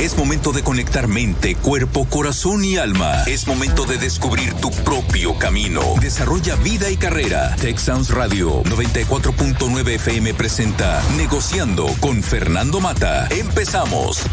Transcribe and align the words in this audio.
Es 0.00 0.16
momento 0.16 0.52
de 0.52 0.62
conectar 0.62 1.08
mente, 1.08 1.54
cuerpo, 1.56 2.06
corazón 2.06 2.64
y 2.64 2.78
alma. 2.78 3.22
Es 3.24 3.46
momento 3.46 3.84
de 3.84 3.98
descubrir 3.98 4.54
tu 4.54 4.70
propio 4.70 5.36
camino. 5.38 5.82
Desarrolla 6.00 6.56
vida 6.56 6.88
y 6.90 6.96
carrera. 6.96 7.54
Texans 7.56 8.08
Radio 8.08 8.62
94.9 8.62 9.88
FM 9.96 10.32
presenta 10.32 11.02
Negociando 11.18 11.86
con 12.00 12.22
Fernando 12.22 12.80
Mata. 12.80 13.28
Empezamos. 13.28 14.24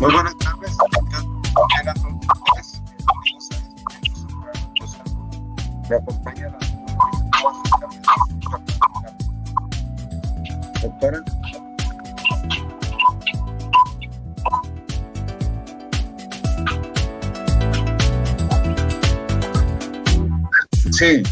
Muy 0.00 0.12
buenas 0.12 0.36
tardes. 0.36 0.76
Me 5.88 5.96
acompaña 5.96 6.48
la 6.48 6.58
doctora. 10.82 11.22
Sí. 20.90 21.22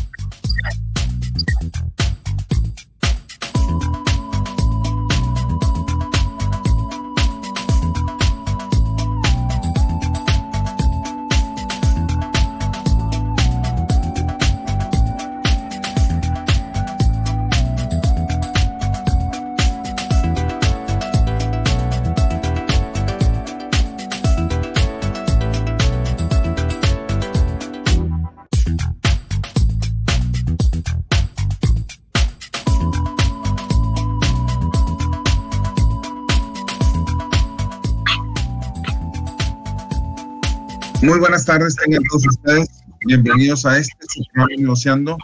Muy 41.05 41.19
buenas 41.19 41.45
tardes, 41.45 41.77
tengan 41.77 42.03
todos 42.05 42.27
ustedes. 42.27 42.83
Bienvenidos 43.07 43.67
a 43.67 43.77
este 43.77 43.95
su 44.09 44.23
programa 44.33 44.57
Negociando. 44.57 45.19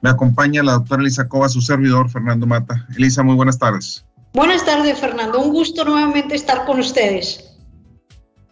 Me 0.00 0.10
acompaña 0.10 0.62
la 0.62 0.74
doctora 0.74 1.02
Elisa 1.02 1.26
Cova, 1.26 1.48
su 1.48 1.60
servidor, 1.60 2.08
Fernando 2.08 2.46
Mata. 2.46 2.86
Elisa, 2.96 3.24
muy 3.24 3.34
buenas 3.34 3.58
tardes. 3.58 4.06
Buenas 4.34 4.64
tardes, 4.64 5.00
Fernando. 5.00 5.40
Un 5.40 5.50
gusto 5.50 5.84
nuevamente 5.84 6.36
estar 6.36 6.64
con 6.64 6.78
ustedes. 6.78 7.58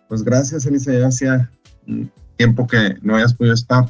Pues 0.08 0.24
gracias, 0.24 0.66
Elisa. 0.66 0.92
Ya 0.92 1.06
hacía 1.06 1.48
tiempo 2.38 2.66
que 2.66 2.96
no 3.02 3.14
hayas 3.14 3.34
podido 3.34 3.54
estar. 3.54 3.88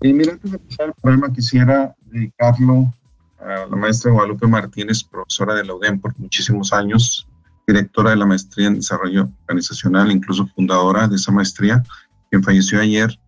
Y 0.00 0.12
mira, 0.12 0.34
antes 0.34 0.52
de 0.52 0.56
empezar 0.56 0.86
el 0.86 0.94
programa, 1.02 1.32
quisiera 1.32 1.96
dedicarlo 2.12 2.94
a 3.40 3.66
la 3.68 3.76
maestra 3.76 4.12
Guadalupe 4.12 4.46
Martínez, 4.46 5.02
profesora 5.02 5.56
de 5.56 5.64
la 5.64 5.74
UDEM 5.74 6.00
por 6.00 6.16
muchísimos 6.16 6.72
años, 6.72 7.26
directora 7.66 8.10
de 8.10 8.16
la 8.16 8.26
maestría 8.26 8.68
en 8.68 8.76
desarrollo 8.76 9.28
organizacional, 9.48 10.12
incluso 10.12 10.46
fundadora 10.54 11.08
de 11.08 11.16
esa 11.16 11.32
maestría, 11.32 11.82
quien 12.30 12.42
falleció 12.42 12.80
ayer. 12.80 13.18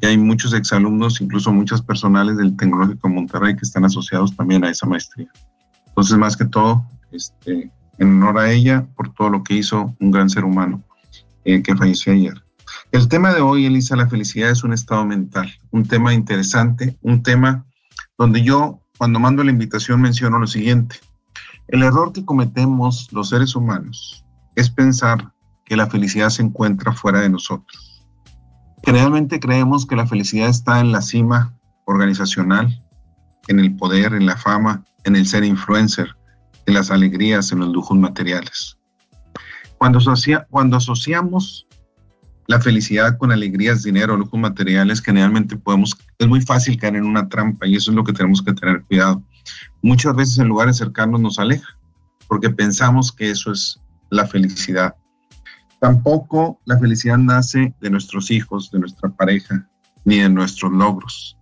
Y 0.00 0.06
hay 0.06 0.18
muchos 0.18 0.52
exalumnos, 0.52 1.20
incluso 1.20 1.52
muchos 1.52 1.80
personales 1.80 2.36
del 2.36 2.56
Tecnológico 2.56 3.08
de 3.08 3.14
Monterrey 3.14 3.54
que 3.54 3.62
están 3.64 3.84
asociados 3.84 4.34
también 4.36 4.64
a 4.64 4.70
esa 4.70 4.86
maestría. 4.86 5.30
Entonces, 5.88 6.18
más 6.18 6.36
que 6.36 6.44
todo, 6.44 6.84
este, 7.12 7.70
en 7.98 8.08
honor 8.22 8.38
a 8.38 8.52
ella 8.52 8.86
por 8.96 9.14
todo 9.14 9.30
lo 9.30 9.42
que 9.42 9.54
hizo 9.54 9.94
un 10.00 10.10
gran 10.10 10.28
ser 10.28 10.44
humano 10.44 10.82
eh, 11.44 11.62
que 11.62 11.76
falleció 11.76 12.12
ayer. 12.12 12.42
El 12.92 13.08
tema 13.08 13.32
de 13.32 13.40
hoy, 13.40 13.66
Elisa, 13.66 13.96
la 13.96 14.08
felicidad 14.08 14.50
es 14.50 14.64
un 14.64 14.72
estado 14.72 15.04
mental, 15.04 15.52
un 15.70 15.86
tema 15.86 16.12
interesante, 16.12 16.98
un 17.02 17.22
tema 17.22 17.64
donde 18.18 18.42
yo, 18.42 18.80
cuando 18.98 19.20
mando 19.20 19.44
la 19.44 19.50
invitación, 19.50 20.00
menciono 20.00 20.38
lo 20.38 20.46
siguiente. 20.46 20.96
El 21.68 21.82
error 21.82 22.12
que 22.12 22.24
cometemos 22.24 23.12
los 23.12 23.30
seres 23.30 23.56
humanos 23.56 24.24
es 24.54 24.70
pensar 24.70 25.32
que 25.64 25.76
la 25.76 25.88
felicidad 25.88 26.30
se 26.30 26.42
encuentra 26.42 26.92
fuera 26.92 27.20
de 27.20 27.28
nosotros. 27.28 27.95
Generalmente 28.86 29.40
creemos 29.40 29.84
que 29.84 29.96
la 29.96 30.06
felicidad 30.06 30.48
está 30.48 30.78
en 30.78 30.92
la 30.92 31.02
cima 31.02 31.52
organizacional, 31.86 32.80
en 33.48 33.58
el 33.58 33.74
poder, 33.74 34.14
en 34.14 34.26
la 34.26 34.36
fama, 34.36 34.84
en 35.02 35.16
el 35.16 35.26
ser 35.26 35.42
influencer, 35.42 36.06
en 36.66 36.74
las 36.74 36.92
alegrías, 36.92 37.50
en 37.50 37.58
los 37.58 37.70
lujos 37.70 37.98
materiales. 37.98 38.78
Cuando, 39.78 39.98
asociamos 40.76 41.66
la 42.46 42.60
felicidad 42.60 43.18
con 43.18 43.32
alegrías, 43.32 43.82
dinero, 43.82 44.16
lujos 44.16 44.38
materiales, 44.38 45.02
generalmente 45.02 45.56
podemos, 45.56 45.98
es 46.16 46.28
muy 46.28 46.40
fácil 46.40 46.78
caer 46.78 46.94
en 46.94 47.06
una 47.06 47.28
trampa 47.28 47.66
y 47.66 47.74
eso 47.74 47.90
es 47.90 47.96
lo 47.96 48.04
que 48.04 48.12
tenemos 48.12 48.40
que 48.40 48.52
tener 48.52 48.84
cuidado. 48.84 49.20
Muchas 49.82 50.14
veces 50.14 50.38
en 50.38 50.46
lugares 50.46 50.76
cercanos 50.76 51.20
nos 51.20 51.40
aleja 51.40 51.76
porque 52.28 52.50
pensamos 52.50 53.10
que 53.10 53.32
eso 53.32 53.50
es 53.50 53.80
la 54.10 54.28
felicidad. 54.28 54.94
Tampoco 55.80 56.60
la 56.64 56.78
felicidad 56.78 57.18
nace 57.18 57.74
de 57.80 57.90
nuestros 57.90 58.30
hijos, 58.30 58.70
de 58.70 58.78
nuestra 58.78 59.10
pareja, 59.10 59.68
ni 60.04 60.18
de 60.18 60.28
nuestros 60.28 60.72
logros. 60.72 61.36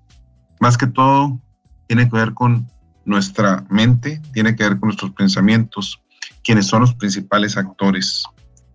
Más 0.61 0.77
que 0.77 0.87
todo, 0.87 1.41
tiene 1.87 2.09
que 2.09 2.17
ver 2.17 2.35
con 2.35 2.67
nuestra 3.05 3.65
mente, 3.71 4.21
tiene 4.33 4.57
que 4.57 4.65
ver 4.65 4.79
con 4.79 4.89
nuestros 4.89 5.13
pensamientos, 5.13 6.01
quienes 6.43 6.67
son 6.67 6.81
los 6.81 6.95
principales 6.95 7.57
actores 7.57 8.25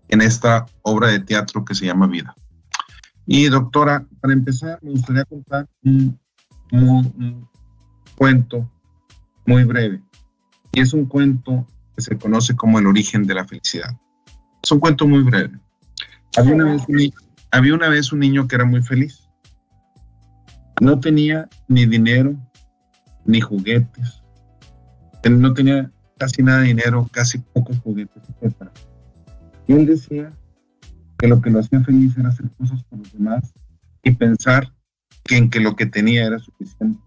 en 0.08 0.22
esta 0.22 0.66
obra 0.82 1.08
de 1.08 1.20
teatro 1.20 1.64
que 1.64 1.74
se 1.74 1.86
llama 1.86 2.06
vida. 2.06 2.34
Y 3.26 3.48
doctora, 3.48 4.06
para 4.20 4.32
empezar, 4.32 4.78
me 4.82 4.90
gustaría 4.90 5.24
contar 5.24 5.68
un, 5.84 6.18
un 6.72 7.48
cuento 8.16 8.70
muy 9.46 9.64
breve. 9.64 10.02
Y 10.72 10.80
es 10.80 10.92
un 10.92 11.06
cuento 11.06 11.66
que 11.94 12.02
se 12.02 12.18
conoce 12.18 12.56
como 12.56 12.78
el 12.78 12.86
origen 12.86 13.26
de 13.26 13.34
la 13.34 13.44
felicidad. 13.44 13.96
Es 14.70 14.72
un 14.72 14.78
cuento 14.78 15.04
muy 15.04 15.24
breve. 15.24 15.58
Había 16.36 16.54
una, 16.54 17.88
vez 17.88 18.12
un, 18.12 18.20
niño 18.20 18.46
que 18.46 18.54
era 18.54 18.64
muy 18.64 18.80
feliz. 18.84 19.28
No 20.80 21.00
tenía 21.00 21.48
ni 21.66 21.86
dinero, 21.86 22.36
ni 23.24 23.40
juguetes. 23.40 24.22
No 25.28 25.52
tenía 25.54 25.90
casi 26.18 26.44
nada 26.44 26.60
de 26.60 26.68
dinero, 26.68 27.10
casi 27.10 27.38
pocos 27.38 27.80
juguetes, 27.80 28.22
etc. 28.40 28.70
Y 29.66 29.72
él 29.72 29.86
decía 29.86 30.30
que 31.18 31.26
lo 31.26 31.42
que 31.42 31.50
lo 31.50 31.58
hacía 31.58 31.80
feliz 31.80 32.16
era 32.16 32.28
hacer 32.28 32.48
cosas 32.56 32.84
por 32.84 33.00
los 33.00 33.12
demás 33.12 33.52
y 34.04 34.12
pensar 34.12 34.72
que 35.24 35.36
en 35.36 35.50
que 35.50 35.58
lo 35.58 35.74
que 35.74 35.86
tenía 35.86 36.26
era 36.26 36.38
suficiente. 36.38 37.00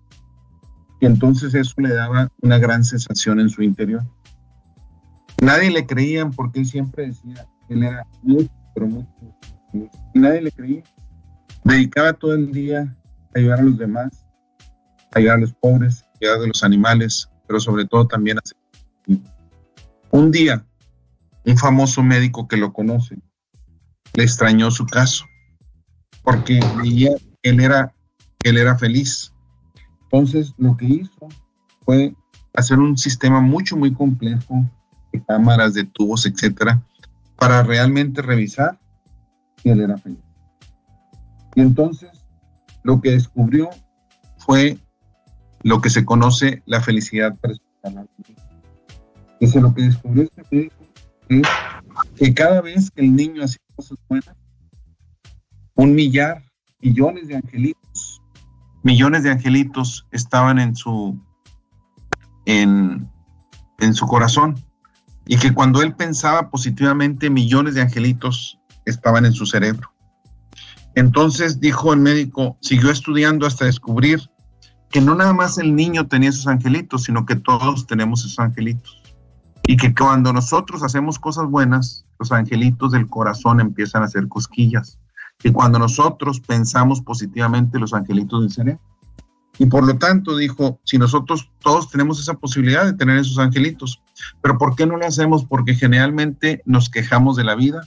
Y 0.99 1.05
entonces 1.05 1.53
eso 1.53 1.75
le 1.77 1.93
daba 1.93 2.29
una 2.41 2.57
gran 2.57 2.83
sensación 2.83 3.39
en 3.39 3.47
su 3.47 3.63
interior. 3.63 4.03
Nadie 5.41 5.71
le 5.71 5.85
creían 5.85 6.31
porque 6.31 6.59
él 6.59 6.65
siempre 6.65 7.07
decía 7.07 7.47
él 7.69 7.83
era 7.83 8.05
muy, 8.21 8.49
pero 8.73 8.87
muy, 8.87 9.05
y 10.13 10.19
nadie 10.19 10.41
le 10.41 10.51
creía. 10.51 10.83
Dedicaba 11.63 12.13
todo 12.13 12.33
el 12.33 12.51
día 12.51 12.95
a 13.35 13.39
ayudar 13.39 13.59
a 13.59 13.63
los 13.63 13.77
demás, 13.77 14.25
a 15.13 15.19
ayudar 15.19 15.37
a 15.37 15.41
los 15.41 15.53
pobres, 15.53 16.03
a 16.03 16.17
ayudar 16.21 16.43
a 16.43 16.47
los 16.47 16.63
animales, 16.63 17.29
pero 17.47 17.59
sobre 17.59 17.85
todo 17.85 18.07
también 18.07 18.37
a 18.37 18.41
Un 20.11 20.31
día, 20.31 20.65
un 21.45 21.57
famoso 21.57 22.03
médico 22.03 22.47
que 22.47 22.57
lo 22.57 22.73
conoce 22.73 23.17
le 24.13 24.23
extrañó 24.23 24.69
su 24.69 24.85
caso 24.85 25.25
porque 26.23 26.59
veía 26.77 27.11
que 27.41 27.49
él 27.49 27.59
era, 27.59 27.93
que 28.39 28.49
él 28.49 28.57
era 28.57 28.77
feliz. 28.77 29.33
Entonces, 30.03 30.53
lo 30.57 30.77
que 30.77 30.85
hizo 30.85 31.27
fue 31.83 32.15
hacer 32.53 32.79
un 32.79 32.97
sistema 32.97 33.41
mucho, 33.41 33.75
muy 33.75 33.93
complejo 33.93 34.63
de 35.11 35.23
cámaras, 35.25 35.73
de 35.73 35.83
tubos, 35.83 36.25
etcétera, 36.25 36.81
para 37.43 37.61
realmente 37.61 38.21
revisar 38.21 38.79
si 39.57 39.67
él 39.67 39.81
era 39.81 39.97
feliz. 39.97 40.23
Y 41.55 41.59
entonces 41.59 42.25
lo 42.83 43.01
que 43.01 43.11
descubrió 43.11 43.69
fue 44.37 44.77
lo 45.61 45.81
que 45.81 45.89
se 45.89 46.05
conoce 46.05 46.63
la 46.65 46.79
felicidad 46.79 47.35
personal. 47.35 48.09
Dice, 49.41 49.59
lo 49.59 49.73
que 49.73 49.81
descubrió 49.81 50.23
este 50.23 50.43
médico 50.51 50.85
es 51.27 51.47
que 52.15 52.33
cada 52.33 52.61
vez 52.61 52.89
que 52.91 53.01
el 53.01 53.13
niño 53.13 53.43
hacía 53.43 53.59
cosas 53.75 53.97
buenas, 54.07 54.37
un 55.75 55.95
millar, 55.95 56.45
millones 56.79 57.27
de 57.27 57.35
angelitos, 57.35 58.21
millones 58.83 59.23
de 59.23 59.31
angelitos 59.31 60.07
estaban 60.11 60.59
en 60.59 60.77
su, 60.77 61.21
en, 62.45 63.11
en 63.79 63.93
su 63.93 64.07
corazón 64.07 64.55
y 65.25 65.37
que 65.37 65.53
cuando 65.53 65.81
él 65.81 65.95
pensaba 65.95 66.49
positivamente, 66.49 67.29
millones 67.29 67.75
de 67.75 67.81
angelitos 67.81 68.59
estaban 68.85 69.25
en 69.25 69.33
su 69.33 69.45
cerebro. 69.45 69.91
Entonces 70.95 71.59
dijo 71.59 71.93
el 71.93 71.99
médico, 71.99 72.57
siguió 72.61 72.91
estudiando 72.91 73.47
hasta 73.47 73.65
descubrir 73.65 74.29
que 74.89 75.01
no 75.01 75.15
nada 75.15 75.33
más 75.33 75.57
el 75.57 75.75
niño 75.75 76.07
tenía 76.07 76.29
esos 76.29 76.45
angelitos, 76.45 77.03
sino 77.03 77.25
que 77.25 77.35
todos 77.35 77.87
tenemos 77.87 78.25
esos 78.25 78.37
angelitos. 78.37 79.01
Y 79.65 79.77
que 79.77 79.95
cuando 79.95 80.31
nosotros 80.33 80.83
hacemos 80.83 81.17
cosas 81.17 81.47
buenas, 81.47 82.05
los 82.19 82.31
angelitos 82.31 82.91
del 82.91 83.07
corazón 83.07 83.59
empiezan 83.59 84.03
a 84.03 84.05
hacer 84.05 84.27
cosquillas. 84.27 84.99
Y 85.43 85.51
cuando 85.51 85.79
nosotros 85.79 86.39
pensamos 86.41 87.01
positivamente, 87.01 87.79
los 87.79 87.93
angelitos 87.93 88.41
del 88.41 88.51
cerebro. 88.51 88.81
Y 89.57 89.65
por 89.65 89.87
lo 89.87 89.97
tanto 89.97 90.37
dijo, 90.37 90.79
si 90.83 90.99
nosotros 90.99 91.49
todos 91.59 91.89
tenemos 91.89 92.19
esa 92.19 92.35
posibilidad 92.35 92.85
de 92.85 92.93
tener 92.93 93.17
esos 93.17 93.39
angelitos, 93.39 94.02
pero 94.41 94.57
¿por 94.57 94.75
qué 94.75 94.85
no 94.85 94.97
lo 94.97 95.05
hacemos? 95.05 95.45
Porque 95.45 95.75
generalmente 95.75 96.61
nos 96.65 96.89
quejamos 96.89 97.35
de 97.35 97.43
la 97.43 97.55
vida, 97.55 97.81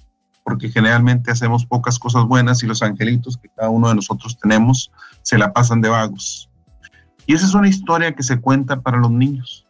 porque 0.44 0.68
generalmente 0.68 1.30
hacemos 1.30 1.66
pocas 1.66 1.98
cosas 1.98 2.24
buenas 2.24 2.62
y 2.62 2.66
los 2.66 2.82
angelitos 2.82 3.36
que 3.36 3.48
cada 3.48 3.68
uno 3.68 3.88
de 3.88 3.96
nosotros 3.96 4.38
tenemos 4.38 4.92
se 5.22 5.38
la 5.38 5.52
pasan 5.52 5.80
de 5.80 5.88
vagos. 5.88 6.48
Y 7.26 7.34
esa 7.34 7.46
es 7.46 7.54
una 7.54 7.68
historia 7.68 8.14
que 8.14 8.22
se 8.22 8.40
cuenta 8.40 8.80
para 8.80 8.98
los 8.98 9.10
niños. 9.10 9.66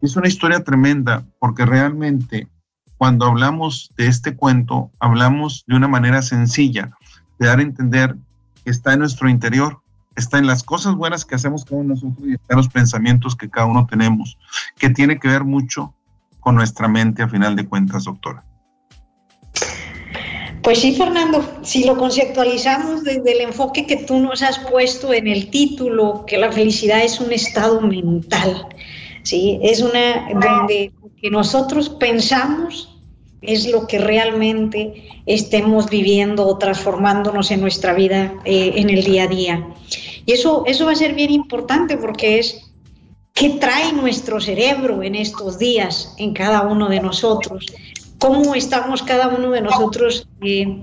Es 0.00 0.16
una 0.16 0.28
historia 0.28 0.62
tremenda 0.62 1.24
porque 1.40 1.66
realmente 1.66 2.48
cuando 2.96 3.26
hablamos 3.26 3.90
de 3.96 4.06
este 4.06 4.36
cuento, 4.36 4.90
hablamos 5.00 5.64
de 5.66 5.74
una 5.74 5.88
manera 5.88 6.22
sencilla 6.22 6.90
de 7.38 7.46
dar 7.46 7.58
a 7.58 7.62
entender 7.62 8.14
que 8.62 8.70
está 8.70 8.92
en 8.92 9.00
nuestro 9.00 9.28
interior, 9.28 9.80
está 10.16 10.38
en 10.38 10.46
las 10.46 10.62
cosas 10.62 10.94
buenas 10.94 11.24
que 11.24 11.34
hacemos 11.34 11.64
cada 11.64 11.80
uno 11.80 11.94
de 11.94 12.00
nosotros 12.00 12.28
y 12.28 12.34
está 12.34 12.54
en 12.54 12.56
los 12.58 12.68
pensamientos 12.68 13.36
que 13.36 13.48
cada 13.48 13.66
uno 13.66 13.86
tenemos, 13.86 14.38
que 14.76 14.90
tiene 14.90 15.18
que 15.18 15.28
ver 15.28 15.44
mucho 15.44 15.94
con 16.40 16.56
nuestra 16.56 16.88
mente 16.88 17.22
a 17.22 17.28
final 17.28 17.54
de 17.54 17.66
cuentas, 17.66 18.04
doctora. 18.04 18.44
Pues 20.62 20.80
sí, 20.80 20.94
Fernando, 20.94 21.42
si 21.62 21.84
lo 21.84 21.96
conceptualizamos 21.96 23.02
desde 23.02 23.32
el 23.32 23.40
enfoque 23.40 23.86
que 23.86 23.96
tú 23.96 24.18
nos 24.18 24.42
has 24.42 24.58
puesto 24.58 25.12
en 25.12 25.26
el 25.26 25.48
título, 25.48 26.24
que 26.26 26.36
la 26.36 26.52
felicidad 26.52 27.02
es 27.02 27.18
un 27.18 27.32
estado 27.32 27.80
mental, 27.80 28.66
¿sí? 29.22 29.58
Es 29.62 29.80
una 29.80 30.28
donde 30.34 30.92
que 31.20 31.30
nosotros 31.30 31.88
pensamos 31.88 32.96
es 33.42 33.70
lo 33.70 33.86
que 33.86 33.98
realmente 33.98 35.08
estemos 35.26 35.88
viviendo 35.88 36.46
o 36.46 36.58
transformándonos 36.58 37.50
en 37.50 37.60
nuestra 37.60 37.94
vida 37.94 38.34
eh, 38.44 38.72
en 38.76 38.90
el 38.90 39.02
día 39.02 39.24
a 39.24 39.28
día. 39.28 39.68
Y 40.26 40.32
eso, 40.32 40.64
eso 40.66 40.84
va 40.84 40.92
a 40.92 40.96
ser 40.96 41.14
bien 41.14 41.30
importante 41.30 41.96
porque 41.96 42.38
es 42.38 42.69
qué 43.40 43.48
trae 43.58 43.92
nuestro 43.94 44.38
cerebro 44.38 45.02
en 45.02 45.14
estos 45.14 45.58
días 45.58 46.14
en 46.18 46.34
cada 46.34 46.60
uno 46.60 46.90
de 46.90 47.00
nosotros 47.00 47.64
cómo 48.18 48.54
estamos 48.54 49.02
cada 49.02 49.28
uno 49.28 49.50
de 49.50 49.62
nosotros 49.62 50.28
eh, 50.42 50.76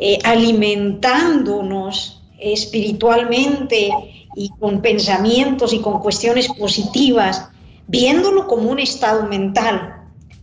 eh, 0.00 0.18
alimentándonos 0.24 2.20
espiritualmente 2.38 3.90
y 4.34 4.50
con 4.58 4.82
pensamientos 4.82 5.72
y 5.72 5.80
con 5.80 6.00
cuestiones 6.00 6.48
positivas, 6.48 7.48
viéndolo 7.86 8.46
como 8.46 8.70
un 8.70 8.80
estado 8.80 9.26
mental, 9.26 9.99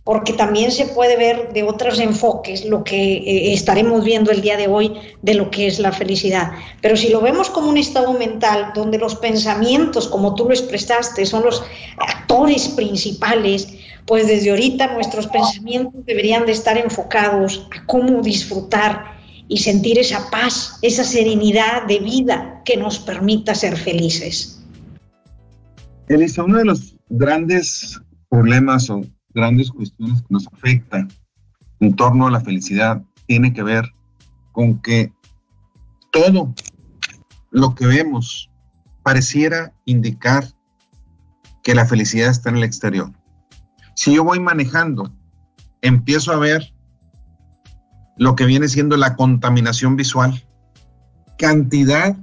porque 0.08 0.32
también 0.32 0.72
se 0.72 0.86
puede 0.86 1.18
ver 1.18 1.52
de 1.52 1.64
otros 1.64 2.00
enfoques 2.00 2.64
lo 2.64 2.82
que 2.82 3.18
eh, 3.18 3.52
estaremos 3.52 4.02
viendo 4.02 4.30
el 4.30 4.40
día 4.40 4.56
de 4.56 4.66
hoy 4.66 4.94
de 5.20 5.34
lo 5.34 5.50
que 5.50 5.66
es 5.66 5.78
la 5.80 5.92
felicidad. 5.92 6.52
Pero 6.80 6.96
si 6.96 7.10
lo 7.10 7.20
vemos 7.20 7.50
como 7.50 7.68
un 7.68 7.76
estado 7.76 8.14
mental, 8.14 8.72
donde 8.74 8.96
los 8.96 9.16
pensamientos, 9.16 10.08
como 10.08 10.34
tú 10.34 10.46
lo 10.46 10.52
expresaste, 10.52 11.26
son 11.26 11.44
los 11.44 11.62
actores 11.98 12.68
principales, 12.68 13.68
pues 14.06 14.26
desde 14.26 14.48
ahorita 14.48 14.94
nuestros 14.94 15.26
pensamientos 15.26 16.06
deberían 16.06 16.46
de 16.46 16.52
estar 16.52 16.78
enfocados 16.78 17.68
a 17.78 17.84
cómo 17.84 18.22
disfrutar 18.22 19.18
y 19.46 19.58
sentir 19.58 19.98
esa 19.98 20.30
paz, 20.30 20.78
esa 20.80 21.04
serenidad 21.04 21.82
de 21.86 21.98
vida 21.98 22.62
que 22.64 22.78
nos 22.78 22.98
permita 22.98 23.54
ser 23.54 23.76
felices. 23.76 24.64
Elisa, 26.08 26.44
uno 26.44 26.56
de 26.56 26.64
los 26.64 26.96
grandes 27.10 28.00
problemas 28.30 28.88
o 28.88 29.02
grandes 29.38 29.70
cuestiones 29.70 30.20
que 30.22 30.28
nos 30.30 30.48
afectan 30.48 31.08
en 31.78 31.94
torno 31.94 32.26
a 32.26 32.30
la 32.30 32.40
felicidad 32.40 33.02
tiene 33.26 33.52
que 33.52 33.62
ver 33.62 33.84
con 34.50 34.80
que 34.80 35.12
todo 36.10 36.52
lo 37.52 37.74
que 37.76 37.86
vemos 37.86 38.50
pareciera 39.04 39.72
indicar 39.84 40.44
que 41.62 41.76
la 41.76 41.86
felicidad 41.86 42.30
está 42.30 42.50
en 42.50 42.56
el 42.56 42.64
exterior. 42.64 43.12
Si 43.94 44.12
yo 44.12 44.24
voy 44.24 44.40
manejando, 44.40 45.12
empiezo 45.82 46.32
a 46.32 46.38
ver 46.38 46.74
lo 48.16 48.34
que 48.34 48.44
viene 48.44 48.66
siendo 48.66 48.96
la 48.96 49.14
contaminación 49.14 49.94
visual, 49.94 50.44
cantidad 51.38 52.16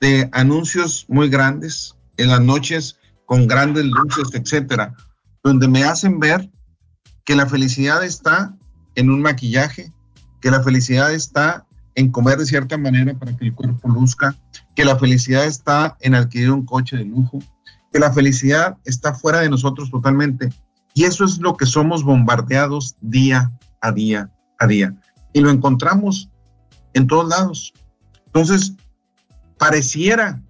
de 0.00 0.28
anuncios 0.32 1.04
muy 1.08 1.28
grandes 1.28 1.96
en 2.16 2.28
las 2.28 2.40
noches 2.40 3.00
con 3.26 3.48
grandes 3.48 3.86
luces, 3.86 4.28
etcétera, 4.32 4.94
donde 5.42 5.68
me 5.68 5.84
hacen 5.84 6.20
ver 6.20 6.50
que 7.24 7.36
la 7.36 7.46
felicidad 7.46 8.04
está 8.04 8.54
en 8.94 9.10
un 9.10 9.22
maquillaje, 9.22 9.92
que 10.40 10.50
la 10.50 10.62
felicidad 10.62 11.12
está 11.12 11.66
en 11.94 12.10
comer 12.10 12.38
de 12.38 12.46
cierta 12.46 12.78
manera 12.78 13.14
para 13.14 13.36
que 13.36 13.46
el 13.46 13.54
cuerpo 13.54 13.88
luzca, 13.88 14.34
que 14.74 14.84
la 14.84 14.98
felicidad 14.98 15.44
está 15.44 15.96
en 16.00 16.14
adquirir 16.14 16.50
un 16.50 16.64
coche 16.64 16.96
de 16.96 17.04
lujo, 17.04 17.38
que 17.92 17.98
la 17.98 18.12
felicidad 18.12 18.78
está 18.84 19.14
fuera 19.14 19.40
de 19.40 19.50
nosotros 19.50 19.90
totalmente. 19.90 20.50
Y 20.94 21.04
eso 21.04 21.24
es 21.24 21.38
lo 21.38 21.56
que 21.56 21.66
somos 21.66 22.02
bombardeados 22.02 22.96
día 23.00 23.52
a 23.80 23.92
día 23.92 24.30
a 24.58 24.66
día. 24.66 24.94
Y 25.32 25.40
lo 25.40 25.50
encontramos 25.50 26.30
en 26.94 27.06
todos 27.06 27.28
lados. 27.28 27.72
Entonces, 28.26 28.74
pareciera 29.58 30.42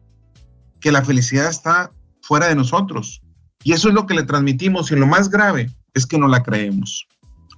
que 0.81 0.93
la 0.93 1.05
felicidad 1.05 1.49
está 1.49 1.93
fuera 2.21 2.49
de 2.49 2.55
nosotros. 2.55 3.21
Y 3.64 3.73
eso 3.73 3.88
es 3.88 3.94
lo 3.94 4.06
que 4.06 4.14
le 4.14 4.25
transmitimos. 4.25 4.91
Y 4.91 4.97
lo 4.97 5.06
más 5.06 5.29
grave 5.31 5.70
es 5.94 6.06
que 6.06 6.19
no 6.19 6.29
la 6.29 6.43
creemos. 6.43 7.06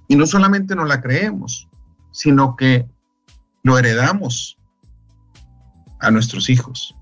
Y 0.07 0.15
no 0.15 0.27
solamente 0.27 0.75
no 0.75 0.85
la 0.85 1.01
creemos, 1.01 1.67
sino 2.11 2.55
que 2.55 2.87
lo 3.63 3.77
heredamos 3.77 4.57
a 5.99 6.11
nuestros 6.11 6.49
hijos, 6.49 6.95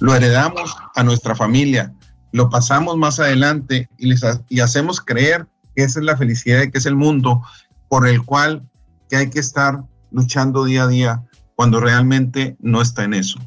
lo 0.00 0.14
heredamos 0.14 0.76
a 0.96 1.04
nuestra 1.04 1.34
familia, 1.36 1.94
lo 2.32 2.50
pasamos 2.50 2.96
más 2.96 3.20
adelante 3.20 3.88
y, 3.98 4.08
les 4.08 4.22
y 4.48 4.60
hacemos 4.60 5.00
creer 5.00 5.46
que 5.76 5.84
esa 5.84 6.00
es 6.00 6.04
la 6.04 6.16
felicidad 6.16 6.62
y 6.62 6.70
que 6.70 6.78
es 6.78 6.86
el 6.86 6.96
mundo 6.96 7.42
por 7.88 8.08
el 8.08 8.22
cual 8.24 8.68
que 9.08 9.16
hay 9.16 9.30
que 9.30 9.38
estar 9.38 9.84
luchando 10.10 10.64
día 10.64 10.84
a 10.84 10.88
día 10.88 11.22
cuando 11.54 11.80
realmente 11.80 12.56
no 12.60 12.82
está 12.82 13.04
en 13.04 13.14
eso. 13.14 13.38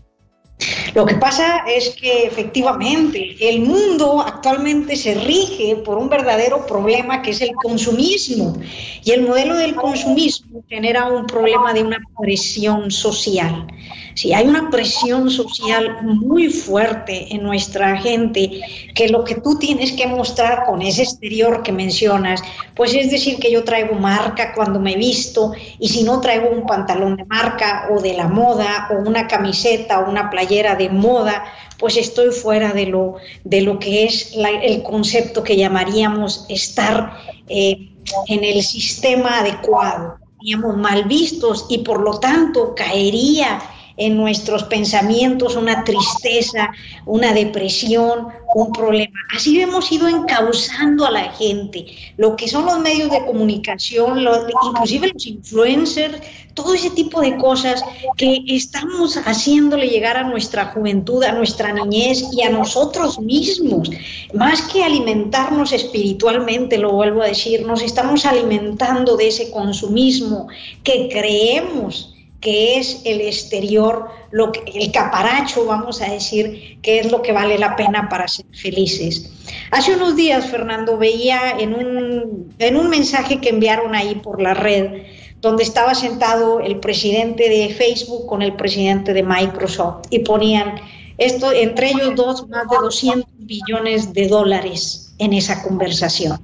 Lo 0.94 1.06
que 1.06 1.16
pasa 1.16 1.64
es 1.68 1.90
que 1.92 2.24
efectivamente 2.24 3.38
el 3.40 3.62
mundo 3.62 4.22
actualmente 4.22 4.98
se 4.98 5.16
rige 5.16 5.78
por 5.78 5.98
un 5.98 6.10
verdadero 6.10 6.66
problema 6.66 7.22
que 7.22 7.32
es 7.32 7.40
el 7.40 7.54
consumismo 7.54 8.58
y 9.04 9.12
el 9.12 9.26
modelo 9.26 9.56
del 9.56 9.76
consumismo 9.76 10.64
genera 10.68 11.06
un 11.08 11.26
problema 11.28 11.74
de 11.74 11.84
una 11.84 12.00
presión 12.20 12.92
social. 12.92 13.68
Si 14.16 14.34
hay 14.34 14.46
una 14.48 14.70
presión 14.70 15.30
social 15.30 16.04
muy 16.04 16.50
fuerte 16.50 17.34
en 17.34 17.44
nuestra 17.44 17.98
gente, 17.98 18.62
que 18.94 19.08
lo 19.08 19.24
que 19.24 19.36
tú 19.36 19.58
tienes 19.58 19.94
que 19.94 20.08
mostrar 20.08 20.66
con 20.66 20.82
ese 20.82 21.04
exterior 21.04 21.64
que 21.64 21.72
mencionas, 21.72 22.42
pues 22.76 22.94
es 22.94 23.10
decir 23.10 23.38
que 23.40 23.52
yo 23.52 23.64
traigo 23.64 23.96
marca 23.96 24.54
cuando 24.54 24.80
me 24.80 24.96
visto 24.96 25.54
y 25.80 25.88
si 25.88 26.04
no 26.04 26.20
traigo 26.20 26.50
un 26.50 26.66
pantalón 26.66 27.16
de 27.16 27.26
marca 27.26 27.88
o 27.92 28.02
de 28.02 28.14
la 28.14 28.28
moda 28.28 28.90
o 28.92 29.08
una 29.08 29.28
camiseta 29.28 30.00
o 30.02 30.10
una 30.10 30.30
playera 30.30 30.76
de 30.82 30.90
moda, 30.90 31.44
pues 31.78 31.98
estoy 31.98 32.32
fuera 32.32 32.74
de 32.74 32.86
lo, 32.86 33.16
de 33.44 33.62
lo 33.62 33.80
que 33.80 34.06
es 34.06 34.34
el 34.36 34.84
concepto 34.84 35.44
que 35.44 35.58
llamaríamos 35.58 36.46
estar 36.50 37.18
eh, 37.48 37.90
en 38.28 38.44
el 38.44 38.62
sistema 38.64 39.40
adecuado. 39.40 40.18
Estaríamos 40.34 40.78
mal 40.78 41.04
vistos 41.06 41.66
y 41.70 41.80
por 41.80 42.02
lo 42.02 42.20
tanto 42.20 42.74
caería 42.76 43.62
en 43.98 44.18
nuestros 44.18 44.64
pensamientos 44.64 45.56
una 45.56 45.84
tristeza, 45.84 46.72
una 47.06 47.34
depresión, 47.34 48.28
un 48.54 48.72
problema. 48.72 49.20
Así 49.36 49.60
hemos 49.62 49.92
ido 49.92 50.08
encauzando 50.08 51.06
a 51.06 51.12
la 51.12 51.32
gente. 51.32 51.86
Lo 52.18 52.36
que 52.36 52.48
son 52.48 52.66
los 52.66 52.80
medios 52.80 53.12
de 53.12 53.26
comunicación, 53.26 54.20
inclusive 54.20 55.12
los 55.14 55.26
influencers, 55.26 56.18
todo 56.54 56.74
ese 56.74 56.90
tipo 56.90 57.22
de 57.22 57.38
cosas 57.38 57.84
que 58.18 58.44
estamos 58.48 59.16
haciéndole 59.16 59.88
llegar 59.88 60.18
a 60.18 60.24
nuestra 60.24 60.66
juventud, 60.66 61.24
a 61.24 61.32
nuestra 61.32 61.72
niñez 61.74 62.24
y 62.34 62.44
a 62.44 62.50
nosotros 62.50 63.20
mismos. 63.20 63.90
Más 64.34 64.62
que 64.64 64.84
alimentarnos 64.84 65.72
espiritualmente, 65.72 66.78
lo 66.78 66.92
vuelvo 66.92 67.22
a 67.22 67.28
decir, 67.28 67.66
nos 67.66 67.82
estamos 67.82 68.26
alimentando 68.26 69.16
de 69.16 69.30
ese 69.30 69.50
consumismo 69.52 70.48
que 70.84 71.08
creemos 71.10 72.11
que 72.42 72.80
es 72.80 73.02
el 73.06 73.22
exterior, 73.22 74.10
lo 74.32 74.52
que, 74.52 74.64
el 74.74 74.92
caparacho, 74.92 75.66
vamos 75.66 76.02
a 76.02 76.12
decir, 76.12 76.80
que 76.82 77.00
es 77.00 77.12
lo 77.12 77.22
que 77.22 77.32
vale 77.32 77.58
la 77.60 77.76
pena 77.76 78.10
para 78.10 78.28
ser 78.28 78.48
felices. 78.52 79.32
Hace 79.70 79.96
unos 79.96 80.16
días, 80.16 80.48
Fernando, 80.48 80.98
veía 80.98 81.52
en 81.60 81.74
un, 81.74 82.54
en 82.58 82.76
un 82.76 82.90
mensaje 82.90 83.40
que 83.40 83.50
enviaron 83.50 83.94
ahí 83.94 84.16
por 84.16 84.42
la 84.42 84.56
red, 84.56 85.04
donde 85.40 85.64
estaba 85.64 85.94
sentado 85.94 86.60
el 86.60 86.80
presidente 86.80 87.48
de 87.48 87.70
Facebook 87.70 88.26
con 88.26 88.42
el 88.42 88.56
presidente 88.56 89.14
de 89.14 89.24
Microsoft 89.24 90.08
y 90.10 90.20
ponían 90.20 90.76
Esto, 91.18 91.52
entre 91.52 91.92
ellos 91.92 92.16
dos, 92.16 92.48
más 92.50 92.68
de 92.70 92.78
200 92.78 93.26
billones 93.38 94.14
de 94.14 94.28
dólares 94.28 95.14
en 95.20 95.34
esa 95.34 95.62
conversación. 95.62 96.40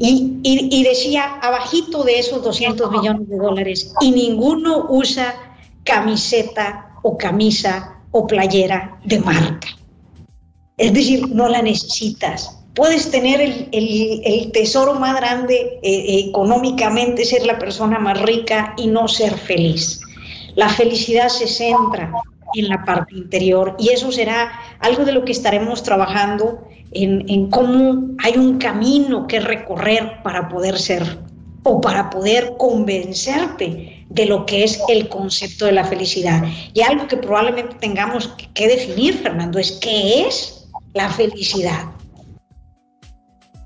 Y, 0.00 0.84
decía, 0.84 1.38
abajito 1.42 2.04
de 2.04 2.18
esos 2.18 2.42
200 2.42 2.90
billones 2.90 3.28
de 3.28 3.36
dólares, 3.36 3.92
y 4.00 4.12
ninguno 4.12 4.86
usa 4.88 5.34
camiseta 5.84 6.92
o 7.02 7.16
camisa 7.16 7.96
o 8.12 8.26
playera 8.26 8.98
de 9.04 9.18
marca. 9.18 9.68
Es 10.76 10.94
decir, 10.94 11.28
no 11.28 11.48
la 11.48 11.62
necesitas. 11.62 12.56
Puedes 12.74 13.10
tener 13.10 13.40
el, 13.40 14.50
tesoro 14.52 14.94
más 14.94 15.16
grande 15.16 15.80
eh, 15.82 16.24
económicamente, 16.28 17.24
ser 17.24 17.44
la 17.44 17.58
persona 17.58 17.98
más 17.98 18.20
rica 18.22 18.74
y 18.76 18.86
no 18.86 19.08
ser 19.08 19.36
feliz. 19.36 20.00
La 20.54 20.68
felicidad 20.68 21.28
se 21.28 21.48
centra 21.48 22.12
en 22.54 22.68
la 22.68 22.84
parte 22.84 23.14
interior 23.14 23.76
y 23.78 23.90
eso 23.90 24.10
será 24.12 24.50
algo 24.80 25.04
de 25.04 25.12
lo 25.12 25.24
que 25.24 25.32
estaremos 25.32 25.82
trabajando 25.82 26.66
en, 26.92 27.28
en 27.28 27.50
cómo 27.50 28.16
hay 28.22 28.36
un 28.36 28.58
camino 28.58 29.26
que 29.26 29.40
recorrer 29.40 30.22
para 30.22 30.48
poder 30.48 30.78
ser 30.78 31.04
o 31.62 31.80
para 31.80 32.10
poder 32.10 32.54
convencerte 32.58 34.06
de 34.08 34.26
lo 34.26 34.46
que 34.46 34.64
es 34.64 34.80
el 34.88 35.08
concepto 35.08 35.66
de 35.66 35.72
la 35.72 35.84
felicidad. 35.84 36.42
Y 36.72 36.80
algo 36.80 37.06
que 37.06 37.16
probablemente 37.16 37.76
tengamos 37.80 38.34
que 38.54 38.68
definir, 38.68 39.14
Fernando, 39.14 39.58
es 39.58 39.72
qué 39.72 40.26
es 40.26 40.68
la 40.94 41.10
felicidad. 41.10 41.92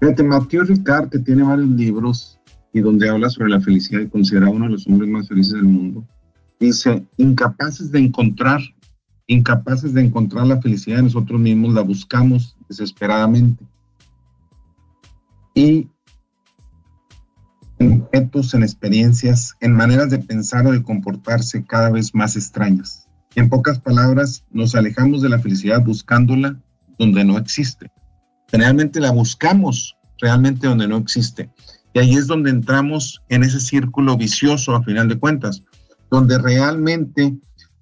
Fíjate, 0.00 0.22
Mathieu 0.24 0.64
Ricard, 0.64 1.10
que 1.10 1.20
tiene 1.20 1.44
varios 1.44 1.68
libros 1.68 2.38
y 2.72 2.80
donde 2.80 3.08
habla 3.08 3.30
sobre 3.30 3.50
la 3.50 3.60
felicidad 3.60 4.00
y 4.00 4.08
considera 4.08 4.50
uno 4.50 4.64
de 4.64 4.72
los 4.72 4.86
hombres 4.86 5.08
más 5.08 5.28
felices 5.28 5.52
del 5.52 5.64
mundo, 5.64 6.04
dice, 6.66 7.06
incapaces 7.16 7.90
de 7.90 8.00
encontrar, 8.00 8.60
incapaces 9.26 9.94
de 9.94 10.02
encontrar 10.02 10.46
la 10.46 10.60
felicidad 10.60 10.98
en 10.98 11.06
nosotros 11.06 11.40
mismos, 11.40 11.74
la 11.74 11.82
buscamos 11.82 12.56
desesperadamente. 12.68 13.64
Y 15.54 15.88
en 17.78 18.02
objetos, 18.02 18.54
en 18.54 18.62
experiencias, 18.62 19.54
en 19.60 19.72
maneras 19.72 20.10
de 20.10 20.18
pensar 20.18 20.66
o 20.66 20.72
de 20.72 20.82
comportarse 20.82 21.64
cada 21.64 21.90
vez 21.90 22.14
más 22.14 22.36
extrañas. 22.36 23.08
En 23.34 23.48
pocas 23.48 23.78
palabras, 23.78 24.44
nos 24.50 24.74
alejamos 24.74 25.22
de 25.22 25.28
la 25.28 25.38
felicidad 25.38 25.82
buscándola 25.82 26.60
donde 26.98 27.24
no 27.24 27.38
existe. 27.38 27.90
Generalmente 28.48 29.00
la 29.00 29.10
buscamos 29.10 29.96
realmente 30.18 30.66
donde 30.66 30.86
no 30.86 30.98
existe. 30.98 31.50
Y 31.94 31.98
ahí 31.98 32.14
es 32.14 32.26
donde 32.26 32.50
entramos 32.50 33.22
en 33.28 33.42
ese 33.42 33.60
círculo 33.60 34.16
vicioso 34.16 34.74
a 34.74 34.82
final 34.82 35.08
de 35.08 35.18
cuentas, 35.18 35.62
donde 36.12 36.36
realmente 36.36 37.34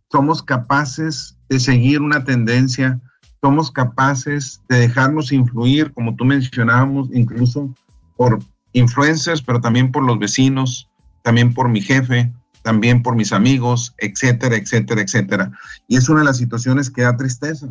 somos 0.09 0.41
capaces 0.41 1.37
de 1.49 1.59
seguir 1.59 2.01
una 2.01 2.23
tendencia, 2.23 3.01
somos 3.43 3.73
capaces 3.73 4.63
de 4.69 4.79
dejarnos 4.79 5.33
influir, 5.33 5.93
como 5.93 6.15
tú 6.15 6.25
mencionábamos, 6.25 7.09
incluso 7.13 7.75
por 8.17 8.39
influencers, 8.73 9.43
pero 9.43 9.61
también 9.61 9.91
por 9.91 10.05
los 10.05 10.21
vecinos, 10.21 10.89
también 11.23 11.53
por 11.53 11.69
mi 11.69 11.81
jefe, 11.81 12.33
también 12.63 13.03
por 13.03 13.17
mis 13.17 13.33
amigos, 13.33 13.97
etcétera, 13.99 14.57
etcétera, 14.57 15.01
etcétera. 15.01 15.51
Y 15.89 15.97
es 15.97 16.09
una 16.09 16.21
de 16.21 16.27
las 16.27 16.37
situaciones 16.37 16.89
que 16.89 17.03
da 17.03 17.17
tristeza, 17.17 17.69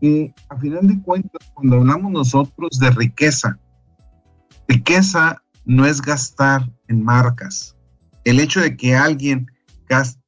y 0.00 0.32
a 0.48 0.56
final 0.56 0.88
de 0.88 1.02
cuentas, 1.02 1.50
cuando 1.52 1.76
hablamos 1.76 2.10
nosotros 2.10 2.78
de 2.80 2.90
riqueza, 2.92 3.58
riqueza 4.66 5.42
no 5.66 5.84
es 5.84 6.00
gastar 6.00 6.66
en 6.88 7.04
marcas. 7.04 7.76
El 8.24 8.40
hecho 8.40 8.60
de 8.60 8.74
que 8.74 8.96
alguien 8.96 9.51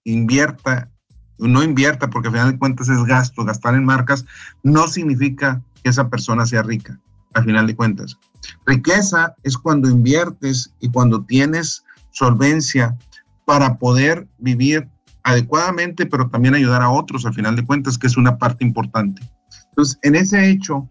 invierta, 0.05 0.91
no 1.39 1.63
invierta, 1.63 2.11
porque 2.11 2.29
a 2.29 2.33
final 2.33 2.53
de 2.53 2.59
cuentas 2.59 2.89
es 2.89 3.03
gasto, 3.05 3.45
gastar 3.45 3.75
en 3.75 3.85
marcas, 3.85 4.25
no 4.63 4.87
significa 4.87 5.63
que 5.83 5.91
esa 5.91 6.09
persona 6.09 6.47
sea 6.47 6.63
rica, 6.63 6.99
a 7.35 7.43
final 7.43 7.67
de 7.67 7.77
cuentas. 7.77 8.19
Riqueza 8.67 9.35
es 9.43 9.57
cuando 9.57 9.89
inviertes 9.89 10.73
y 10.81 10.91
cuando 10.91 11.25
tienes 11.25 11.85
solvencia 12.11 12.97
para 13.45 13.79
poder 13.79 14.27
vivir 14.39 14.89
adecuadamente, 15.23 16.07
pero 16.07 16.29
también 16.29 16.55
ayudar 16.55 16.83
a 16.83 16.91
otros, 16.91 17.27
a 17.27 17.33
final 17.33 17.57
de 17.57 17.65
cuentas, 17.65 17.99
que 17.99 18.07
es 18.07 18.17
una 18.17 18.39
parte 18.39 18.65
importante. 18.65 19.23
Entonces, 19.71 19.99
en 20.03 20.15
ese 20.15 20.49
hecho, 20.49 20.89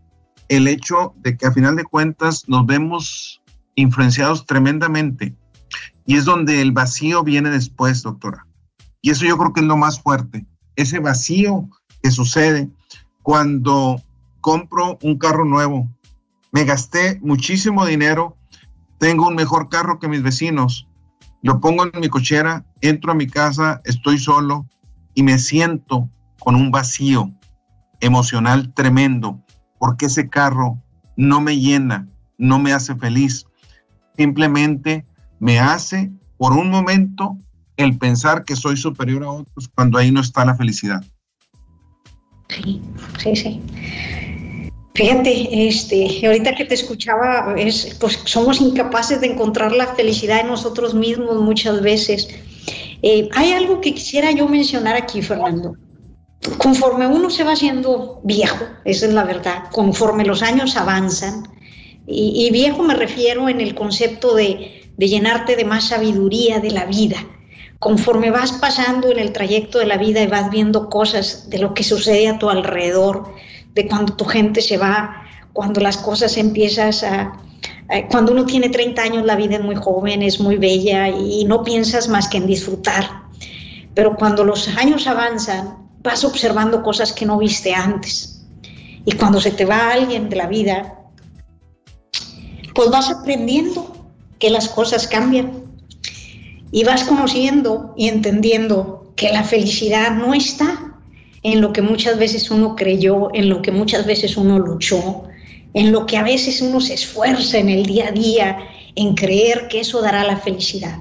el 0.50 0.68
hecho 0.68 1.14
de 1.18 1.38
que 1.38 1.46
a 1.46 1.52
final 1.52 1.76
de 1.76 1.84
cuentas 1.86 2.44
nos 2.48 2.66
vemos 2.66 3.42
influenciados 3.76 4.46
tremendamente 4.46 5.36
y 6.06 6.18
es 6.18 6.26
donde 6.26 6.62
el 6.62 6.72
vacío 6.72 7.24
viene 7.24 7.50
después, 7.50 8.04
doctora. 8.04 8.46
Y 9.04 9.10
eso 9.10 9.26
yo 9.26 9.38
creo 9.38 9.52
que 9.52 9.60
es 9.60 9.68
lo 9.68 9.76
más 9.76 10.00
fuerte, 10.00 10.48
ese 10.78 11.00
vacío 11.00 11.70
que 12.02 12.10
sucede 12.10 12.72
cuando 13.22 14.02
compro 14.40 14.98
un 15.04 15.18
carro 15.18 15.44
nuevo. 15.44 15.90
Me 16.54 16.64
gasté 16.64 17.20
muchísimo 17.22 17.86
dinero, 17.86 18.38
tengo 19.00 19.28
un 19.28 19.36
mejor 19.36 19.68
carro 19.68 20.00
que 20.00 20.08
mis 20.08 20.24
vecinos, 20.24 20.88
lo 21.42 21.60
pongo 21.60 21.84
en 21.84 22.00
mi 22.00 22.08
cochera, 22.08 22.66
entro 22.80 23.12
a 23.12 23.16
mi 23.16 23.28
casa, 23.28 23.82
estoy 23.84 24.18
solo 24.18 24.66
y 25.14 25.24
me 25.24 25.38
siento 25.38 26.10
con 26.40 26.56
un 26.56 26.72
vacío 26.72 27.30
emocional 28.00 28.74
tremendo, 28.74 29.44
porque 29.80 30.06
ese 30.06 30.30
carro 30.30 30.82
no 31.18 31.42
me 31.42 31.60
llena, 31.60 32.08
no 32.38 32.58
me 32.58 32.72
hace 32.72 32.96
feliz, 32.96 33.46
simplemente 34.16 35.06
me 35.42 35.60
hace 35.60 36.10
por 36.38 36.54
un 36.54 36.70
momento 36.70 37.38
el 37.78 37.98
pensar 37.98 38.44
que 38.46 38.56
soy 38.56 38.78
superior 38.78 39.24
a 39.24 39.32
otros 39.32 39.70
cuando 39.76 39.98
ahí 39.98 40.12
no 40.12 40.22
está 40.22 40.46
la 40.46 40.56
felicidad. 40.56 41.04
Sí, 42.50 42.82
sí, 43.20 43.36
sí. 43.36 43.62
Fíjate, 44.96 45.68
este, 45.68 46.26
ahorita 46.26 46.54
que 46.54 46.66
te 46.66 46.76
escuchaba, 46.76 47.56
es, 47.58 47.98
pues 48.00 48.20
somos 48.26 48.62
incapaces 48.62 49.22
de 49.22 49.28
encontrar 49.28 49.72
la 49.72 49.88
felicidad 49.88 50.42
en 50.42 50.48
nosotros 50.48 50.94
mismos 50.94 51.42
muchas 51.42 51.82
veces. 51.82 52.30
Eh, 53.02 53.28
hay 53.34 53.54
algo 53.54 53.82
que 53.82 53.96
quisiera 53.96 54.32
yo 54.32 54.48
mencionar 54.48 54.96
aquí, 54.96 55.22
Fernando 55.22 55.76
conforme 56.58 57.08
uno 57.08 57.30
se 57.30 57.44
va 57.44 57.54
haciendo 57.54 58.22
viejo, 58.24 58.66
esa 58.86 59.06
es 59.06 59.14
la 59.14 59.24
verdad, 59.24 59.66
conforme 59.72 60.26
los 60.26 60.42
años 60.42 60.76
avanzan, 60.76 61.48
y, 62.06 62.50
viejo 62.52 62.84
me 62.84 62.96
refiero 62.96 63.48
en 63.48 63.62
el 63.62 63.76
concepto 63.76 64.36
de, 64.36 64.92
de, 64.98 65.08
llenarte 65.08 65.56
de 65.56 65.64
más 65.64 65.88
sabiduría 65.88 66.60
de 66.60 66.72
la 66.72 66.84
vida, 66.84 67.16
conforme 67.84 68.32
vas 68.32 68.54
pasando 68.54 69.12
en 69.12 69.20
el 69.20 69.34
trayecto 69.34 69.78
de 69.78 69.86
la 69.86 69.98
vida 69.98 70.22
y 70.22 70.28
vas 70.28 70.50
viendo 70.50 70.90
cosas 70.90 71.50
de 71.50 71.58
lo 71.60 71.74
que 71.74 71.84
sucede 71.84 72.30
a 72.30 72.40
tu 72.40 72.50
alrededor, 72.50 73.34
de 73.74 73.90
cuando 73.90 74.14
tu 74.14 74.24
gente 74.24 74.62
se 74.62 74.78
va, 74.78 75.22
cuando 75.52 75.82
las 75.82 75.98
cosas 75.98 76.38
empiezas 76.38 77.04
a... 77.04 77.34
Cuando 78.10 78.32
uno 78.32 78.46
tiene 78.46 78.70
30 78.70 79.02
años 79.02 79.26
la 79.26 79.36
vida 79.36 79.58
es 79.58 79.62
muy 79.62 79.76
joven, 79.76 80.22
es 80.22 80.40
muy 80.40 80.56
bella 80.56 81.10
y 81.10 81.44
no 81.44 81.62
piensas 81.66 82.08
más 82.08 82.30
que 82.30 82.38
en 82.38 82.48
disfrutar. 82.48 83.04
Pero 83.94 84.16
cuando 84.16 84.46
los 84.46 84.70
años 84.78 85.06
avanzan, 85.06 85.90
vas 86.04 86.24
observando 86.24 86.84
cosas 86.84 87.12
que 87.12 87.26
no 87.26 87.38
viste 87.38 87.74
antes. 87.74 88.46
Y 89.04 89.12
cuando 89.18 89.42
se 89.42 89.52
te 89.52 89.66
va 89.66 89.92
alguien 89.92 90.30
de 90.30 90.38
la 90.38 90.48
vida, 90.48 91.00
pues 92.74 92.90
vas 92.90 93.10
aprendiendo 93.10 93.94
que 94.40 94.50
las 94.50 94.70
cosas 94.70 95.06
cambian. 95.06 95.63
Y 96.74 96.84
vas 96.84 97.04
conociendo 97.04 97.94
y 97.96 98.10
entendiendo 98.10 99.14
que 99.16 99.30
la 99.30 99.44
felicidad 99.44 100.12
no 100.12 100.34
está 100.34 100.98
en 101.44 101.62
lo 101.62 101.72
que 101.72 101.84
muchas 101.84 102.18
veces 102.18 102.50
uno 102.50 102.76
creyó, 102.76 103.30
en 103.34 103.48
lo 103.48 103.62
que 103.62 103.72
muchas 103.72 104.08
veces 104.08 104.38
uno 104.38 104.58
luchó, 104.58 105.24
en 105.76 105.92
lo 105.92 106.08
que 106.08 106.18
a 106.18 106.24
veces 106.24 106.62
uno 106.62 106.82
se 106.82 106.96
esfuerza 106.96 107.60
en 107.60 107.70
el 107.70 107.86
día 107.86 108.08
a 108.08 108.12
día, 108.12 108.58
en 108.96 109.14
creer 109.14 109.68
que 109.68 109.82
eso 109.82 110.02
dará 110.02 110.24
la 110.24 110.38
felicidad. 110.38 110.98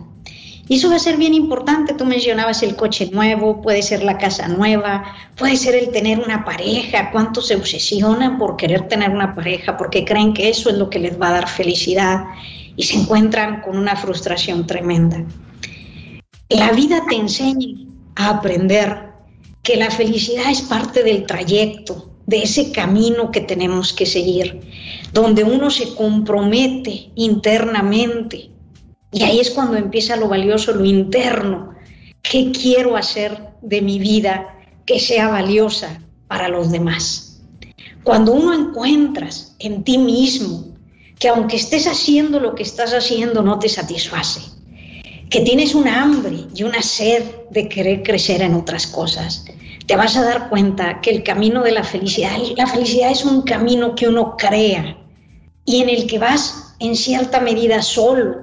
Y 0.68 0.76
eso 0.76 0.90
va 0.90 0.96
a 0.96 1.00
ser 1.00 1.16
bien 1.16 1.34
importante. 1.34 1.94
Tú 1.94 2.04
mencionabas 2.04 2.62
el 2.62 2.76
coche 2.76 3.08
nuevo, 3.10 3.62
puede 3.62 3.82
ser 3.82 4.02
la 4.02 4.18
casa 4.18 4.48
nueva, 4.48 5.04
puede 5.36 5.56
ser 5.56 5.74
el 5.74 5.90
tener 5.90 6.20
una 6.20 6.44
pareja. 6.44 7.10
¿Cuántos 7.10 7.48
se 7.48 7.56
obsesionan 7.56 8.38
por 8.38 8.56
querer 8.56 8.88
tener 8.88 9.10
una 9.10 9.34
pareja? 9.34 9.76
Porque 9.76 10.04
creen 10.04 10.34
que 10.34 10.50
eso 10.50 10.70
es 10.70 10.76
lo 10.76 10.88
que 10.88 10.98
les 10.98 11.20
va 11.20 11.28
a 11.28 11.32
dar 11.32 11.48
felicidad 11.48 12.24
y 12.76 12.84
se 12.84 12.96
encuentran 12.96 13.60
con 13.62 13.76
una 13.76 13.96
frustración 13.96 14.66
tremenda. 14.66 15.24
La 16.54 16.72
vida 16.72 17.02
te 17.08 17.16
enseña 17.16 17.86
a 18.16 18.30
aprender 18.30 19.10
que 19.62 19.76
la 19.76 19.90
felicidad 19.90 20.50
es 20.50 20.62
parte 20.62 21.02
del 21.02 21.26
trayecto, 21.26 22.10
de 22.26 22.42
ese 22.42 22.72
camino 22.72 23.30
que 23.30 23.40
tenemos 23.40 23.92
que 23.92 24.06
seguir, 24.06 24.60
donde 25.12 25.44
uno 25.44 25.70
se 25.70 25.94
compromete 25.94 27.10
internamente 27.14 28.52
y 29.12 29.22
ahí 29.24 29.40
es 29.40 29.50
cuando 29.50 29.76
empieza 29.76 30.16
lo 30.16 30.28
valioso, 30.28 30.72
lo 30.72 30.86
interno. 30.86 31.74
¿Qué 32.22 32.50
quiero 32.50 32.96
hacer 32.96 33.50
de 33.60 33.82
mi 33.82 33.98
vida 33.98 34.58
que 34.86 34.98
sea 34.98 35.28
valiosa 35.28 36.02
para 36.28 36.48
los 36.48 36.70
demás? 36.70 37.42
Cuando 38.04 38.32
uno 38.32 38.54
encuentras 38.54 39.54
en 39.58 39.84
ti 39.84 39.98
mismo 39.98 40.64
que 41.18 41.28
aunque 41.28 41.56
estés 41.56 41.86
haciendo 41.86 42.40
lo 42.40 42.54
que 42.54 42.62
estás 42.62 42.94
haciendo 42.94 43.42
no 43.42 43.58
te 43.58 43.68
satisface, 43.68 44.40
que 45.32 45.40
tienes 45.40 45.74
un 45.74 45.88
hambre 45.88 46.44
y 46.54 46.62
una 46.62 46.82
sed 46.82 47.24
de 47.48 47.66
querer 47.66 48.02
crecer 48.02 48.42
en 48.42 48.54
otras 48.54 48.86
cosas, 48.86 49.46
te 49.86 49.96
vas 49.96 50.14
a 50.14 50.24
dar 50.24 50.50
cuenta 50.50 51.00
que 51.00 51.08
el 51.08 51.22
camino 51.22 51.62
de 51.62 51.72
la 51.72 51.82
felicidad, 51.82 52.36
la 52.54 52.66
felicidad 52.66 53.10
es 53.10 53.24
un 53.24 53.40
camino 53.40 53.94
que 53.94 54.08
uno 54.08 54.36
crea 54.36 54.94
y 55.64 55.80
en 55.80 55.88
el 55.88 56.06
que 56.06 56.18
vas 56.18 56.76
en 56.80 56.94
cierta 56.94 57.40
medida 57.40 57.80
solo. 57.80 58.42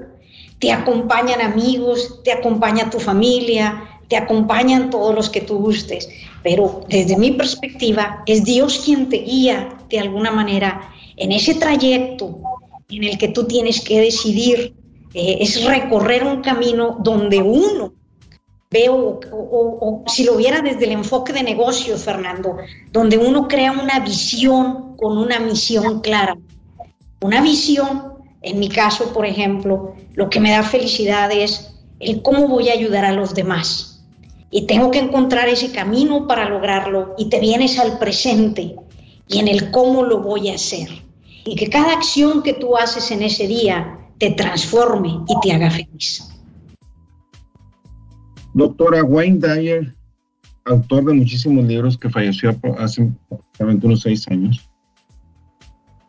Te 0.58 0.72
acompañan 0.72 1.42
amigos, 1.42 2.22
te 2.24 2.32
acompaña 2.32 2.90
tu 2.90 3.00
familia, 3.00 3.84
te 4.08 4.18
acompañan 4.18 4.90
todos 4.90 5.14
los 5.14 5.30
que 5.30 5.42
tú 5.42 5.60
gustes, 5.60 6.10
pero 6.42 6.86
desde 6.90 7.16
mi 7.18 7.30
perspectiva 7.30 8.24
es 8.26 8.44
Dios 8.44 8.82
quien 8.84 9.10
te 9.10 9.18
guía 9.18 9.78
de 9.92 10.00
alguna 10.00 10.32
manera 10.32 10.92
en 11.18 11.34
ese 11.34 11.54
trayecto 11.54 12.40
en 12.90 13.04
el 13.04 13.20
que 13.20 13.28
tú 13.28 13.46
tienes 13.46 13.80
que 13.82 14.02
decidir, 14.02 14.74
eh, 15.14 15.38
es 15.42 15.64
recorrer 15.66 16.24
un 16.24 16.42
camino 16.42 16.98
donde 17.00 17.42
uno 17.42 17.94
veo, 18.72 19.20
o, 19.32 20.04
si 20.08 20.24
lo 20.24 20.36
viera 20.36 20.62
desde 20.62 20.86
el 20.86 20.92
enfoque 20.92 21.34
de 21.34 21.44
negocio, 21.44 21.98
Fernando, 21.98 22.58
donde 22.92 23.18
uno 23.18 23.48
crea 23.48 23.72
una 23.72 24.00
visión 24.00 24.96
con 24.98 25.18
una 25.18 25.40
misión 25.40 26.02
clara. 26.02 26.38
Una 27.22 27.42
visión, 27.42 28.14
en 28.42 28.60
mi 28.60 28.70
caso, 28.70 29.12
por 29.12 29.26
ejemplo, 29.26 29.96
lo 30.14 30.30
que 30.30 30.40
me 30.40 30.52
da 30.52 30.64
felicidad 30.64 31.32
es 31.32 31.74
el 32.00 32.22
cómo 32.22 32.48
voy 32.48 32.70
a 32.70 32.74
ayudar 32.74 33.06
a 33.06 33.12
los 33.12 33.34
demás. 33.34 34.02
Y 34.52 34.66
tengo 34.66 34.90
que 34.92 35.00
encontrar 35.00 35.48
ese 35.48 35.72
camino 35.72 36.28
para 36.28 36.50
lograrlo 36.50 37.14
y 37.18 37.30
te 37.30 37.40
vienes 37.40 37.78
al 37.78 38.00
presente 38.00 38.76
y 39.28 39.40
en 39.40 39.48
el 39.48 39.70
cómo 39.72 40.04
lo 40.04 40.22
voy 40.22 40.50
a 40.50 40.56
hacer. 40.56 40.90
Y 41.46 41.56
que 41.56 41.70
cada 41.70 41.94
acción 41.94 42.42
que 42.42 42.54
tú 42.54 42.78
haces 42.78 43.12
en 43.12 43.22
ese 43.22 43.48
día 43.48 43.99
te 44.20 44.32
transforme 44.32 45.22
y 45.28 45.40
te 45.42 45.54
haga 45.54 45.72
feliz. 45.72 46.30
Doctora 48.54 49.04
Wayne 49.04 49.40
Dyer, 49.40 49.96
autor 50.66 51.06
de 51.06 51.14
muchísimos 51.14 51.66
libros 51.66 51.98
que 51.98 52.10
falleció 52.10 52.50
hace 52.78 53.10
aproximadamente 53.32 53.88
unos 53.88 54.02
seis 54.02 54.28
años, 54.28 54.70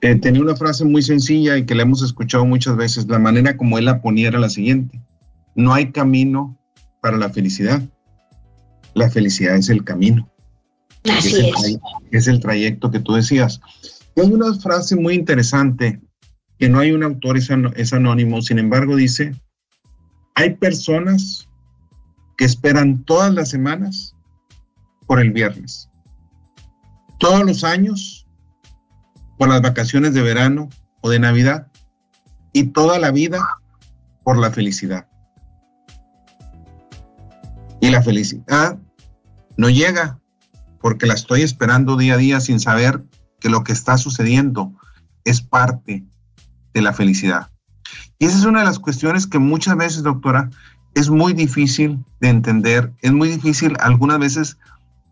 eh, 0.02 0.14
tenía 0.16 0.40
una 0.40 0.56
frase 0.56 0.84
muy 0.84 1.02
sencilla 1.02 1.58
y 1.58 1.66
que 1.66 1.74
la 1.74 1.82
hemos 1.82 2.02
escuchado 2.02 2.44
muchas 2.44 2.76
veces. 2.76 3.06
La 3.06 3.18
manera 3.18 3.56
como 3.56 3.78
él 3.78 3.84
la 3.84 4.00
ponía 4.00 4.28
era 4.28 4.38
la 4.38 4.48
siguiente. 4.48 5.00
No 5.54 5.74
hay 5.74 5.92
camino 5.92 6.58
para 7.02 7.18
la 7.18 7.28
felicidad. 7.28 7.82
La 8.94 9.10
felicidad 9.10 9.56
es 9.56 9.68
el 9.68 9.84
camino. 9.84 10.28
Así 11.04 11.36
es. 11.38 11.78
Es 12.10 12.28
el, 12.28 12.40
trayecto 12.40 12.90
que 12.90 13.00
tú 13.00 13.12
decías. 13.12 13.60
hay 14.16 14.32
una 14.32 14.54
frase 14.54 14.96
muy 14.96 15.14
interesante 15.14 16.00
que 16.60 16.68
no 16.68 16.78
hay 16.78 16.92
un 16.92 17.02
autor, 17.02 17.38
es 17.38 17.92
anónimo, 17.94 18.42
sin 18.42 18.58
embargo 18.58 18.94
dice, 18.94 19.34
hay 20.34 20.56
personas 20.56 21.48
que 22.36 22.44
esperan 22.44 23.02
todas 23.04 23.32
las 23.32 23.48
semanas 23.48 24.14
por 25.06 25.20
el 25.20 25.32
viernes. 25.32 25.88
Todos 27.18 27.46
los 27.46 27.64
años 27.64 28.26
por 29.38 29.48
las 29.48 29.62
vacaciones 29.62 30.12
de 30.12 30.20
verano 30.20 30.68
o 31.00 31.08
de 31.08 31.18
Navidad 31.18 31.68
y 32.52 32.64
toda 32.64 32.98
la 32.98 33.10
vida 33.10 33.40
por 34.22 34.36
la 34.36 34.50
felicidad. 34.50 35.08
Y 37.80 37.88
la 37.88 38.02
felicidad 38.02 38.78
no 39.56 39.70
llega 39.70 40.20
porque 40.82 41.06
la 41.06 41.14
estoy 41.14 41.40
esperando 41.40 41.96
día 41.96 42.14
a 42.14 42.18
día 42.18 42.40
sin 42.40 42.60
saber 42.60 43.02
que 43.40 43.48
lo 43.48 43.64
que 43.64 43.72
está 43.72 43.96
sucediendo 43.96 44.74
es 45.24 45.40
parte 45.40 46.04
de 46.74 46.82
la 46.82 46.92
felicidad. 46.92 47.50
Y 48.18 48.26
esa 48.26 48.38
es 48.38 48.44
una 48.44 48.60
de 48.60 48.66
las 48.66 48.78
cuestiones 48.78 49.26
que 49.26 49.38
muchas 49.38 49.76
veces, 49.76 50.02
doctora, 50.02 50.50
es 50.94 51.08
muy 51.08 51.32
difícil 51.32 52.04
de 52.20 52.28
entender, 52.28 52.92
es 53.02 53.12
muy 53.12 53.28
difícil 53.28 53.76
algunas 53.80 54.18
veces 54.18 54.58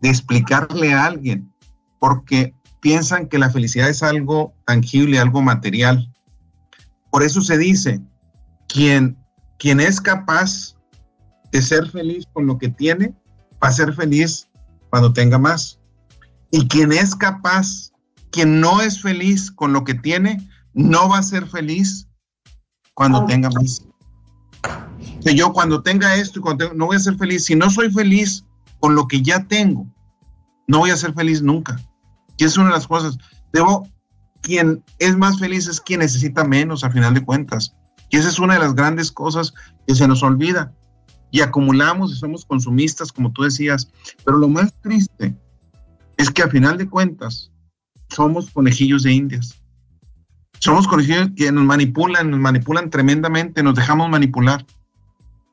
de 0.01 0.09
explicarle 0.09 0.93
a 0.93 1.05
alguien, 1.05 1.51
porque 1.99 2.53
piensan 2.81 3.27
que 3.27 3.39
la 3.39 3.49
felicidad 3.49 3.89
es 3.89 4.03
algo 4.03 4.53
tangible, 4.65 5.19
algo 5.19 5.41
material. 5.41 6.13
Por 7.11 7.23
eso 7.23 7.41
se 7.41 7.57
dice, 7.57 8.01
quien, 8.67 9.17
quien 9.57 9.79
es 9.79 9.99
capaz 9.99 10.75
de 11.51 11.61
ser 11.61 11.89
feliz 11.89 12.25
con 12.31 12.45
lo 12.45 12.57
que 12.57 12.69
tiene, 12.69 13.13
va 13.61 13.69
a 13.69 13.73
ser 13.73 13.93
feliz 13.93 14.47
cuando 14.89 15.13
tenga 15.13 15.37
más. 15.37 15.79
Y 16.51 16.67
quien 16.67 16.91
es 16.91 17.15
capaz, 17.15 17.91
quien 18.31 18.61
no 18.61 18.81
es 18.81 19.01
feliz 19.01 19.51
con 19.51 19.73
lo 19.73 19.83
que 19.83 19.95
tiene, 19.95 20.37
no 20.73 21.09
va 21.09 21.19
a 21.19 21.23
ser 21.23 21.47
feliz 21.47 22.07
cuando 22.93 23.25
tenga 23.25 23.49
más 23.49 23.83
que 25.23 25.35
yo 25.35 25.53
cuando 25.53 25.81
tenga 25.81 26.15
esto 26.15 26.41
cuando 26.41 26.73
no 26.73 26.87
voy 26.87 26.97
a 26.97 26.99
ser 26.99 27.17
feliz, 27.17 27.45
si 27.45 27.55
no 27.55 27.69
soy 27.69 27.91
feliz 27.91 28.45
con 28.79 28.95
lo 28.95 29.07
que 29.07 29.21
ya 29.21 29.45
tengo, 29.47 29.87
no 30.67 30.79
voy 30.79 30.91
a 30.91 30.97
ser 30.97 31.13
feliz 31.13 31.41
nunca. 31.41 31.79
Y 32.37 32.45
es 32.45 32.57
una 32.57 32.67
de 32.67 32.73
las 32.73 32.87
cosas. 32.87 33.17
Debo, 33.51 33.87
quien 34.41 34.83
es 34.99 35.17
más 35.17 35.39
feliz 35.39 35.67
es 35.67 35.81
quien 35.81 35.99
necesita 35.99 36.43
menos 36.43 36.83
a 36.83 36.89
final 36.89 37.13
de 37.13 37.25
cuentas. 37.25 37.75
Y 38.09 38.17
esa 38.17 38.29
es 38.29 38.39
una 38.39 38.53
de 38.53 38.61
las 38.61 38.75
grandes 38.75 39.11
cosas 39.11 39.53
que 39.85 39.95
se 39.95 40.07
nos 40.07 40.23
olvida. 40.23 40.73
Y 41.31 41.41
acumulamos 41.41 42.11
y 42.11 42.15
somos 42.15 42.45
consumistas, 42.45 43.11
como 43.11 43.31
tú 43.31 43.43
decías. 43.43 43.91
Pero 44.23 44.37
lo 44.37 44.47
más 44.47 44.73
triste 44.81 45.35
es 46.17 46.31
que 46.31 46.43
a 46.43 46.49
final 46.49 46.77
de 46.77 46.89
cuentas 46.89 47.51
somos 48.09 48.49
conejillos 48.49 49.03
de 49.03 49.11
indias. 49.11 49.58
Somos 50.59 50.87
conejillos 50.87 51.29
que 51.35 51.51
nos 51.51 51.63
manipulan, 51.63 52.31
nos 52.31 52.39
manipulan 52.39 52.89
tremendamente, 52.89 53.63
nos 53.63 53.75
dejamos 53.75 54.09
manipular. 54.09 54.65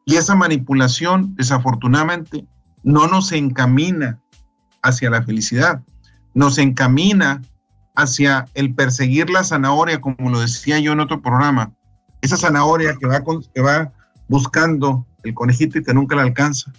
Y 0.05 0.17
esa 0.17 0.35
manipulación, 0.35 1.35
desafortunadamente, 1.37 2.47
no 2.83 3.07
nos 3.07 3.33
encamina 3.33 4.21
hacia 4.83 5.11
la 5.11 5.23
felicidad, 5.23 5.83
nos 6.35 6.59
encamina 6.59 7.43
hacia 7.97 8.47
el 8.55 8.75
perseguir 8.75 9.31
la 9.31 9.43
zanahoria, 9.43 10.01
como 10.01 10.31
lo 10.31 10.41
decía 10.41 10.79
yo 10.79 10.93
en 10.93 11.01
otro 11.01 11.23
programa, 11.23 11.73
esa 12.21 12.37
zanahoria 12.37 12.97
que 12.97 13.07
va, 13.07 13.23
que 13.55 13.61
va 13.61 13.93
buscando 14.29 15.07
el 15.25 15.35
conejito 15.35 15.79
y 15.79 15.83
que 15.83 15.95
nunca 15.95 16.15
la 16.17 16.23
alcanza, 16.23 16.73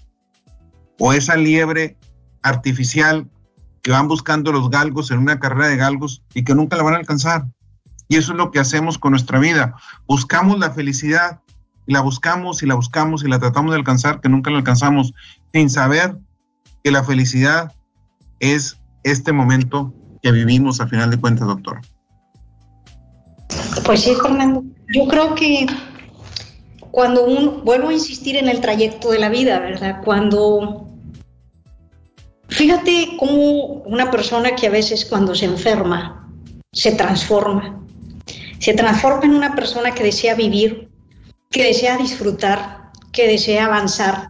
o 1.00 1.14
esa 1.14 1.36
liebre 1.36 1.98
artificial 2.44 3.30
que 3.82 3.92
van 3.92 4.08
buscando 4.08 4.52
los 4.52 4.70
galgos 4.70 5.12
en 5.12 5.20
una 5.20 5.40
carrera 5.40 5.68
de 5.68 5.78
galgos 5.78 6.24
y 6.34 6.44
que 6.44 6.56
nunca 6.56 6.76
la 6.76 6.84
van 6.84 6.96
a 6.96 6.98
alcanzar. 6.98 7.46
Y 8.08 8.16
eso 8.16 8.32
es 8.32 8.38
lo 8.38 8.52
que 8.52 8.60
hacemos 8.60 8.98
con 8.98 9.12
nuestra 9.12 9.40
vida. 9.40 9.76
Buscamos 10.08 10.60
la 10.60 10.72
felicidad 10.72 11.42
la 11.88 12.02
buscamos 12.02 12.62
y 12.62 12.66
la 12.66 12.76
buscamos 12.76 13.24
y 13.24 13.30
la 13.30 13.40
tratamos 13.40 13.72
de 13.72 13.78
alcanzar, 13.78 14.20
que 14.22 14.30
nunca 14.30 14.52
la 14.52 14.58
alcanzamos, 14.58 15.14
sin 15.54 15.70
saber 15.70 16.18
que 16.84 16.92
la 16.92 17.04
felicidad 17.04 17.74
es 18.40 18.78
este 19.04 19.32
momento 19.32 19.94
que 20.22 20.32
vivimos 20.32 20.80
a 20.82 20.88
final 20.88 21.10
de 21.10 21.20
cuentas, 21.20 21.48
doctor. 21.48 21.80
Pues 23.86 24.02
sí, 24.02 24.14
Fernando. 24.22 24.64
Yo 24.94 25.08
creo 25.08 25.34
que 25.34 25.66
cuando 26.92 27.62
vuelvo 27.64 27.90
a 27.90 27.94
insistir 27.94 28.36
en 28.36 28.50
el 28.50 28.60
trayecto 28.60 29.12
de 29.12 29.20
la 29.20 29.30
vida, 29.30 29.60
¿verdad? 29.60 30.02
Cuando, 30.04 30.90
fíjate 32.50 33.16
cómo 33.18 33.84
una 33.86 34.12
persona 34.12 34.56
que 34.56 34.68
a 34.68 34.72
veces 34.72 35.06
cuando 35.06 35.34
se 35.36 35.46
enferma, 35.46 36.30
se 36.74 36.92
transforma. 36.92 37.82
Se 38.60 38.74
transforma 38.74 39.26
en 39.26 39.36
una 39.36 39.56
persona 39.56 39.94
que 39.94 40.04
desea 40.04 40.36
vivir, 40.36 40.90
que 41.52 41.64
desea 41.64 41.98
disfrutar, 41.98 42.92
que 43.12 43.28
desea 43.28 43.66
avanzar 43.66 44.30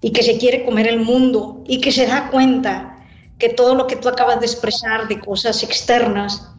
y 0.00 0.12
que 0.12 0.22
se 0.22 0.38
quiere 0.38 0.64
comer 0.64 0.86
el 0.86 1.00
mundo 1.00 1.62
y 1.66 1.80
que 1.80 1.92
se 1.92 2.06
da 2.06 2.30
cuenta 2.30 2.96
que 3.38 3.48
todo 3.48 3.74
lo 3.74 3.86
que 3.86 3.96
tú 3.96 4.08
acabas 4.08 4.40
de 4.40 4.46
expresar 4.46 5.08
de 5.08 5.20
cosas 5.20 5.62
externas 5.62 6.50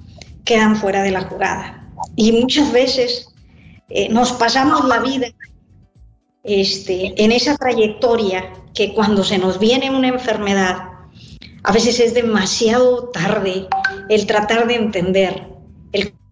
quedan 0.43 0.75
fuera 0.75 1.03
de 1.03 1.11
la 1.11 1.21
jugada. 1.21 1.91
Y 2.15 2.31
muchas 2.31 2.71
veces 2.71 3.29
eh, 3.89 4.09
nos 4.09 4.31
pasamos 4.33 4.85
la 4.85 4.99
vida 4.99 5.27
este, 6.43 7.13
en 7.23 7.31
esa 7.31 7.57
trayectoria 7.57 8.51
que 8.73 8.93
cuando 8.93 9.23
se 9.23 9.37
nos 9.37 9.59
viene 9.59 9.89
una 9.89 10.09
enfermedad, 10.09 10.89
a 11.63 11.71
veces 11.71 11.99
es 11.99 12.13
demasiado 12.13 13.09
tarde 13.09 13.67
el 14.09 14.27
tratar 14.27 14.67
de 14.67 14.75
entender, 14.75 15.54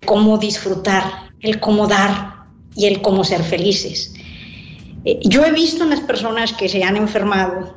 cómo 0.05 0.37
disfrutar, 0.37 1.03
el 1.41 1.59
cómo 1.59 1.87
dar, 1.87 2.33
y 2.75 2.85
el 2.85 3.01
cómo 3.01 3.23
ser 3.23 3.43
felices. 3.43 4.13
Eh, 5.05 5.19
yo 5.23 5.45
he 5.45 5.51
visto 5.51 5.83
en 5.83 5.91
las 5.91 6.01
personas 6.01 6.53
que 6.53 6.69
se 6.69 6.83
han 6.83 6.95
enfermado 6.95 7.75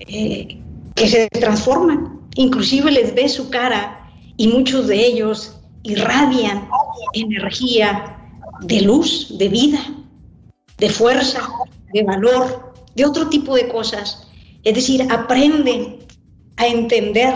eh, 0.00 0.60
que 0.94 1.08
se 1.08 1.28
transforman, 1.28 2.20
inclusive 2.36 2.90
les 2.90 3.14
ve 3.14 3.28
su 3.28 3.50
cara 3.50 4.10
y 4.36 4.48
muchos 4.48 4.86
de 4.86 5.04
ellos 5.04 5.56
irradian 5.82 6.68
energía 7.12 8.16
de 8.62 8.82
luz, 8.82 9.36
de 9.38 9.48
vida, 9.48 9.80
de 10.78 10.88
fuerza, 10.88 11.40
de 11.92 12.02
valor, 12.02 12.74
de 12.94 13.04
otro 13.04 13.28
tipo 13.28 13.54
de 13.54 13.68
cosas. 13.68 14.28
Es 14.62 14.74
decir, 14.74 15.06
aprenden 15.10 15.98
a 16.56 16.66
entender 16.66 17.34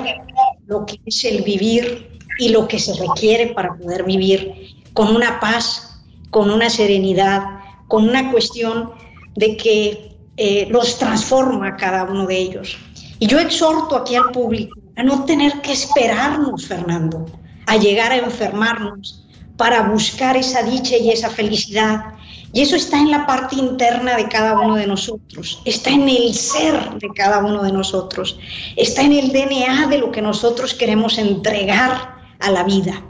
lo 0.67 0.87
que 0.87 1.01
es 1.05 1.25
el 1.25 1.43
vivir 1.43 2.18
y 2.39 2.51
lo 2.51 2.69
que 2.69 2.79
se 2.79 2.95
requiere 2.95 3.49
para 3.49 3.75
poder 3.75 4.05
vivir 4.05 4.77
con 4.93 5.15
una 5.15 5.41
paz 5.41 5.89
con 6.31 6.51
una 6.51 6.71
serenidad, 6.71 7.43
con 7.87 8.09
una 8.09 8.31
cuestión 8.31 8.91
de 9.35 9.57
que 9.57 10.17
eh, 10.37 10.69
los 10.71 10.99
transforma 10.99 11.77
cada 11.77 12.05
uno 12.05 12.27
de 12.27 12.37
ellos. 12.37 12.79
Y 13.19 13.27
yo 13.27 13.39
exhorto 13.41 13.97
aquí 13.97 14.15
al 14.15 14.31
público 14.31 14.79
a 14.97 15.03
no 15.03 15.25
tener 15.25 15.61
que 15.61 15.73
esperarnos, 15.73 16.67
Fernando, 16.67 17.27
a 17.67 17.77
llegar 17.77 18.13
a 18.13 18.17
enfermarnos 18.17 19.25
para 19.57 19.83
buscar 19.89 20.37
esa 20.37 20.63
dicha 20.63 20.97
y 20.97 21.11
esa 21.11 21.31
felicidad. 21.31 22.05
Y 22.53 22.63
eso 22.63 22.77
está 22.77 22.99
en 22.99 23.11
la 23.11 23.27
parte 23.27 23.57
interna 23.57 24.17
de 24.17 24.29
cada 24.29 24.59
uno 24.61 24.77
de 24.77 24.87
nosotros, 24.87 25.61
está 25.65 25.91
en 25.91 26.09
el 26.09 26.35
ser 26.35 26.95
de 26.99 27.09
cada 27.15 27.45
uno 27.45 27.63
de 27.63 27.73
nosotros, 27.73 28.39
está 28.77 29.03
en 29.03 29.13
el 29.13 29.33
DNA 29.33 29.89
de 29.89 29.99
lo 29.99 30.11
que 30.11 30.23
nosotros 30.23 30.73
queremos 30.73 31.19
entregar 31.19 32.18
a 32.41 32.51
la 32.51 32.65
vida. 32.65 33.03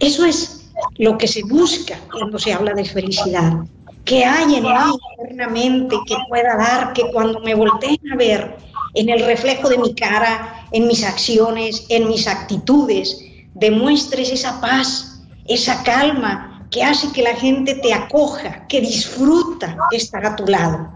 Eso 0.00 0.24
es 0.24 0.70
lo 0.98 1.18
que 1.18 1.28
se 1.28 1.42
busca 1.44 1.98
cuando 2.10 2.38
se 2.38 2.52
habla 2.52 2.74
de 2.74 2.84
felicidad. 2.84 3.52
Que 4.04 4.24
hay 4.24 4.56
en 4.56 4.64
mí 4.64 4.70
internamente 5.20 5.96
que 6.06 6.16
pueda 6.28 6.56
dar, 6.56 6.92
que 6.92 7.10
cuando 7.12 7.40
me 7.40 7.54
volteen 7.54 8.00
a 8.12 8.16
ver 8.16 8.56
en 8.94 9.08
el 9.08 9.24
reflejo 9.24 9.68
de 9.68 9.78
mi 9.78 9.94
cara, 9.94 10.66
en 10.72 10.86
mis 10.86 11.04
acciones, 11.04 11.86
en 11.88 12.08
mis 12.08 12.26
actitudes, 12.26 13.24
demuestres 13.54 14.30
esa 14.30 14.60
paz, 14.60 15.22
esa 15.46 15.82
calma 15.84 16.66
que 16.70 16.82
hace 16.82 17.12
que 17.12 17.22
la 17.22 17.34
gente 17.36 17.74
te 17.76 17.92
acoja, 17.92 18.66
que 18.66 18.80
disfruta 18.80 19.76
estar 19.92 20.24
a 20.24 20.34
tu 20.34 20.46
lado, 20.46 20.90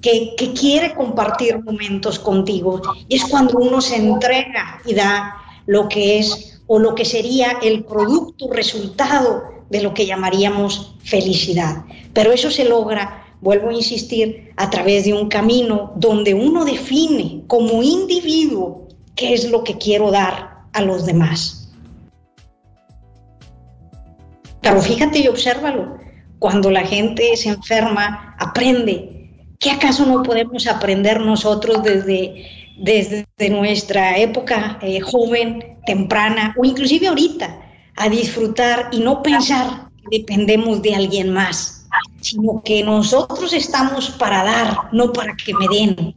que, 0.00 0.34
que 0.36 0.52
quiere 0.52 0.94
compartir 0.94 1.62
momentos 1.62 2.18
contigo. 2.18 2.80
Y 3.08 3.16
es 3.16 3.24
cuando 3.24 3.58
uno 3.58 3.80
se 3.80 3.96
entrega 3.96 4.80
y 4.86 4.94
da 4.94 5.36
lo 5.66 5.88
que 5.88 6.20
es 6.20 6.57
o 6.68 6.78
lo 6.78 6.94
que 6.94 7.04
sería 7.04 7.58
el 7.62 7.84
producto, 7.84 8.52
resultado 8.52 9.42
de 9.70 9.82
lo 9.82 9.94
que 9.94 10.06
llamaríamos 10.06 10.94
felicidad. 11.02 11.84
Pero 12.12 12.30
eso 12.30 12.50
se 12.50 12.64
logra, 12.64 13.24
vuelvo 13.40 13.70
a 13.70 13.74
insistir, 13.74 14.52
a 14.56 14.70
través 14.70 15.04
de 15.04 15.14
un 15.14 15.28
camino 15.28 15.92
donde 15.96 16.34
uno 16.34 16.64
define 16.64 17.42
como 17.46 17.82
individuo 17.82 18.86
qué 19.16 19.32
es 19.32 19.50
lo 19.50 19.64
que 19.64 19.78
quiero 19.78 20.10
dar 20.10 20.58
a 20.72 20.82
los 20.82 21.06
demás. 21.06 21.70
Pero 24.60 24.82
fíjate 24.82 25.20
y 25.20 25.28
obsérvalo, 25.28 25.96
cuando 26.38 26.70
la 26.70 26.82
gente 26.82 27.34
se 27.36 27.48
enferma, 27.48 28.36
aprende. 28.38 29.30
¿Qué 29.58 29.70
acaso 29.70 30.04
no 30.04 30.22
podemos 30.22 30.66
aprender 30.66 31.20
nosotros 31.20 31.82
desde 31.82 32.57
desde 32.78 33.26
nuestra 33.50 34.18
época 34.18 34.78
eh, 34.82 35.00
joven, 35.00 35.78
temprana 35.86 36.54
o 36.56 36.64
inclusive 36.64 37.08
ahorita 37.08 37.60
a 37.96 38.08
disfrutar 38.08 38.88
y 38.92 39.00
no 39.00 39.22
pensar 39.22 39.88
que 39.96 40.18
dependemos 40.18 40.80
de 40.82 40.94
alguien 40.94 41.32
más, 41.32 41.86
sino 42.20 42.62
que 42.64 42.84
nosotros 42.84 43.52
estamos 43.52 44.10
para 44.10 44.44
dar, 44.44 44.88
no 44.92 45.12
para 45.12 45.36
que 45.36 45.52
me 45.54 45.66
den. 45.68 46.14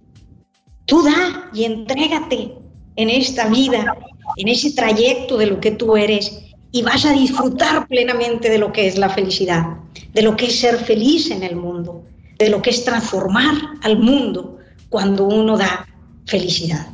Tú 0.85 1.01
da 1.03 1.49
y 1.53 1.63
entrégate 1.63 2.53
en 2.95 3.09
esta 3.09 3.47
vida, 3.47 3.97
en 4.35 4.47
ese 4.47 4.71
trayecto 4.73 5.37
de 5.37 5.47
lo 5.47 5.59
que 5.59 5.71
tú 5.71 5.97
eres 5.97 6.39
y 6.71 6.83
vas 6.83 7.05
a 7.05 7.13
disfrutar 7.13 7.87
plenamente 7.87 8.49
de 8.49 8.57
lo 8.57 8.71
que 8.71 8.87
es 8.87 8.97
la 8.97 9.09
felicidad, 9.09 9.65
de 10.13 10.21
lo 10.21 10.35
que 10.35 10.45
es 10.45 10.59
ser 10.59 10.77
feliz 10.77 11.31
en 11.31 11.43
el 11.43 11.55
mundo, 11.55 12.03
de 12.37 12.49
lo 12.49 12.61
que 12.61 12.69
es 12.69 12.83
transformar 12.83 13.55
al 13.81 13.97
mundo 13.97 14.57
cuando 14.89 15.25
uno 15.25 15.57
da 15.57 15.87
felicidad. 16.25 16.87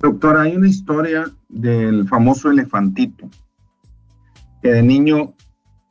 Doctora, 0.00 0.42
hay 0.42 0.56
una 0.56 0.68
historia 0.68 1.30
del 1.48 2.08
famoso 2.08 2.50
elefantito, 2.50 3.28
que 4.62 4.72
de 4.72 4.82
niño, 4.82 5.34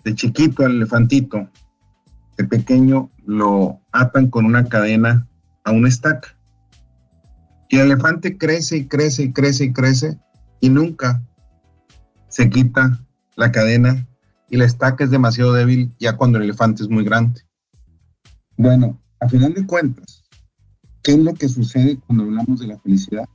de 0.04 0.16
chiquito 0.16 0.66
el 0.66 0.78
elefantito, 0.78 1.48
de 2.38 2.44
pequeño 2.46 3.12
lo 3.26 3.80
atan 3.92 4.30
con 4.30 4.46
una 4.46 4.66
cadena 4.66 5.28
a 5.64 5.72
una 5.72 5.90
estaca. 5.90 6.36
Y 7.70 7.78
el 7.78 7.92
elefante 7.92 8.38
crece 8.38 8.78
y 8.78 8.88
crece 8.88 9.24
y 9.24 9.34
crece 9.34 9.66
y 9.66 9.74
crece 9.74 10.20
y 10.60 10.70
nunca 10.70 11.22
se 12.30 12.50
quita 12.50 13.00
la 13.36 13.52
cadena 13.52 14.08
y 14.50 14.58
la 14.58 14.66
estaca 14.66 15.04
es 15.04 15.12
demasiado 15.12 15.54
débil 15.54 15.94
ya 16.00 16.18
cuando 16.18 16.38
el 16.38 16.46
elefante 16.46 16.82
es 16.82 16.90
muy 16.90 17.04
grande. 17.04 17.42
Bueno, 18.58 19.00
a 19.20 19.30
final 19.30 19.54
de 19.54 19.66
cuentas, 19.66 20.19
¿Qué 21.04 21.14
es 21.14 21.20
lo 21.20 21.34
que 21.34 21.48
sucede 21.48 21.98
cuando 22.06 22.26
hablamos 22.26 22.60
de 22.60 22.68
la 22.68 22.80
felicidad? 22.80 23.28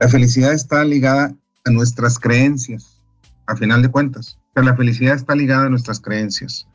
La 0.00 0.08
felicidad 0.08 0.52
está 0.52 0.84
ligada 0.84 1.34
a 1.64 1.70
nuestras 1.70 2.18
creencias, 2.18 3.02
a 3.46 3.56
final 3.56 3.82
de 3.82 3.88
cuentas. 3.88 4.38
La 4.54 4.74
felicidad 4.74 5.14
está 5.14 5.34
ligada 5.34 5.66
a 5.66 5.70
nuestras 5.70 6.00
creencias. 6.00 6.66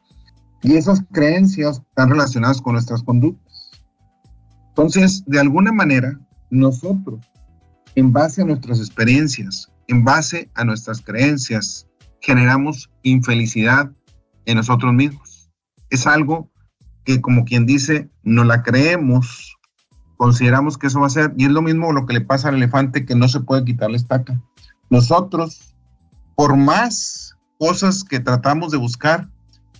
Y 0.64 0.76
esas 0.76 1.04
creencias 1.12 1.82
están 1.90 2.10
relacionadas 2.10 2.62
con 2.62 2.74
nuestras 2.74 3.04
conductas. 3.04 3.72
Entonces, 4.70 5.24
de 5.26 5.40
alguna 5.40 5.72
manera, 5.72 6.20
nosotros, 6.50 7.20
en 7.96 8.14
base 8.14 8.42
a 8.42 8.46
nuestras 8.46 8.80
experiencias, 8.80 9.72
en 9.88 10.06
base 10.06 10.50
a 10.54 10.64
nuestras 10.64 11.02
creencias, 11.02 11.88
generamos 12.22 12.90
infelicidad 13.04 13.92
en 14.46 14.58
nosotros 14.58 14.94
mismos. 14.94 15.50
Es 15.90 16.08
algo 16.08 16.50
que, 17.04 17.20
como 17.20 17.44
quien 17.44 17.66
dice, 17.66 18.10
no 18.24 18.44
la 18.44 18.64
creemos 18.64 19.58
consideramos 20.22 20.78
que 20.78 20.86
eso 20.86 21.00
va 21.00 21.08
a 21.08 21.10
ser, 21.10 21.34
y 21.36 21.46
es 21.46 21.50
lo 21.50 21.64
mismo 21.64 21.92
lo 21.92 22.06
que 22.06 22.14
le 22.14 22.22
pasa 22.22 22.50
al 22.50 22.56
elefante 22.58 23.08
que 23.08 23.16
no 23.16 23.28
se 23.28 23.40
puede 23.40 23.66
quitar 23.66 23.90
la 23.90 23.98
estaca. 23.98 24.40
Nosotros, 24.92 25.74
por 26.36 26.56
más 26.56 27.36
cosas 27.58 28.04
que 28.04 28.20
tratamos 28.20 28.72
de 28.72 28.78
buscar, 28.78 29.28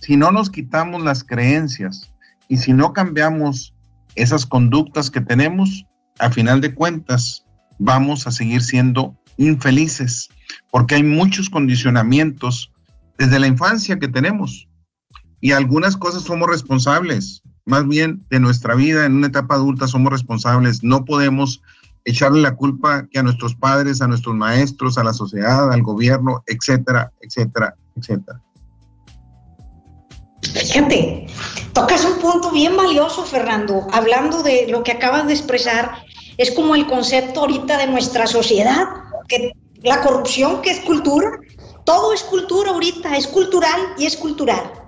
si 0.00 0.16
no 0.16 0.32
nos 0.32 0.50
quitamos 0.50 1.04
las 1.04 1.22
creencias 1.22 2.12
y 2.48 2.56
si 2.56 2.72
no 2.72 2.92
cambiamos 2.92 3.72
esas 4.16 4.44
conductas 4.44 5.12
que 5.12 5.20
tenemos, 5.20 5.86
a 6.18 6.28
final 6.28 6.60
de 6.60 6.74
cuentas 6.74 7.46
vamos 7.78 8.26
a 8.26 8.32
seguir 8.32 8.62
siendo 8.62 9.16
infelices, 9.36 10.28
porque 10.72 10.96
hay 10.96 11.04
muchos 11.04 11.50
condicionamientos 11.50 12.72
desde 13.16 13.38
la 13.38 13.46
infancia 13.46 14.00
que 14.00 14.08
tenemos 14.08 14.68
y 15.40 15.52
algunas 15.52 15.96
cosas 15.96 16.24
somos 16.24 16.48
responsables 16.48 17.44
más 17.64 17.86
bien 17.86 18.24
de 18.30 18.40
nuestra 18.40 18.74
vida 18.74 19.06
en 19.06 19.14
una 19.14 19.28
etapa 19.28 19.54
adulta 19.54 19.86
somos 19.86 20.12
responsables. 20.12 20.82
No 20.82 21.04
podemos 21.04 21.62
echarle 22.04 22.40
la 22.40 22.56
culpa 22.56 23.06
que 23.10 23.18
a 23.18 23.22
nuestros 23.22 23.54
padres, 23.54 24.02
a 24.02 24.08
nuestros 24.08 24.34
maestros, 24.34 24.98
a 24.98 25.04
la 25.04 25.12
sociedad, 25.12 25.72
al 25.72 25.82
gobierno, 25.82 26.42
etcétera, 26.46 27.12
etcétera, 27.20 27.74
etcétera. 27.96 28.40
Fíjate, 30.42 31.26
tocas 31.72 32.04
un 32.04 32.18
punto 32.18 32.50
bien 32.50 32.76
valioso, 32.76 33.24
Fernando. 33.24 33.86
Hablando 33.92 34.42
de 34.42 34.66
lo 34.68 34.82
que 34.82 34.92
acabas 34.92 35.26
de 35.26 35.34
expresar, 35.34 35.92
es 36.36 36.50
como 36.50 36.74
el 36.74 36.86
concepto 36.86 37.40
ahorita 37.40 37.78
de 37.78 37.86
nuestra 37.86 38.26
sociedad, 38.26 38.86
que 39.28 39.52
la 39.82 40.00
corrupción, 40.00 40.60
que 40.62 40.70
es 40.70 40.80
cultura, 40.80 41.38
todo 41.84 42.12
es 42.12 42.22
cultura 42.24 42.70
ahorita, 42.70 43.16
es 43.16 43.26
cultural 43.26 43.80
y 43.98 44.06
es 44.06 44.16
cultural. 44.16 44.81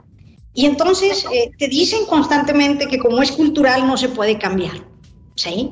Y 0.54 0.66
entonces 0.66 1.26
eh, 1.32 1.50
te 1.58 1.68
dicen 1.68 2.06
constantemente 2.06 2.86
que 2.86 2.98
como 2.98 3.20
es 3.20 3.32
cultural 3.32 3.86
no 3.86 3.96
se 3.96 4.08
puede 4.08 4.38
cambiar, 4.38 4.86
¿sí? 5.34 5.70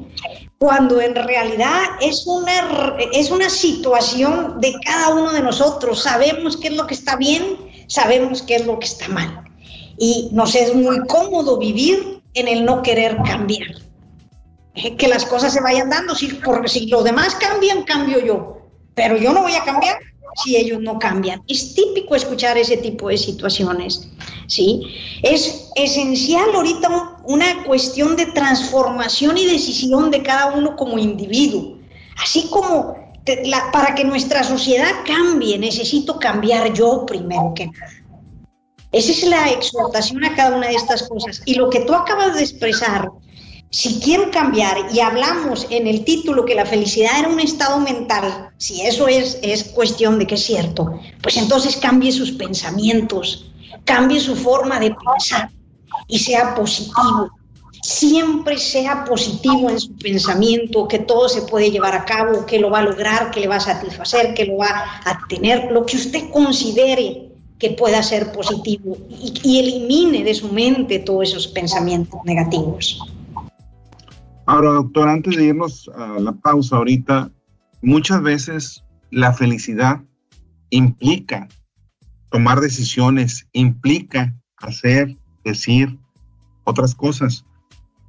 Cuando 0.59 1.01
en 1.01 1.14
realidad 1.14 1.83
es 2.01 2.27
una, 2.27 2.97
es 3.12 3.31
una 3.31 3.49
situación 3.49 4.61
de 4.61 4.75
cada 4.85 5.14
uno 5.14 5.33
de 5.33 5.40
nosotros. 5.40 6.03
Sabemos 6.03 6.57
qué 6.57 6.68
es 6.68 6.75
lo 6.75 6.87
que 6.87 6.95
está 6.95 7.16
bien, 7.16 7.59
sabemos 7.87 8.42
qué 8.42 8.57
es 8.57 8.66
lo 8.66 8.79
que 8.81 8.87
está 8.87 9.09
mal. 9.09 9.45
Y 9.99 10.31
nos 10.33 10.55
es 10.57 10.75
muy 10.75 10.99
cómodo 11.07 11.59
vivir 11.59 12.21
en 12.35 12.49
el 12.49 12.64
no 12.64 12.83
querer 12.83 13.16
cambiar. 13.25 13.68
Eh, 14.75 14.97
que 14.97 15.07
las 15.07 15.25
cosas 15.27 15.53
se 15.53 15.61
vayan 15.61 15.90
dando, 15.90 16.14
si, 16.14 16.29
porque 16.29 16.68
si 16.68 16.87
los 16.87 17.05
demás 17.05 17.37
cambian, 17.37 17.85
cambio 17.85 18.25
yo. 18.25 18.59
Pero 18.95 19.16
yo 19.16 19.33
no 19.33 19.42
voy 19.42 19.55
a 19.55 19.64
cambiar 19.64 19.99
si 20.42 20.57
ellos 20.57 20.81
no 20.81 20.99
cambian. 20.99 21.42
Es 21.49 21.75
típico 21.75 22.14
escuchar 22.14 22.57
ese 22.59 22.77
tipo 22.77 23.09
de 23.09 23.18
situaciones, 23.18 24.09
¿sí? 24.47 24.83
Es 25.23 25.71
esencial 25.77 26.55
ahorita 26.55 27.21
una 27.25 27.64
cuestión 27.64 28.16
de 28.16 28.27
transformación 28.27 29.38
y 29.38 29.47
decisión 29.47 30.11
de 30.11 30.23
cada 30.23 30.55
uno 30.55 30.77
como 30.77 30.99
individuo. 30.99 31.79
Así 32.23 32.49
como 32.51 32.97
para 33.73 33.95
que 33.95 34.05
nuestra 34.05 34.42
sociedad 34.42 34.92
cambie, 35.07 35.59
necesito 35.59 36.18
cambiar 36.18 36.73
yo 36.73 37.07
primero 37.07 37.53
que 37.55 37.66
nada. 37.66 37.92
Esa 38.90 39.12
es 39.12 39.25
la 39.25 39.49
exhortación 39.49 40.23
a 40.25 40.35
cada 40.35 40.57
una 40.57 40.68
de 40.68 40.75
estas 40.75 41.09
cosas. 41.09 41.40
Y 41.47 41.55
lo 41.55 41.71
que 41.71 41.81
tú 41.81 41.95
acabas 41.95 42.35
de 42.35 42.42
expresar 42.42 43.11
si 43.73 44.01
quiero 44.01 44.31
cambiar 44.31 44.77
y 44.93 45.01
hablamos 45.01 45.67
en 45.71 45.87
el 45.87 46.05
título 46.05 46.45
que 46.45 46.55
la 46.55 46.67
felicidad 46.67 47.19
era 47.19 47.29
un 47.29 47.41
estado 47.41 47.81
mental, 47.81 48.51
si 48.59 48.83
eso 48.83 49.09
es, 49.09 49.39
es 49.43 49.65
cuestión 49.65 50.19
de 50.19 50.27
que 50.27 50.35
es 50.35 50.45
cierto, 50.45 51.01
pues 51.23 51.39
entonces 51.39 51.77
cambie 51.79 52.13
sus 52.13 52.33
pensamientos, 52.33 53.51
cambie 53.87 54.21
su 54.21 54.37
forma 54.37 54.79
de 54.79 54.95
pensar 54.95 55.51
y 56.07 56.19
sea 56.19 56.55
positivo. 56.55 57.31
Siempre 57.83 58.59
sea 58.59 59.05
positivo 59.05 59.71
en 59.71 59.81
su 59.81 59.97
pensamiento, 59.97 60.87
que 60.87 61.01
todo 61.01 61.29
se 61.31 61.43
puede 61.43 61.71
llevar 61.71 61.95
a 61.97 62.05
cabo, 62.05 62.45
que 62.45 62.61
lo 62.61 62.71
va 62.71 62.81
a 62.81 62.85
lograr, 62.85 63.31
que 63.31 63.41
le 63.41 63.49
va 63.49 63.57
a 63.57 63.61
satisfacer, 63.61 64.35
que 64.35 64.45
lo 64.45 64.59
va 64.59 65.01
a 65.05 65.27
tener, 65.29 65.73
lo 65.73 65.85
que 65.87 65.97
usted 65.97 66.31
considere 66.31 67.31
que 67.59 67.71
pueda 67.71 68.03
ser 68.03 68.33
positivo 68.33 68.99
y, 69.09 69.59
elimine 69.59 70.23
de 70.23 70.35
su 70.35 70.53
mente 70.53 70.99
todos 70.99 71.31
esos 71.31 71.49
pensamientos 71.49 72.21
negativos. 72.25 73.01
Ahora, 74.47 74.71
doctor, 74.73 75.09
antes 75.09 75.37
de 75.37 75.45
irnos 75.45 75.91
a 75.95 76.19
la 76.19 76.33
pausa 76.33 76.77
ahorita, 76.77 77.31
muchas 77.81 78.23
veces 78.23 78.85
la 79.11 79.33
felicidad 79.33 80.03
implica 80.71 81.49
tomar 82.31 82.61
decisiones, 82.61 83.47
implica 83.53 84.35
hacer, 84.57 85.17
decir 85.45 85.99
otras 86.65 86.95
cosas 86.95 87.45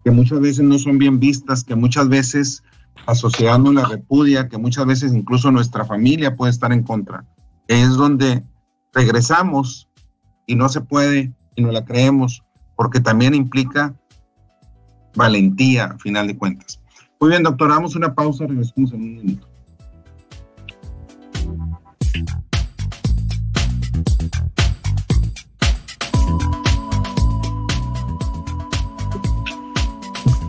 que 0.04 0.12
muchas 0.12 0.40
veces 0.40 0.64
no 0.64 0.80
son 0.80 0.98
bien 0.98 1.20
vistas, 1.20 1.64
que 1.64 1.76
muchas 1.76 2.10
veces 2.10 2.64
la 3.08 3.16
sociedad 3.16 3.60
no 3.60 3.72
la 3.72 3.86
repudia, 3.86 4.50
que 4.50 4.58
muchas 4.58 4.86
veces 4.86 5.14
incluso 5.14 5.52
nuestra 5.52 5.86
familia 5.86 6.36
puede 6.36 6.52
estar 6.52 6.72
en 6.72 6.84
contra. 6.84 7.26
Es 7.68 7.90
donde 7.92 8.44
regresamos 8.94 9.90
y 10.48 10.56
no 10.56 10.68
se 10.70 10.82
puede 10.82 11.34
y 11.56 11.62
no 11.62 11.72
la 11.72 11.86
creemos, 11.86 12.44
porque 12.76 13.00
también 13.00 13.34
implica 13.34 13.96
valentía, 15.16 15.86
a 15.86 15.98
final 15.98 16.28
de 16.28 16.38
cuentas. 16.38 16.80
Muy 17.20 17.30
bien, 17.30 17.44
doctor, 17.44 17.70
damos 17.70 17.96
una 17.96 18.14
pausa, 18.14 18.46
regresamos 18.48 18.94
en 18.94 19.02
un 19.02 19.16
minuto. 19.16 19.48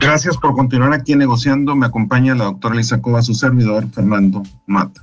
Gracias 0.01 0.37
por 0.37 0.55
continuar 0.55 0.93
aquí 0.93 1.17
negociando. 1.17 1.75
Me 1.75 1.87
acompaña 1.87 2.35
la 2.35 2.45
doctora 2.45 2.75
Elisa 2.75 3.01
Cova, 3.01 3.23
su 3.23 3.33
servidor, 3.33 3.89
Fernando 3.89 4.43
Mata. 4.67 5.03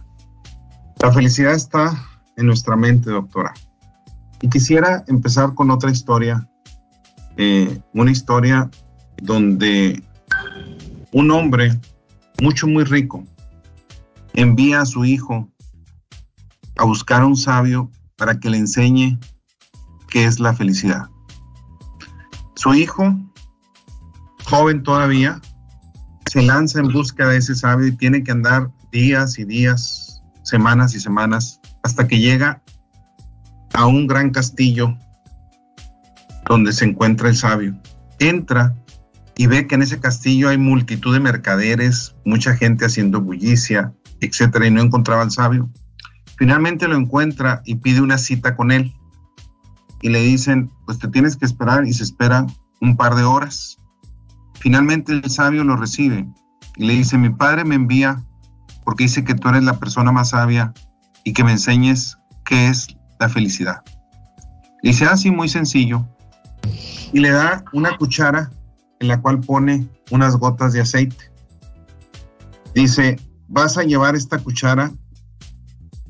La 0.99 1.11
felicidad 1.11 1.53
está 1.53 1.91
en 2.37 2.45
nuestra 2.45 2.75
mente, 2.75 3.09
doctora. 3.09 3.51
Y 4.41 4.49
quisiera 4.49 5.03
empezar 5.07 5.55
con 5.55 5.71
otra 5.71 5.89
historia, 5.89 6.47
eh, 7.35 7.81
una 7.93 8.11
historia 8.11 8.69
donde 9.21 10.01
un 11.11 11.31
hombre 11.31 11.79
mucho, 12.41 12.67
muy 12.67 12.83
rico 12.83 13.23
envía 14.33 14.81
a 14.81 14.85
su 14.85 15.05
hijo 15.05 15.47
a 16.77 16.85
buscar 16.85 17.21
a 17.21 17.25
un 17.25 17.37
sabio 17.37 17.91
para 18.17 18.39
que 18.39 18.49
le 18.49 18.57
enseñe 18.57 19.19
qué 20.09 20.25
es 20.25 20.39
la 20.39 20.53
felicidad. 20.53 21.09
Su 22.55 22.73
hijo, 22.73 23.15
joven 24.45 24.83
todavía, 24.83 25.39
se 26.25 26.41
lanza 26.41 26.79
en 26.79 26.87
busca 26.91 27.27
de 27.27 27.37
ese 27.37 27.55
sabio 27.55 27.87
y 27.87 27.91
tiene 27.91 28.23
que 28.23 28.31
andar 28.31 28.71
días 28.91 29.37
y 29.37 29.45
días, 29.45 30.23
semanas 30.43 30.95
y 30.95 30.99
semanas 30.99 31.59
hasta 31.83 32.07
que 32.07 32.19
llega 32.19 32.61
a 33.73 33.85
un 33.85 34.07
gran 34.07 34.31
castillo 34.31 34.97
donde 36.47 36.73
se 36.73 36.85
encuentra 36.85 37.29
el 37.29 37.35
sabio. 37.35 37.75
Entra 38.19 38.75
y 39.41 39.47
ve 39.47 39.65
que 39.65 39.73
en 39.73 39.81
ese 39.81 39.99
castillo 39.99 40.49
hay 40.49 40.59
multitud 40.59 41.15
de 41.15 41.19
mercaderes, 41.19 42.15
mucha 42.25 42.55
gente 42.55 42.85
haciendo 42.85 43.21
bullicia, 43.21 43.91
etcétera, 44.19 44.67
y 44.67 44.69
no 44.69 44.83
encontraba 44.83 45.23
al 45.23 45.31
sabio. 45.31 45.67
Finalmente 46.37 46.87
lo 46.87 46.95
encuentra 46.95 47.63
y 47.65 47.77
pide 47.77 48.01
una 48.01 48.19
cita 48.19 48.55
con 48.55 48.71
él. 48.71 48.93
Y 50.03 50.09
le 50.09 50.19
dicen, 50.19 50.69
pues 50.85 50.99
te 50.99 51.07
tienes 51.07 51.37
que 51.37 51.45
esperar 51.45 51.87
y 51.87 51.93
se 51.93 52.03
espera 52.03 52.45
un 52.81 52.95
par 52.95 53.15
de 53.15 53.23
horas. 53.23 53.79
Finalmente 54.59 55.11
el 55.11 55.27
sabio 55.31 55.63
lo 55.63 55.75
recibe 55.75 56.27
y 56.75 56.85
le 56.85 56.93
dice, 56.93 57.17
mi 57.17 57.31
padre 57.31 57.65
me 57.65 57.73
envía 57.73 58.23
porque 58.85 59.05
dice 59.05 59.23
que 59.23 59.33
tú 59.33 59.49
eres 59.49 59.63
la 59.63 59.79
persona 59.79 60.11
más 60.11 60.29
sabia 60.29 60.71
y 61.23 61.33
que 61.33 61.43
me 61.43 61.53
enseñes 61.53 62.15
qué 62.45 62.67
es 62.67 62.95
la 63.19 63.27
felicidad. 63.27 63.81
Dice 64.83 65.05
así 65.05 65.31
muy 65.31 65.49
sencillo 65.49 66.07
y 67.11 67.21
le 67.21 67.31
da 67.31 67.63
una 67.73 67.97
cuchara 67.97 68.51
en 69.01 69.07
la 69.07 69.19
cual 69.19 69.39
pone 69.39 69.89
unas 70.11 70.37
gotas 70.37 70.73
de 70.73 70.81
aceite. 70.81 71.31
Dice, 72.73 73.19
vas 73.47 73.77
a 73.77 73.83
llevar 73.83 74.15
esta 74.15 74.37
cuchara 74.37 74.91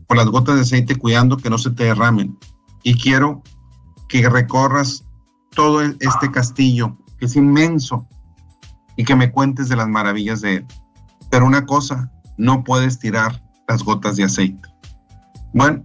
con 0.08 0.18
las 0.18 0.28
gotas 0.28 0.56
de 0.56 0.62
aceite 0.62 0.98
cuidando 0.98 1.38
que 1.38 1.50
no 1.50 1.58
se 1.58 1.72
te 1.72 1.86
derramen. 1.86 2.38
Y 2.84 2.96
quiero 2.96 3.42
que 4.10 4.30
recorras 4.30 5.06
todo 5.56 5.82
este 5.82 6.32
castillo, 6.32 6.98
que 7.18 7.28
es 7.28 7.36
inmenso, 7.38 8.08
y 8.98 9.06
que 9.06 9.16
me 9.16 9.32
cuentes 9.32 9.70
de 9.70 9.78
las 9.78 9.88
maravillas 9.88 10.42
de 10.42 10.56
él. 10.58 10.66
Pero 11.30 11.46
una 11.46 11.66
cosa, 11.66 12.12
no 12.38 12.64
puedes 12.66 13.00
tirar 13.00 13.42
las 13.70 13.84
gotas 13.84 14.18
de 14.18 14.26
aceite. 14.26 14.68
Bueno, 15.54 15.82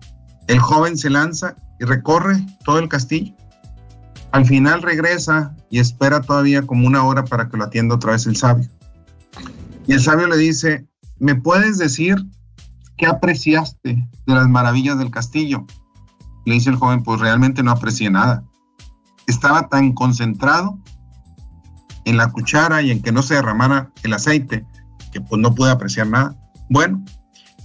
el 0.49 0.59
joven 0.59 0.99
se 0.99 1.09
lanza 1.09 1.55
y 1.79 1.85
recorre 1.85 2.45
todo 2.65 2.81
el 2.81 2.89
castillo. 2.89 3.33
Al 4.37 4.45
final 4.45 4.83
regresa 4.83 5.57
y 5.71 5.79
espera 5.79 6.21
todavía 6.21 6.61
como 6.61 6.87
una 6.87 7.03
hora 7.03 7.25
para 7.25 7.49
que 7.49 7.57
lo 7.57 7.65
atienda 7.65 7.95
otra 7.95 8.13
vez 8.13 8.27
el 8.27 8.37
sabio. 8.37 8.69
Y 9.87 9.95
el 9.95 10.01
sabio 10.03 10.27
le 10.27 10.37
dice, 10.37 10.87
¿me 11.19 11.37
puedes 11.37 11.79
decir 11.79 12.23
qué 12.99 13.07
apreciaste 13.07 14.07
de 14.27 14.35
las 14.35 14.47
maravillas 14.47 14.99
del 14.99 15.11
castillo? 15.11 15.65
Le 16.45 16.53
dice 16.53 16.69
el 16.69 16.77
joven, 16.77 17.03
pues 17.03 17.19
realmente 17.19 17.63
no 17.63 17.71
aprecié 17.71 18.11
nada. 18.11 18.45
Estaba 19.27 19.71
tan 19.71 19.95
concentrado 19.95 20.79
en 22.05 22.19
la 22.19 22.31
cuchara 22.31 22.83
y 22.83 22.91
en 22.91 23.01
que 23.01 23.13
no 23.13 23.23
se 23.23 23.37
derramara 23.37 23.91
el 24.03 24.13
aceite 24.13 24.67
que 25.13 25.23
pues 25.23 25.41
no 25.41 25.55
pude 25.55 25.71
apreciar 25.71 26.09
nada. 26.09 26.37
Bueno, 26.69 27.03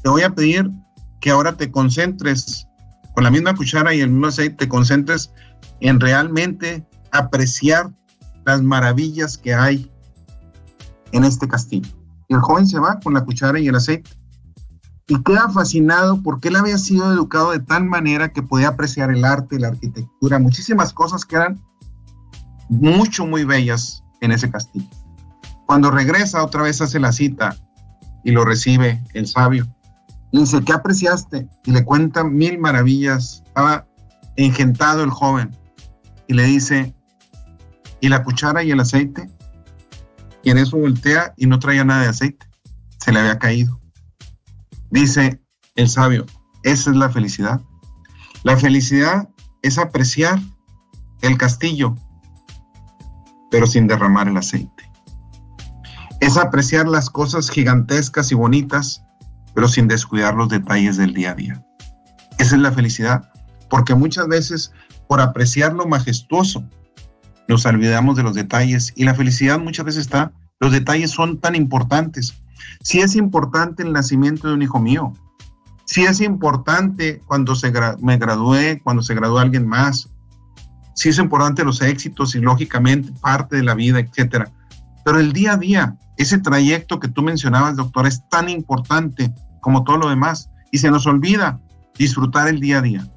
te 0.02 0.10
voy 0.10 0.22
a 0.22 0.34
pedir 0.34 0.72
que 1.20 1.32
ahora 1.32 1.52
te 1.52 1.70
concentres 1.70 2.66
con 3.14 3.26
la 3.26 3.30
misma 3.30 3.56
cuchara 3.56 3.94
y 3.94 4.00
el 4.00 4.10
mismo 4.10 4.28
aceite, 4.28 4.56
te 4.56 4.70
concentres 4.70 5.34
en 5.82 6.00
realmente 6.00 6.88
apreciar 7.12 7.92
las 8.46 8.62
maravillas 8.62 9.38
que 9.38 9.54
hay 9.54 9.92
en 11.12 11.24
este 11.24 11.48
castillo. 11.48 11.90
El 12.30 12.40
joven 12.40 12.68
se 12.68 12.80
va 12.80 13.00
con 13.00 13.14
la 13.14 13.26
cuchara 13.26 13.60
y 13.60 13.68
el 13.68 13.76
aceite 13.76 14.10
y 15.08 15.22
queda 15.24 15.50
fascinado 15.50 16.22
porque 16.24 16.48
él 16.48 16.56
había 16.56 16.78
sido 16.78 17.12
educado 17.12 17.52
de 17.52 17.60
tal 17.60 17.84
manera 17.84 18.32
que 18.32 18.42
podía 18.42 18.70
apreciar 18.70 19.12
el 19.12 19.26
arte, 19.26 19.60
la 19.60 19.68
arquitectura, 19.68 20.40
muchísimas 20.40 20.94
cosas 20.94 21.26
que 21.26 21.36
eran 21.36 21.62
mucho, 22.70 23.26
muy 23.26 23.44
bellas 23.44 24.04
en 24.22 24.32
ese 24.32 24.50
castillo. 24.50 24.88
Cuando 25.66 25.92
regresa 25.92 26.44
otra 26.44 26.62
vez 26.62 26.80
hace 26.80 27.00
la 27.00 27.12
cita 27.12 27.58
y 28.24 28.32
lo 28.32 28.46
recibe 28.46 29.04
el 29.14 29.28
sabio 29.28 29.68
le 30.32 30.42
dice, 30.42 30.62
¿qué 30.64 30.74
apreciaste? 30.74 31.48
Y 31.66 31.72
le 31.72 31.84
cuenta 31.84 32.24
mil 32.24 32.58
maravillas. 32.58 33.44
Estaba 33.46 33.86
engentado 34.38 35.04
el 35.04 35.10
joven. 35.10 35.56
Y 36.32 36.34
le 36.34 36.46
dice, 36.46 36.96
¿y 38.00 38.08
la 38.08 38.24
cuchara 38.24 38.64
y 38.64 38.72
el 38.72 38.80
aceite? 38.80 39.30
Y 40.44 40.52
en 40.52 40.60
eso 40.60 40.78
voltea 40.78 41.34
y 41.36 41.46
no 41.46 41.60
traía 41.60 41.84
nada 41.84 42.04
de 42.04 42.08
aceite. 42.08 42.48
Se 43.00 43.12
le 43.12 43.20
había 43.20 43.38
caído. 43.38 43.82
Dice 44.92 45.42
el 45.76 45.90
sabio, 45.90 46.26
esa 46.64 46.92
es 46.92 46.96
la 46.96 47.10
felicidad. 47.10 47.60
La 48.44 48.56
felicidad 48.56 49.28
es 49.62 49.78
apreciar 49.78 50.40
el 51.20 51.38
castillo, 51.38 51.98
pero 53.52 53.68
sin 53.68 53.88
derramar 53.88 54.30
el 54.30 54.38
aceite. 54.38 54.90
Es 56.22 56.38
apreciar 56.38 56.88
las 56.88 57.10
cosas 57.10 57.50
gigantescas 57.50 58.32
y 58.32 58.36
bonitas, 58.36 59.04
pero 59.54 59.68
sin 59.68 59.90
descuidar 59.90 60.36
los 60.36 60.48
detalles 60.48 60.96
del 60.96 61.14
día 61.14 61.32
a 61.32 61.36
día. 61.36 61.66
Esa 62.38 62.56
es 62.56 62.62
la 62.62 62.72
felicidad, 62.72 63.30
porque 63.70 63.96
muchas 63.96 64.30
veces 64.30 64.72
por 65.12 65.20
apreciar 65.20 65.74
lo 65.74 65.86
majestuoso. 65.90 66.64
Nos 67.50 67.66
olvidamos 67.66 68.16
de 68.16 68.24
los 68.24 68.34
detalles 68.34 68.94
y 68.96 69.04
la 69.04 69.14
felicidad 69.14 69.60
muchas 69.60 69.86
veces 69.86 70.04
está, 70.04 70.32
los 70.62 70.72
detalles 70.72 71.12
son 71.12 71.38
tan 71.38 71.54
importantes. 71.54 72.42
Si 72.82 73.02
es 73.02 73.18
importante 73.18 73.84
el 73.84 73.92
nacimiento 73.92 74.48
de 74.48 74.54
un 74.54 74.62
hijo 74.62 74.80
mío, 74.80 75.12
si 75.84 76.04
es 76.04 76.22
importante 76.22 77.22
cuando 77.28 77.56
se 77.56 77.74
me 78.00 78.16
gradué, 78.16 78.80
cuando 78.82 79.04
se 79.04 79.14
graduó 79.14 79.40
alguien 79.40 79.68
más, 79.68 80.08
si 80.96 81.10
es 81.10 81.18
importante 81.18 81.66
los 81.66 81.82
éxitos 81.82 82.34
y 82.36 82.40
lógicamente 82.40 83.12
parte 83.20 83.58
de 83.58 83.64
la 83.64 83.76
vida, 83.76 84.00
etcétera. 84.00 84.50
Pero 85.04 85.20
el 85.20 85.34
día 85.34 85.56
a 85.56 85.58
día, 85.58 85.98
ese 86.16 86.38
trayecto 86.38 87.02
que 87.02 87.10
tú 87.10 87.22
mencionabas, 87.22 87.76
doctor, 87.76 88.08
es 88.08 88.26
tan 88.30 88.48
importante 88.48 89.36
como 89.60 89.84
todo 89.84 89.98
lo 89.98 90.10
demás. 90.10 90.50
Y 90.72 90.78
se 90.78 90.90
nos 90.90 91.06
olvida 91.06 91.60
disfrutar 91.98 92.48
el 92.48 92.62
día 92.62 92.78
a 92.78 92.82
día, 92.82 93.12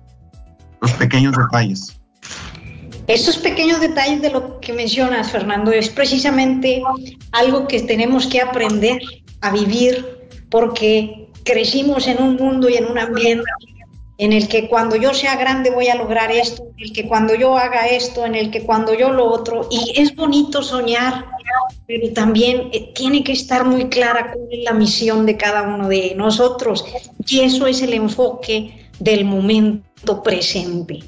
los 0.84 0.92
pequeños 0.92 1.34
detalles. 1.36 1.96
Estos 3.06 3.36
pequeños 3.36 3.80
detalles 3.80 4.22
de 4.22 4.30
lo 4.30 4.60
que 4.60 4.72
mencionas, 4.72 5.30
Fernando, 5.30 5.72
es 5.72 5.88
precisamente 5.90 6.82
algo 7.32 7.68
que 7.68 7.82
tenemos 7.82 8.26
que 8.26 8.40
aprender 8.40 9.00
a 9.42 9.50
vivir 9.50 10.28
porque 10.50 11.28
crecimos 11.44 12.06
en 12.06 12.22
un 12.22 12.36
mundo 12.36 12.68
y 12.68 12.76
en 12.76 12.86
un 12.86 12.98
ambiente 12.98 13.44
en 14.16 14.32
el 14.32 14.48
que 14.48 14.68
cuando 14.68 14.96
yo 14.96 15.12
sea 15.12 15.36
grande 15.36 15.70
voy 15.70 15.88
a 15.88 15.96
lograr 15.96 16.30
esto, 16.30 16.62
en 16.76 16.84
el 16.84 16.92
que 16.92 17.06
cuando 17.06 17.34
yo 17.34 17.58
haga 17.58 17.88
esto, 17.88 18.24
en 18.24 18.34
el 18.34 18.50
que 18.50 18.62
cuando 18.62 18.94
yo 18.94 19.10
lo 19.10 19.26
otro, 19.26 19.68
y 19.70 19.92
es 19.96 20.14
bonito 20.14 20.62
soñar, 20.62 21.26
pero 21.86 22.12
también 22.12 22.70
eh, 22.72 22.92
tiene 22.94 23.24
que 23.24 23.32
estar 23.32 23.64
muy 23.64 23.88
clara 23.88 24.32
cuál 24.32 24.48
es 24.52 24.64
la 24.64 24.72
misión 24.72 25.26
de 25.26 25.36
cada 25.36 25.62
uno 25.62 25.88
de 25.88 26.14
nosotros, 26.16 26.84
y 27.26 27.40
eso 27.40 27.66
es 27.66 27.82
el 27.82 27.92
enfoque 27.92 28.83
del 28.98 29.24
momento 29.24 30.22
presente. 30.22 31.00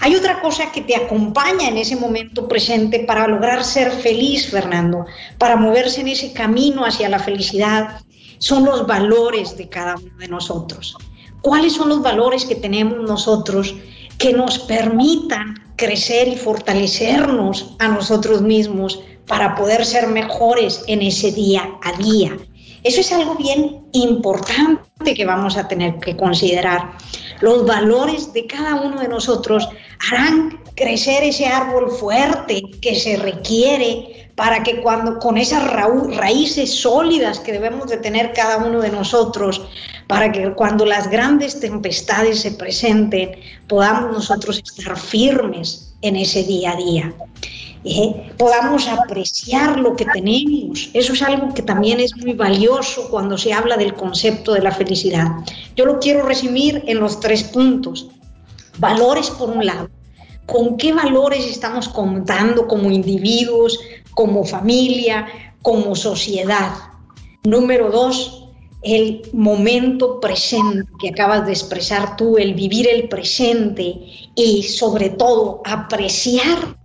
Hay 0.00 0.14
otra 0.14 0.40
cosa 0.40 0.72
que 0.72 0.82
te 0.82 0.96
acompaña 0.96 1.68
en 1.68 1.78
ese 1.78 1.96
momento 1.96 2.48
presente 2.48 3.00
para 3.00 3.26
lograr 3.26 3.64
ser 3.64 3.90
feliz, 3.90 4.50
Fernando, 4.50 5.06
para 5.38 5.56
moverse 5.56 6.00
en 6.00 6.08
ese 6.08 6.32
camino 6.32 6.84
hacia 6.84 7.08
la 7.08 7.18
felicidad, 7.18 8.00
son 8.38 8.64
los 8.64 8.86
valores 8.86 9.56
de 9.56 9.68
cada 9.68 9.96
uno 9.96 10.16
de 10.18 10.28
nosotros. 10.28 10.96
¿Cuáles 11.42 11.74
son 11.74 11.88
los 11.88 12.02
valores 12.02 12.44
que 12.44 12.54
tenemos 12.54 12.98
nosotros 12.98 13.74
que 14.18 14.32
nos 14.32 14.58
permitan 14.58 15.54
crecer 15.76 16.28
y 16.28 16.36
fortalecernos 16.36 17.76
a 17.78 17.88
nosotros 17.88 18.42
mismos 18.42 19.00
para 19.26 19.54
poder 19.54 19.86
ser 19.86 20.08
mejores 20.08 20.82
en 20.86 21.02
ese 21.02 21.32
día 21.32 21.70
a 21.82 21.92
día? 21.98 22.36
Eso 22.82 23.00
es 23.00 23.12
algo 23.12 23.34
bien 23.34 23.86
importante 23.92 25.14
que 25.14 25.26
vamos 25.26 25.56
a 25.56 25.68
tener 25.68 25.98
que 25.98 26.16
considerar. 26.16 26.92
Los 27.40 27.66
valores 27.66 28.32
de 28.32 28.46
cada 28.46 28.76
uno 28.76 29.00
de 29.00 29.08
nosotros 29.08 29.68
harán 30.10 30.60
crecer 30.74 31.22
ese 31.24 31.46
árbol 31.46 31.90
fuerte 31.90 32.62
que 32.80 32.94
se 32.94 33.16
requiere 33.16 34.30
para 34.34 34.62
que 34.62 34.80
cuando 34.80 35.18
con 35.18 35.36
esas 35.36 35.70
raíces 35.70 36.74
sólidas 36.80 37.40
que 37.40 37.52
debemos 37.52 37.88
de 37.88 37.98
tener 37.98 38.32
cada 38.32 38.56
uno 38.56 38.80
de 38.80 38.90
nosotros, 38.90 39.60
para 40.06 40.32
que 40.32 40.52
cuando 40.54 40.86
las 40.86 41.10
grandes 41.10 41.60
tempestades 41.60 42.40
se 42.40 42.52
presenten, 42.52 43.32
podamos 43.68 44.12
nosotros 44.12 44.58
estar 44.58 44.98
firmes 44.98 45.94
en 46.00 46.16
ese 46.16 46.42
día 46.44 46.72
a 46.72 46.76
día. 46.76 47.14
¿Eh? 47.84 48.32
podamos 48.36 48.88
apreciar 48.88 49.78
lo 49.78 49.96
que 49.96 50.04
tenemos. 50.06 50.90
Eso 50.92 51.12
es 51.12 51.22
algo 51.22 51.54
que 51.54 51.62
también 51.62 52.00
es 52.00 52.16
muy 52.16 52.34
valioso 52.34 53.08
cuando 53.10 53.38
se 53.38 53.52
habla 53.52 53.76
del 53.76 53.94
concepto 53.94 54.52
de 54.52 54.62
la 54.62 54.72
felicidad. 54.72 55.28
Yo 55.76 55.86
lo 55.86 55.98
quiero 55.98 56.24
resumir 56.26 56.82
en 56.86 57.00
los 57.00 57.20
tres 57.20 57.44
puntos. 57.44 58.08
Valores 58.78 59.30
por 59.30 59.50
un 59.50 59.64
lado. 59.64 59.90
¿Con 60.46 60.76
qué 60.76 60.92
valores 60.92 61.46
estamos 61.46 61.88
contando 61.88 62.66
como 62.66 62.90
individuos, 62.90 63.78
como 64.14 64.44
familia, 64.44 65.26
como 65.62 65.94
sociedad? 65.94 66.72
Número 67.44 67.90
dos, 67.90 68.48
el 68.82 69.22
momento 69.32 70.20
presente 70.20 70.90
que 70.98 71.10
acabas 71.10 71.46
de 71.46 71.52
expresar 71.52 72.16
tú, 72.16 72.38
el 72.38 72.54
vivir 72.54 72.88
el 72.88 73.08
presente 73.08 73.94
y 74.34 74.62
sobre 74.62 75.10
todo 75.10 75.60
apreciar 75.64 76.76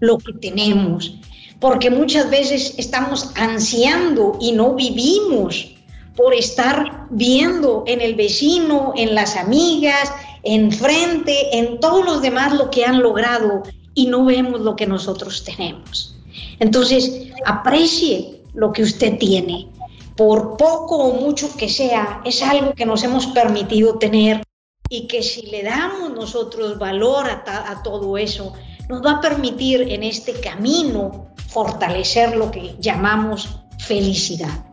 lo 0.00 0.18
que 0.18 0.32
tenemos, 0.34 1.14
porque 1.60 1.90
muchas 1.90 2.30
veces 2.30 2.74
estamos 2.78 3.32
ansiando 3.36 4.38
y 4.40 4.52
no 4.52 4.74
vivimos 4.74 5.74
por 6.16 6.34
estar 6.34 7.06
viendo 7.10 7.84
en 7.86 8.00
el 8.00 8.14
vecino, 8.14 8.92
en 8.96 9.14
las 9.14 9.36
amigas, 9.36 10.12
enfrente, 10.42 11.58
en 11.58 11.78
todos 11.80 12.04
los 12.04 12.22
demás 12.22 12.52
lo 12.54 12.70
que 12.70 12.84
han 12.84 13.02
logrado 13.02 13.62
y 13.94 14.06
no 14.06 14.24
vemos 14.24 14.60
lo 14.60 14.76
que 14.76 14.86
nosotros 14.86 15.44
tenemos. 15.44 16.16
Entonces, 16.58 17.28
aprecie 17.46 18.42
lo 18.54 18.72
que 18.72 18.82
usted 18.82 19.18
tiene, 19.18 19.68
por 20.16 20.56
poco 20.56 20.96
o 20.96 21.20
mucho 21.20 21.56
que 21.56 21.68
sea, 21.68 22.20
es 22.24 22.42
algo 22.42 22.72
que 22.74 22.86
nos 22.86 23.04
hemos 23.04 23.26
permitido 23.28 23.98
tener 23.98 24.42
y 24.88 25.06
que 25.06 25.22
si 25.22 25.42
le 25.42 25.62
damos 25.62 26.10
nosotros 26.12 26.78
valor 26.78 27.26
a, 27.28 27.70
a 27.70 27.82
todo 27.82 28.18
eso, 28.18 28.54
nos 28.88 29.04
va 29.04 29.12
a 29.12 29.20
permitir 29.20 29.82
en 29.82 30.02
este 30.02 30.32
camino 30.40 31.28
fortalecer 31.48 32.36
lo 32.36 32.50
que 32.50 32.74
llamamos 32.80 33.60
felicidad. 33.78 34.64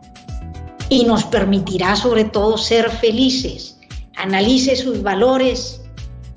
Y 0.88 1.04
nos 1.04 1.24
permitirá 1.24 1.96
sobre 1.96 2.24
todo 2.24 2.56
ser 2.56 2.90
felices. 2.90 3.78
Analice 4.16 4.76
sus 4.76 5.02
valores, 5.02 5.82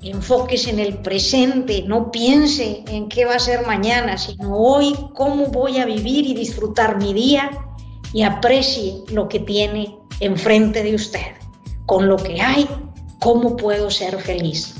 enfóquese 0.02 0.70
en 0.70 0.80
el 0.80 0.98
presente, 0.98 1.84
no 1.86 2.10
piense 2.10 2.84
en 2.88 3.08
qué 3.08 3.24
va 3.24 3.36
a 3.36 3.38
ser 3.38 3.66
mañana, 3.66 4.18
sino 4.18 4.56
hoy 4.56 4.94
cómo 5.14 5.46
voy 5.46 5.78
a 5.78 5.86
vivir 5.86 6.26
y 6.26 6.34
disfrutar 6.34 6.98
mi 6.98 7.14
día 7.14 7.50
y 8.12 8.22
aprecie 8.22 8.94
lo 9.12 9.28
que 9.28 9.40
tiene 9.40 9.96
enfrente 10.20 10.82
de 10.82 10.94
usted. 10.94 11.34
Con 11.86 12.08
lo 12.08 12.16
que 12.16 12.40
hay, 12.40 12.68
cómo 13.20 13.56
puedo 13.56 13.90
ser 13.90 14.18
feliz. 14.20 14.79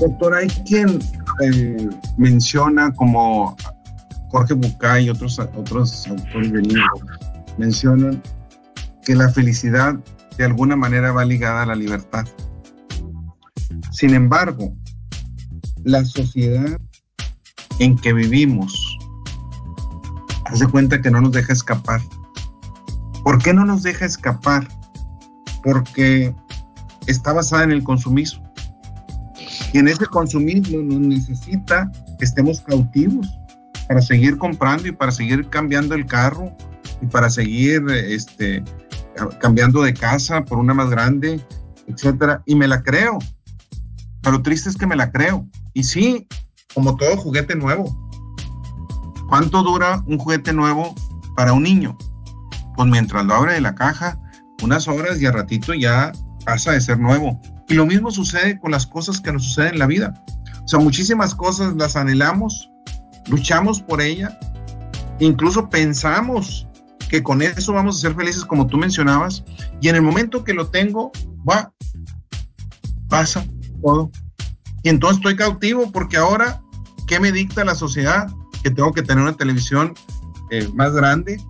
Doctor, 0.00 0.34
hay 0.34 0.48
quien 0.66 0.98
eh, 1.42 1.88
menciona 2.16 2.92
como 2.94 3.54
Jorge 4.30 4.54
Bucay 4.54 5.06
y 5.06 5.10
otros, 5.10 5.38
otros 5.38 6.06
autores 6.08 6.50
libro, 6.50 6.86
mencionan 7.58 8.22
que 9.04 9.14
la 9.14 9.28
felicidad 9.28 9.94
de 10.38 10.44
alguna 10.44 10.74
manera 10.74 11.12
va 11.12 11.24
ligada 11.24 11.62
a 11.62 11.66
la 11.66 11.74
libertad. 11.74 12.26
Sin 13.90 14.14
embargo, 14.14 14.74
la 15.84 16.04
sociedad 16.04 16.80
en 17.78 17.96
que 17.96 18.12
vivimos 18.12 18.98
hace 20.46 20.66
cuenta 20.66 21.00
que 21.02 21.10
no 21.10 21.20
nos 21.20 21.32
deja 21.32 21.52
escapar. 21.52 22.00
¿Por 23.22 23.42
qué 23.42 23.52
no 23.52 23.64
nos 23.64 23.82
deja 23.82 24.06
escapar? 24.06 24.66
Porque 25.62 26.34
está 27.06 27.32
basada 27.32 27.64
en 27.64 27.72
el 27.72 27.82
consumismo. 27.82 28.49
Y 29.72 29.78
en 29.78 29.88
ese 29.88 30.06
consumismo 30.06 30.78
nos 30.78 31.00
necesita 31.00 31.90
que 32.18 32.24
estemos 32.24 32.60
cautivos 32.60 33.28
para 33.88 34.00
seguir 34.00 34.38
comprando 34.38 34.88
y 34.88 34.92
para 34.92 35.12
seguir 35.12 35.48
cambiando 35.48 35.94
el 35.94 36.06
carro 36.06 36.56
y 37.00 37.06
para 37.06 37.30
seguir 37.30 37.82
este, 37.90 38.62
cambiando 39.40 39.82
de 39.82 39.94
casa 39.94 40.44
por 40.44 40.58
una 40.58 40.74
más 40.74 40.90
grande, 40.90 41.40
etcétera. 41.86 42.42
Y 42.46 42.54
me 42.54 42.68
la 42.68 42.82
creo. 42.82 43.18
Pero 44.22 44.36
lo 44.36 44.42
triste 44.42 44.68
es 44.68 44.76
que 44.76 44.86
me 44.86 44.96
la 44.96 45.10
creo. 45.10 45.46
Y 45.72 45.84
sí, 45.84 46.26
como 46.74 46.96
todo 46.96 47.16
juguete 47.16 47.54
nuevo. 47.54 47.96
¿Cuánto 49.28 49.62
dura 49.62 50.02
un 50.06 50.18
juguete 50.18 50.52
nuevo 50.52 50.94
para 51.36 51.52
un 51.52 51.62
niño? 51.62 51.96
Pues 52.76 52.88
mientras 52.88 53.24
lo 53.24 53.34
abre 53.34 53.54
de 53.54 53.60
la 53.60 53.74
caja, 53.74 54.18
unas 54.62 54.88
horas 54.88 55.20
y 55.20 55.26
a 55.26 55.32
ratito 55.32 55.74
ya 55.74 56.12
pasa 56.44 56.72
de 56.72 56.80
ser 56.80 56.98
nuevo. 56.98 57.40
Y 57.70 57.74
lo 57.74 57.86
mismo 57.86 58.10
sucede 58.10 58.58
con 58.58 58.72
las 58.72 58.84
cosas 58.84 59.20
que 59.20 59.32
nos 59.32 59.44
suceden 59.44 59.74
en 59.74 59.78
la 59.78 59.86
vida. 59.86 60.24
O 60.64 60.68
sea, 60.68 60.80
muchísimas 60.80 61.36
cosas 61.36 61.74
las 61.76 61.94
anhelamos, 61.94 62.68
luchamos 63.28 63.80
por 63.80 64.02
ella, 64.02 64.38
incluso 65.20 65.70
pensamos 65.70 66.66
que 67.08 67.22
con 67.22 67.42
eso 67.42 67.72
vamos 67.72 67.96
a 67.96 68.00
ser 68.00 68.16
felices 68.16 68.44
como 68.44 68.66
tú 68.66 68.76
mencionabas, 68.76 69.44
y 69.80 69.88
en 69.88 69.96
el 69.96 70.02
momento 70.02 70.42
que 70.42 70.52
lo 70.52 70.68
tengo, 70.68 71.12
va, 71.48 71.72
pasa 73.08 73.44
todo. 73.82 74.10
Y 74.82 74.88
entonces 74.88 75.18
estoy 75.18 75.36
cautivo 75.36 75.92
porque 75.92 76.16
ahora, 76.16 76.60
¿qué 77.06 77.20
me 77.20 77.30
dicta 77.30 77.64
la 77.64 77.76
sociedad? 77.76 78.28
Que 78.64 78.70
tengo 78.70 78.92
que 78.92 79.02
tener 79.02 79.22
una 79.22 79.36
televisión 79.36 79.94
eh, 80.50 80.68
más 80.74 80.92
grande, 80.92 81.40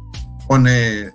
con 0.47 0.67
eh, 0.69 1.11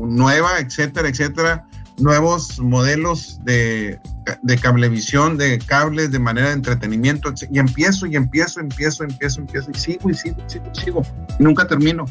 nueva, 0.00 0.58
etcétera, 0.58 1.08
etcétera, 1.08 1.68
nuevos 2.02 2.58
modelos 2.60 3.38
de 3.44 4.00
de 4.42 4.58
cablevisión, 4.58 5.36
de 5.36 5.58
cables, 5.58 6.10
de 6.10 6.18
manera 6.18 6.48
de 6.48 6.54
entretenimiento, 6.54 7.32
y 7.50 7.58
empiezo 7.58 8.06
y 8.06 8.16
empiezo, 8.16 8.60
empiezo, 8.60 9.04
empiezo, 9.04 9.40
empiezo, 9.40 9.70
y 9.70 9.74
sigo 9.74 10.10
y 10.10 10.14
sigo, 10.14 10.36
y 10.46 10.50
sigo, 10.50 10.64
y 10.72 10.78
sigo, 10.78 11.02
y 11.38 11.42
nunca 11.42 11.66
termino. 11.66 12.04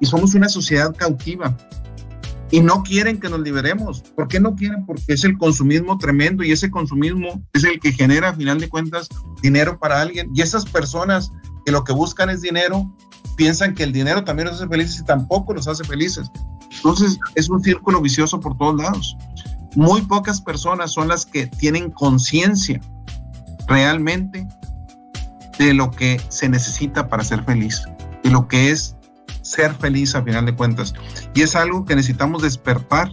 Y 0.00 0.06
somos 0.06 0.34
una 0.34 0.48
sociedad 0.48 0.94
cautiva. 0.94 1.56
Y 2.50 2.60
no 2.60 2.82
quieren 2.82 3.18
que 3.18 3.28
nos 3.28 3.40
liberemos. 3.40 4.02
¿Por 4.14 4.28
qué 4.28 4.38
no 4.38 4.54
quieren? 4.54 4.86
Porque 4.86 5.02
es 5.08 5.24
el 5.24 5.38
consumismo 5.38 5.98
tremendo 5.98 6.44
y 6.44 6.52
ese 6.52 6.70
consumismo 6.70 7.42
es 7.52 7.64
el 7.64 7.80
que 7.80 7.92
genera, 7.92 8.28
a 8.28 8.34
final 8.34 8.60
de 8.60 8.68
cuentas, 8.68 9.08
dinero 9.42 9.78
para 9.78 10.00
alguien. 10.00 10.30
Y 10.34 10.42
esas 10.42 10.64
personas 10.64 11.32
que 11.64 11.72
lo 11.72 11.84
que 11.84 11.92
buscan 11.92 12.30
es 12.30 12.42
dinero, 12.42 12.94
piensan 13.36 13.74
que 13.74 13.82
el 13.82 13.92
dinero 13.92 14.24
también 14.24 14.48
los 14.48 14.56
hace 14.56 14.68
felices 14.68 15.00
y 15.00 15.04
tampoco 15.04 15.54
los 15.54 15.66
hace 15.68 15.84
felices. 15.84 16.30
Entonces, 16.76 17.18
es 17.34 17.48
un 17.48 17.62
círculo 17.62 18.00
vicioso 18.00 18.40
por 18.40 18.56
todos 18.56 18.76
lados. 18.76 19.16
Muy 19.74 20.02
pocas 20.02 20.40
personas 20.40 20.92
son 20.92 21.08
las 21.08 21.26
que 21.26 21.46
tienen 21.46 21.90
conciencia 21.90 22.80
realmente 23.66 24.46
de 25.58 25.74
lo 25.74 25.90
que 25.90 26.20
se 26.28 26.48
necesita 26.48 27.08
para 27.08 27.24
ser 27.24 27.44
feliz, 27.44 27.82
de 28.22 28.30
lo 28.30 28.48
que 28.48 28.70
es 28.70 28.96
ser 29.42 29.74
feliz 29.74 30.14
a 30.14 30.22
final 30.22 30.46
de 30.46 30.54
cuentas. 30.54 30.94
Y 31.34 31.42
es 31.42 31.56
algo 31.56 31.84
que 31.84 31.96
necesitamos 31.96 32.42
despertar 32.42 33.12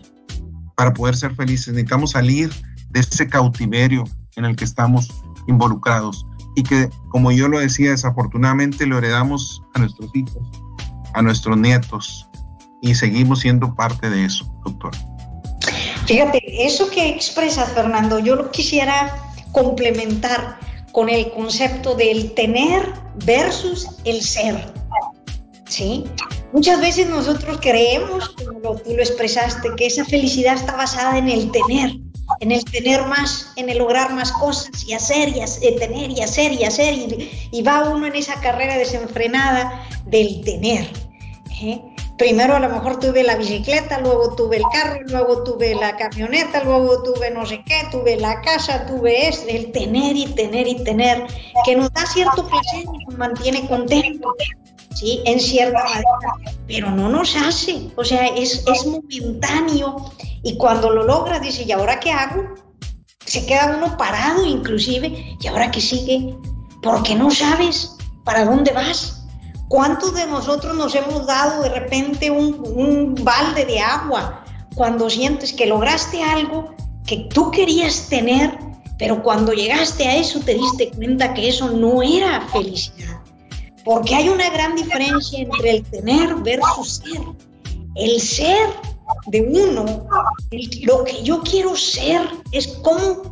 para 0.76 0.93
poder 0.93 1.15
ser 1.15 1.36
felices. 1.36 1.73
Necesitamos 1.73 2.11
salir 2.11 2.51
de 2.89 2.99
ese 2.99 3.28
cautiverio 3.28 4.03
en 4.36 4.45
el 4.45 4.55
que 4.55 4.65
estamos 4.65 5.09
involucrados 5.47 6.26
y 6.56 6.64
que, 6.64 6.89
como 7.10 7.32
yo 7.32 7.47
lo 7.47 7.60
decía, 7.60 7.91
desafortunadamente 7.91 8.86
lo 8.86 8.97
heredamos 8.97 9.64
a 9.74 9.80
nuestros 9.80 10.10
hijos, 10.16 10.43
a 11.14 11.22
nuestros 11.22 11.58
nietos 11.58 12.28
y 12.82 12.95
seguimos 12.95 13.41
siendo 13.41 13.74
parte 13.76 14.10
de 14.10 14.26
eso, 14.26 14.52
doctor. 14.66 14.91
Fíjate, 16.06 16.41
eso 16.66 16.89
que 16.89 17.10
expresas, 17.10 17.72
Fernando, 17.74 18.20
yo 18.20 18.36
lo 18.36 18.52
quisiera 18.52 19.16
complementar 19.52 20.60
con 20.91 21.10
el 21.10 21.32
concepto 21.32 21.95
del 21.95 22.34
tener 22.34 22.93
versus 23.26 23.88
el 24.04 24.22
ser. 24.22 24.74
¿Sí? 25.68 26.04
Muchas 26.52 26.82
veces 26.82 27.10
nosotros 27.10 27.60
creemos, 27.62 28.30
como 28.30 28.76
tú 28.76 28.93
lo 28.93 29.02
expresaste, 29.02 29.70
que 29.78 29.86
esa 29.86 30.04
felicidad 30.04 30.56
está 30.56 30.76
basada 30.76 31.18
en 31.18 31.30
el 31.30 31.49
tener, 31.52 31.93
en 32.39 32.51
el 32.51 32.63
tener 32.65 33.05
más, 33.05 33.51
en 33.55 33.69
el 33.69 33.77
lograr 33.77 34.13
más 34.13 34.32
cosas 34.32 34.84
y 34.88 34.93
hacer 34.93 35.29
y 35.29 35.41
hacer, 35.41 35.75
tener 35.79 36.09
y 36.09 36.21
hacer 36.21 36.51
y 36.53 36.63
hacer. 36.63 36.95
Y, 37.51 37.61
va 37.61 37.89
uno 37.89 38.07
en 38.07 38.15
esa 38.15 38.39
carrera 38.41 38.77
desenfrenada 38.77 39.88
del 40.05 40.43
tener. 40.43 40.89
¿eh? 41.61 41.82
Primero 42.17 42.55
a 42.55 42.59
lo 42.59 42.69
mejor 42.69 42.99
tuve 42.99 43.23
la 43.23 43.36
bicicleta, 43.36 43.99
luego 43.99 44.36
tuve 44.36 44.57
el 44.57 44.63
carro, 44.71 44.99
luego 45.07 45.43
tuve 45.43 45.73
la 45.73 45.95
camioneta, 45.97 46.63
luego 46.63 47.01
tuve 47.01 47.32
no 47.32 47.45
sé 47.47 47.63
qué, 47.65 47.82
tuve 47.91 48.15
la 48.15 48.39
casa, 48.41 48.86
tuve 48.86 49.27
eso, 49.27 49.45
el 49.47 49.71
tener 49.71 50.15
y 50.15 50.27
tener 50.27 50.67
y 50.67 50.84
tener, 50.84 51.25
que 51.65 51.75
nos 51.75 51.91
da 51.93 52.05
cierto 52.05 52.47
placer 52.47 52.84
y 52.84 53.05
nos 53.05 53.17
mantiene 53.17 53.67
contentos. 53.67 54.34
¿Sí? 54.95 55.21
En 55.25 55.39
cierta 55.39 55.83
manera, 55.83 56.55
pero 56.67 56.91
no 56.91 57.09
nos 57.09 57.35
hace, 57.35 57.89
o 57.95 58.03
sea, 58.03 58.27
es, 58.27 58.63
es 58.67 58.85
momentáneo 58.85 60.11
y 60.43 60.57
cuando 60.57 60.89
lo 60.89 61.03
logra 61.03 61.39
dice, 61.39 61.63
¿y 61.63 61.71
ahora 61.71 61.99
qué 61.99 62.11
hago? 62.11 62.55
Se 63.25 63.45
queda 63.45 63.75
uno 63.77 63.97
parado 63.97 64.45
inclusive, 64.45 65.37
¿y 65.39 65.47
ahora 65.47 65.71
qué 65.71 65.81
sigue? 65.81 66.35
Porque 66.81 67.15
no 67.15 67.29
sabes 67.29 67.95
para 68.23 68.45
dónde 68.45 68.71
vas. 68.71 69.25
¿Cuántos 69.67 70.13
de 70.15 70.27
nosotros 70.27 70.75
nos 70.75 70.93
hemos 70.95 71.25
dado 71.27 71.63
de 71.63 71.69
repente 71.69 72.29
un, 72.29 72.61
un 72.75 73.15
balde 73.23 73.65
de 73.65 73.79
agua 73.79 74.43
cuando 74.75 75.09
sientes 75.09 75.53
que 75.53 75.65
lograste 75.65 76.21
algo 76.21 76.75
que 77.05 77.27
tú 77.33 77.51
querías 77.51 78.07
tener, 78.09 78.57
pero 78.97 79.23
cuando 79.23 79.53
llegaste 79.53 80.07
a 80.07 80.15
eso 80.17 80.39
te 80.39 80.55
diste 80.55 80.91
cuenta 80.91 81.33
que 81.33 81.49
eso 81.49 81.69
no 81.69 82.01
era 82.03 82.41
felicidad? 82.51 83.21
Porque 83.84 84.15
hay 84.15 84.29
una 84.29 84.49
gran 84.49 84.75
diferencia 84.75 85.39
entre 85.39 85.71
el 85.71 85.84
tener 85.84 86.36
versus 86.36 87.01
ser. 87.03 87.21
El 87.95 88.21
ser 88.21 88.69
de 89.27 89.41
uno, 89.41 90.07
lo 90.84 91.03
que 91.03 91.23
yo 91.23 91.41
quiero 91.41 91.75
ser, 91.75 92.21
es 92.51 92.67
cómo, 92.82 93.23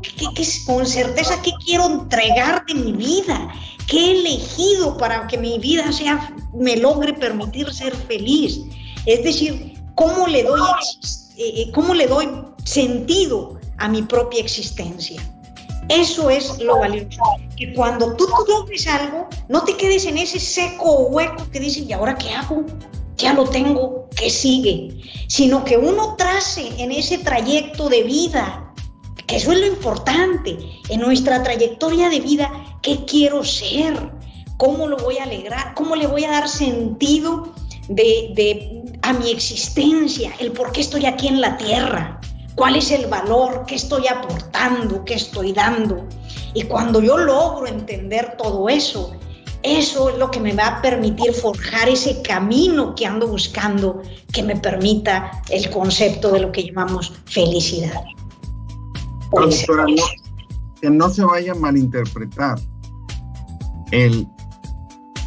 con 0.66 0.86
certeza 0.86 1.42
qué 1.42 1.52
quiero 1.66 1.86
entregar 1.86 2.66
de 2.66 2.74
mi 2.74 2.92
vida, 2.92 3.54
qué 3.88 3.98
he 3.98 4.20
elegido 4.20 4.98
para 4.98 5.28
que 5.28 5.38
mi 5.38 5.58
vida 5.60 5.92
sea, 5.92 6.34
me 6.54 6.76
logre 6.78 7.14
permitir 7.14 7.72
ser 7.74 7.96
feliz. 7.96 8.60
Es 9.06 9.24
decir, 9.24 9.74
cómo 9.96 10.28
le 10.28 10.44
doy, 10.44 10.60
eh, 11.38 11.62
eh, 11.62 11.72
cómo 11.74 11.94
le 11.94 12.08
doy 12.08 12.28
sentido 12.64 13.60
a 13.78 13.88
mi 13.88 14.02
propia 14.02 14.42
existencia. 14.42 15.22
Eso 15.90 16.30
es 16.30 16.60
lo 16.60 16.78
valioso. 16.78 17.20
Que 17.58 17.74
cuando 17.74 18.16
tú, 18.16 18.28
logres 18.48 18.88
algo, 18.88 19.28
no 19.50 19.64
te 19.64 19.76
quedes 19.76 20.06
en 20.06 20.20
ese 20.20 20.40
seco 20.40 21.08
hueco 21.08 21.50
que 21.52 21.60
dices, 21.60 21.84
¿y 21.88 21.94
ahora 21.94 22.16
qué 22.16 22.30
hago? 22.30 22.64
Ya 23.18 23.34
lo 23.34 23.46
tengo, 23.46 24.08
¿qué 24.16 24.30
sigue? 24.30 25.02
Sino 25.28 25.66
que 25.66 25.78
uno 25.78 26.16
trace 26.16 26.70
en 26.78 26.92
ese 26.92 27.18
trayecto 27.18 27.90
de 27.90 28.04
vida, 28.04 28.72
que 29.26 29.38
eso 29.38 29.52
es 29.52 29.60
lo 29.60 29.66
importante, 29.66 30.58
en 30.90 31.02
nuestra 31.02 31.42
trayectoria 31.42 32.10
de 32.10 32.20
vida, 32.20 32.52
¿qué 32.82 33.04
quiero 33.06 33.44
ser? 33.44 34.12
¿Cómo 34.58 34.88
lo 34.88 34.98
voy 34.98 35.18
a 35.18 35.24
alegrar? 35.24 35.74
¿Cómo 35.74 35.96
le 35.96 36.06
voy 36.06 36.24
a 36.24 36.32
dar 36.32 36.48
sentido 36.48 37.52
de, 37.88 38.84
a 39.02 39.14
mi 39.14 39.32
existencia? 39.32 40.32
El 40.40 40.52
por 40.52 40.72
qué 40.72 40.82
estoy 40.82 41.08
aquí 41.08 41.28
en 41.28 41.42
la 41.42 41.58
tierra 41.58 42.22
cuál 42.60 42.76
es 42.76 42.92
el 42.92 43.08
valor, 43.08 43.64
qué 43.66 43.76
estoy 43.76 44.08
aportando, 44.08 45.06
qué 45.06 45.14
estoy 45.14 45.54
dando. 45.54 46.06
Y 46.54 46.64
cuando 46.64 47.02
yo 47.02 47.18
logro 47.18 47.66
entender 47.66 48.36
todo 48.38 48.68
eso, 48.68 49.16
eso 49.64 50.10
es 50.10 50.18
lo 50.18 50.30
que 50.30 50.42
me 50.42 50.54
va 50.54 50.68
a 50.68 50.82
permitir 50.82 51.32
forjar 51.32 51.88
ese 51.88 52.22
camino 52.22 52.96
que 52.96 53.06
ando 53.06 53.30
buscando, 53.30 54.02
que 54.34 54.44
me 54.44 54.58
permita 54.58 55.32
el 55.50 55.70
concepto 55.70 56.34
de 56.34 56.42
lo 56.42 56.52
que 56.52 56.66
llamamos 56.66 57.14
felicidad. 57.28 58.04
que 60.82 60.90
no 60.90 61.10
se 61.10 61.24
vaya 61.24 61.54
a 61.54 61.56
malinterpretar 61.56 62.60
el 63.92 64.28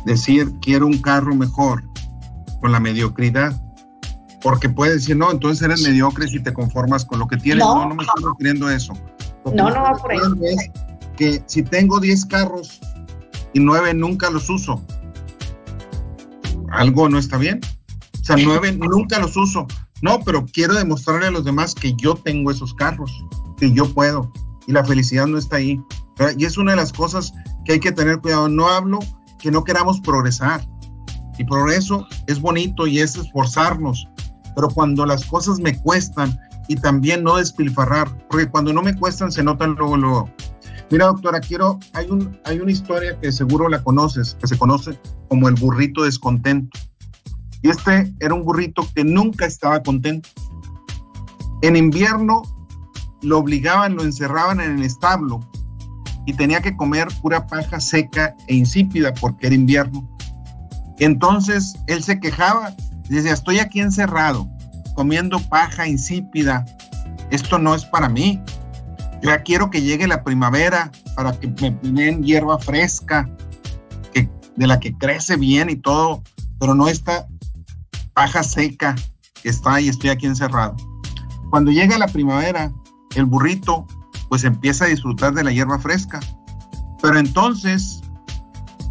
decir 0.04 0.52
quiero 0.60 0.86
un 0.86 0.98
carro 0.98 1.34
mejor 1.34 1.82
con 2.60 2.72
la 2.72 2.80
mediocridad 2.80 3.58
porque 4.42 4.68
puedes 4.68 4.94
decir, 4.96 5.16
no, 5.16 5.30
entonces 5.30 5.62
eres 5.62 5.82
mediocre 5.82 6.26
si 6.26 6.40
te 6.40 6.52
conformas 6.52 7.04
con 7.04 7.18
lo 7.18 7.28
que 7.28 7.36
tienes. 7.36 7.64
No, 7.64 7.88
no, 7.88 7.94
me 7.94 8.02
estoy 8.02 8.24
refiriendo 8.24 8.66
a 8.66 8.74
eso. 8.74 8.92
no, 9.44 9.70
no 9.70 9.82
va 9.82 9.92
por 9.92 10.12
ahí. 10.12 10.18
Es 10.42 10.70
que 11.16 11.42
si 11.46 11.62
tengo 11.62 12.00
10 12.00 12.26
carros 12.26 12.80
y 13.52 13.60
9 13.60 13.94
nunca 13.94 14.30
los 14.30 14.50
uso, 14.50 14.82
algo 16.70 17.08
no 17.08 17.18
está 17.18 17.38
bien. 17.38 17.60
O 18.20 18.24
sea, 18.24 18.36
9 18.36 18.72
nunca 18.78 19.18
los 19.20 19.36
uso. 19.36 19.66
No, 20.00 20.20
pero 20.20 20.44
quiero 20.46 20.74
demostrarle 20.74 21.28
a 21.28 21.30
los 21.30 21.44
demás 21.44 21.74
que 21.74 21.94
yo 21.94 22.14
tengo 22.14 22.50
esos 22.50 22.74
carros, 22.74 23.24
que 23.56 23.72
yo 23.72 23.92
puedo. 23.94 24.32
Y 24.66 24.72
la 24.72 24.84
felicidad 24.84 25.26
no 25.26 25.38
está 25.38 25.56
ahí. 25.56 25.80
Y 26.36 26.44
es 26.44 26.56
una 26.56 26.72
de 26.72 26.76
las 26.76 26.92
cosas 26.92 27.32
que 27.64 27.74
hay 27.74 27.80
que 27.80 27.92
tener 27.92 28.20
cuidado. 28.20 28.48
No 28.48 28.68
hablo 28.68 28.98
que 29.38 29.50
no 29.50 29.62
queramos 29.62 30.00
progresar. 30.00 30.66
Y 31.38 31.44
progreso 31.44 32.06
es 32.26 32.40
bonito 32.40 32.86
y 32.86 33.00
es 33.00 33.16
esforzarnos, 33.16 34.06
pero 34.54 34.68
cuando 34.68 35.06
las 35.06 35.24
cosas 35.24 35.58
me 35.58 35.76
cuestan 35.80 36.38
y 36.68 36.76
también 36.76 37.24
no 37.24 37.36
despilfarrar, 37.36 38.08
porque 38.28 38.48
cuando 38.48 38.72
no 38.72 38.82
me 38.82 38.94
cuestan 38.96 39.32
se 39.32 39.42
notan 39.42 39.74
luego, 39.74 39.96
luego. 39.96 40.30
Mira, 40.90 41.06
doctora, 41.06 41.40
quiero, 41.40 41.78
hay, 41.94 42.10
un, 42.10 42.38
hay 42.44 42.60
una 42.60 42.70
historia 42.70 43.18
que 43.18 43.32
seguro 43.32 43.68
la 43.68 43.82
conoces, 43.82 44.36
que 44.40 44.46
se 44.46 44.58
conoce 44.58 44.98
como 45.28 45.48
el 45.48 45.54
burrito 45.54 46.04
descontento. 46.04 46.78
Y 47.62 47.70
este 47.70 48.12
era 48.20 48.34
un 48.34 48.44
burrito 48.44 48.86
que 48.94 49.04
nunca 49.04 49.46
estaba 49.46 49.82
contento. 49.82 50.28
En 51.62 51.76
invierno 51.76 52.42
lo 53.22 53.38
obligaban, 53.38 53.94
lo 53.94 54.02
encerraban 54.02 54.60
en 54.60 54.78
el 54.78 54.82
establo 54.82 55.40
y 56.26 56.34
tenía 56.34 56.60
que 56.60 56.76
comer 56.76 57.08
pura 57.20 57.46
paja 57.46 57.80
seca 57.80 58.34
e 58.48 58.54
insípida 58.54 59.14
porque 59.14 59.46
era 59.46 59.56
invierno. 59.56 60.08
Entonces 60.98 61.74
él 61.86 62.02
se 62.02 62.20
quejaba 62.20 62.74
Decía, 63.16 63.34
estoy 63.34 63.58
aquí 63.58 63.80
encerrado, 63.80 64.48
comiendo 64.94 65.38
paja 65.38 65.86
insípida. 65.86 66.64
Esto 67.30 67.58
no 67.58 67.74
es 67.74 67.84
para 67.84 68.08
mí. 68.08 68.40
Yo 69.22 69.30
ya 69.30 69.42
quiero 69.42 69.70
que 69.70 69.82
llegue 69.82 70.06
la 70.06 70.24
primavera 70.24 70.90
para 71.14 71.38
que 71.38 71.48
me 71.82 72.02
den 72.04 72.22
hierba 72.22 72.58
fresca, 72.58 73.28
que, 74.12 74.30
de 74.56 74.66
la 74.66 74.80
que 74.80 74.96
crece 74.96 75.36
bien 75.36 75.68
y 75.68 75.76
todo, 75.76 76.22
pero 76.58 76.74
no 76.74 76.88
esta 76.88 77.28
paja 78.14 78.42
seca 78.42 78.94
que 79.42 79.50
está 79.50 79.80
y 79.80 79.88
estoy 79.88 80.10
aquí 80.10 80.26
encerrado. 80.26 80.74
Cuando 81.50 81.70
llega 81.70 81.98
la 81.98 82.08
primavera, 82.08 82.72
el 83.14 83.26
burrito 83.26 83.86
pues 84.30 84.44
empieza 84.44 84.86
a 84.86 84.88
disfrutar 84.88 85.34
de 85.34 85.44
la 85.44 85.52
hierba 85.52 85.78
fresca. 85.78 86.18
Pero 87.02 87.18
entonces 87.18 88.00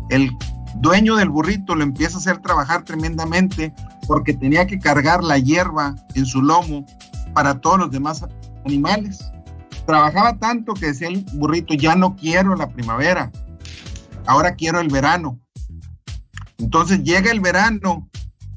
el 0.09 0.31
dueño 0.75 1.15
del 1.15 1.29
burrito 1.29 1.73
lo 1.73 1.83
empieza 1.83 2.17
a 2.17 2.19
hacer 2.19 2.37
trabajar 2.39 2.83
tremendamente 2.83 3.73
porque 4.07 4.33
tenía 4.33 4.67
que 4.67 4.79
cargar 4.79 5.23
la 5.23 5.37
hierba 5.37 5.95
en 6.15 6.25
su 6.25 6.41
lomo 6.41 6.85
para 7.33 7.59
todos 7.59 7.79
los 7.79 7.91
demás 7.91 8.25
animales. 8.65 9.31
Trabajaba 9.85 10.37
tanto 10.37 10.73
que 10.73 10.87
decía 10.87 11.07
el 11.07 11.25
burrito, 11.33 11.73
ya 11.73 11.95
no 11.95 12.15
quiero 12.15 12.55
la 12.55 12.69
primavera, 12.69 13.31
ahora 14.25 14.55
quiero 14.55 14.79
el 14.79 14.89
verano. 14.89 15.39
Entonces 16.57 17.03
llega 17.03 17.31
el 17.31 17.39
verano 17.39 18.07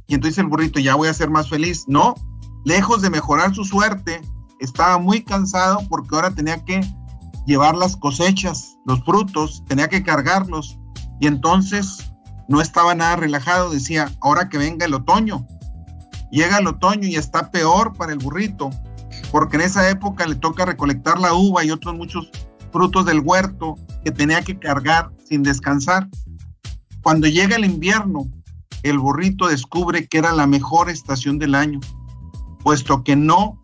y 0.06 0.14
entonces 0.14 0.38
el 0.38 0.46
burrito, 0.46 0.80
ya 0.80 0.94
voy 0.94 1.08
a 1.08 1.14
ser 1.14 1.30
más 1.30 1.48
feliz. 1.48 1.84
No, 1.88 2.14
lejos 2.64 3.02
de 3.02 3.10
mejorar 3.10 3.54
su 3.54 3.64
suerte, 3.64 4.20
estaba 4.60 4.98
muy 4.98 5.22
cansado 5.22 5.80
porque 5.88 6.14
ahora 6.14 6.30
tenía 6.30 6.62
que 6.64 6.80
llevar 7.46 7.74
las 7.74 7.96
cosechas, 7.96 8.76
los 8.86 9.02
frutos, 9.04 9.62
tenía 9.66 9.88
que 9.88 10.02
cargarlos. 10.02 10.78
Y 11.20 11.26
entonces 11.26 12.12
no 12.48 12.60
estaba 12.60 12.94
nada 12.94 13.16
relajado, 13.16 13.70
decía, 13.70 14.10
ahora 14.20 14.48
que 14.48 14.58
venga 14.58 14.86
el 14.86 14.94
otoño. 14.94 15.46
Llega 16.30 16.58
el 16.58 16.66
otoño 16.66 17.06
y 17.08 17.16
está 17.16 17.50
peor 17.50 17.94
para 17.96 18.12
el 18.12 18.18
burrito, 18.18 18.70
porque 19.30 19.56
en 19.56 19.62
esa 19.62 19.88
época 19.88 20.26
le 20.26 20.34
toca 20.34 20.64
recolectar 20.64 21.18
la 21.18 21.34
uva 21.34 21.64
y 21.64 21.70
otros 21.70 21.94
muchos 21.94 22.30
frutos 22.72 23.06
del 23.06 23.20
huerto 23.20 23.76
que 24.04 24.10
tenía 24.10 24.42
que 24.42 24.58
cargar 24.58 25.10
sin 25.28 25.42
descansar. 25.42 26.08
Cuando 27.02 27.28
llega 27.28 27.56
el 27.56 27.64
invierno, 27.64 28.28
el 28.82 28.98
burrito 28.98 29.46
descubre 29.46 30.06
que 30.06 30.18
era 30.18 30.32
la 30.32 30.46
mejor 30.46 30.90
estación 30.90 31.38
del 31.38 31.54
año, 31.54 31.80
puesto 32.62 33.04
que 33.04 33.16
no 33.16 33.60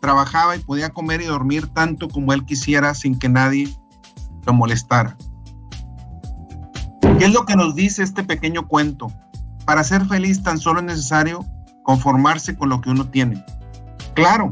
trabajaba 0.00 0.56
y 0.56 0.60
podía 0.60 0.90
comer 0.90 1.20
y 1.22 1.24
dormir 1.24 1.66
tanto 1.68 2.08
como 2.08 2.32
él 2.32 2.44
quisiera 2.44 2.94
sin 2.94 3.18
que 3.18 3.28
nadie 3.28 3.68
lo 4.46 4.52
molestara. 4.52 5.16
¿Qué 7.00 7.24
es 7.24 7.32
lo 7.32 7.44
que 7.44 7.56
nos 7.56 7.74
dice 7.74 8.02
este 8.02 8.22
pequeño 8.22 8.66
cuento? 8.68 9.12
Para 9.64 9.84
ser 9.84 10.04
feliz 10.06 10.42
tan 10.42 10.58
solo 10.58 10.80
es 10.80 10.86
necesario 10.86 11.44
conformarse 11.82 12.56
con 12.56 12.68
lo 12.68 12.80
que 12.80 12.90
uno 12.90 13.08
tiene. 13.08 13.44
Claro, 14.14 14.50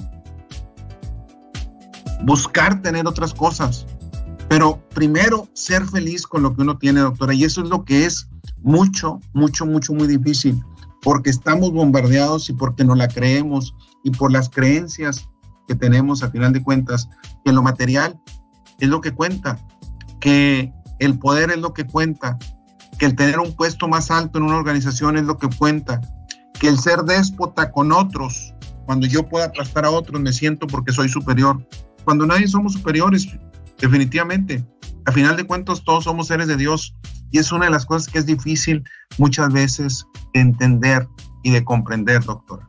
buscar 2.22 2.80
tener 2.82 3.06
otras 3.06 3.34
cosas, 3.34 3.86
pero 4.48 4.82
primero 4.94 5.48
ser 5.54 5.84
feliz 5.86 6.26
con 6.26 6.42
lo 6.42 6.54
que 6.54 6.62
uno 6.62 6.78
tiene, 6.78 7.00
doctora, 7.00 7.34
y 7.34 7.44
eso 7.44 7.62
es 7.62 7.68
lo 7.68 7.84
que 7.84 8.04
es 8.04 8.28
mucho, 8.62 9.20
mucho, 9.32 9.66
mucho, 9.66 9.92
muy 9.92 10.06
difícil. 10.06 10.62
porque 11.04 11.28
estamos 11.28 11.70
bombardeados 11.70 12.48
y 12.48 12.54
porque 12.54 12.82
no 12.82 12.94
la 12.94 13.08
creemos 13.08 13.74
y 14.02 14.10
por 14.10 14.32
las 14.32 14.48
creencias 14.48 15.28
que 15.68 15.74
tenemos 15.74 16.22
a 16.22 16.30
final 16.30 16.52
de 16.52 16.62
cuentas, 16.62 17.08
que 17.44 17.52
lo 17.52 17.62
material 17.62 18.18
es 18.80 18.88
lo 18.88 19.02
que 19.02 19.12
cuenta, 19.12 19.58
que 20.18 20.72
el 20.98 21.18
poder 21.18 21.50
es 21.50 21.58
lo 21.58 21.72
que 21.72 21.84
cuenta, 21.84 22.38
que 22.98 23.06
el 23.06 23.16
tener 23.16 23.38
un 23.38 23.54
puesto 23.54 23.88
más 23.88 24.10
alto 24.10 24.38
en 24.38 24.44
una 24.44 24.56
organización 24.56 25.16
es 25.16 25.24
lo 25.24 25.38
que 25.38 25.48
cuenta, 25.48 26.00
que 26.58 26.68
el 26.68 26.78
ser 26.78 27.02
déspota 27.02 27.70
con 27.70 27.92
otros, 27.92 28.54
cuando 28.86 29.06
yo 29.06 29.28
pueda 29.28 29.46
aplastar 29.46 29.84
a 29.84 29.90
otros, 29.90 30.20
me 30.20 30.32
siento 30.32 30.66
porque 30.66 30.92
soy 30.92 31.08
superior. 31.08 31.66
Cuando 32.04 32.26
nadie 32.26 32.46
somos 32.46 32.74
superiores, 32.74 33.26
definitivamente. 33.78 34.64
A 35.06 35.12
final 35.12 35.36
de 35.36 35.44
cuentas, 35.44 35.82
todos 35.84 36.04
somos 36.04 36.28
seres 36.28 36.48
de 36.48 36.56
Dios 36.56 36.94
y 37.30 37.38
es 37.38 37.50
una 37.52 37.66
de 37.66 37.70
las 37.70 37.86
cosas 37.86 38.12
que 38.12 38.18
es 38.18 38.26
difícil 38.26 38.84
muchas 39.18 39.52
veces 39.52 40.04
de 40.32 40.40
entender 40.40 41.08
y 41.42 41.50
de 41.50 41.64
comprender, 41.64 42.22
doctora. 42.22 42.68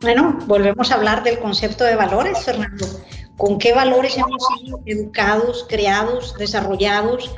Bueno, 0.00 0.38
volvemos 0.46 0.90
a 0.90 0.94
hablar 0.94 1.22
del 1.22 1.38
concepto 1.38 1.84
de 1.84 1.94
valores, 1.94 2.42
Fernando. 2.44 2.86
¿Con 3.40 3.56
qué 3.56 3.72
valores 3.72 4.18
hemos 4.18 4.42
sido 4.58 4.80
educados, 4.84 5.64
creados, 5.66 6.34
desarrollados, 6.36 7.30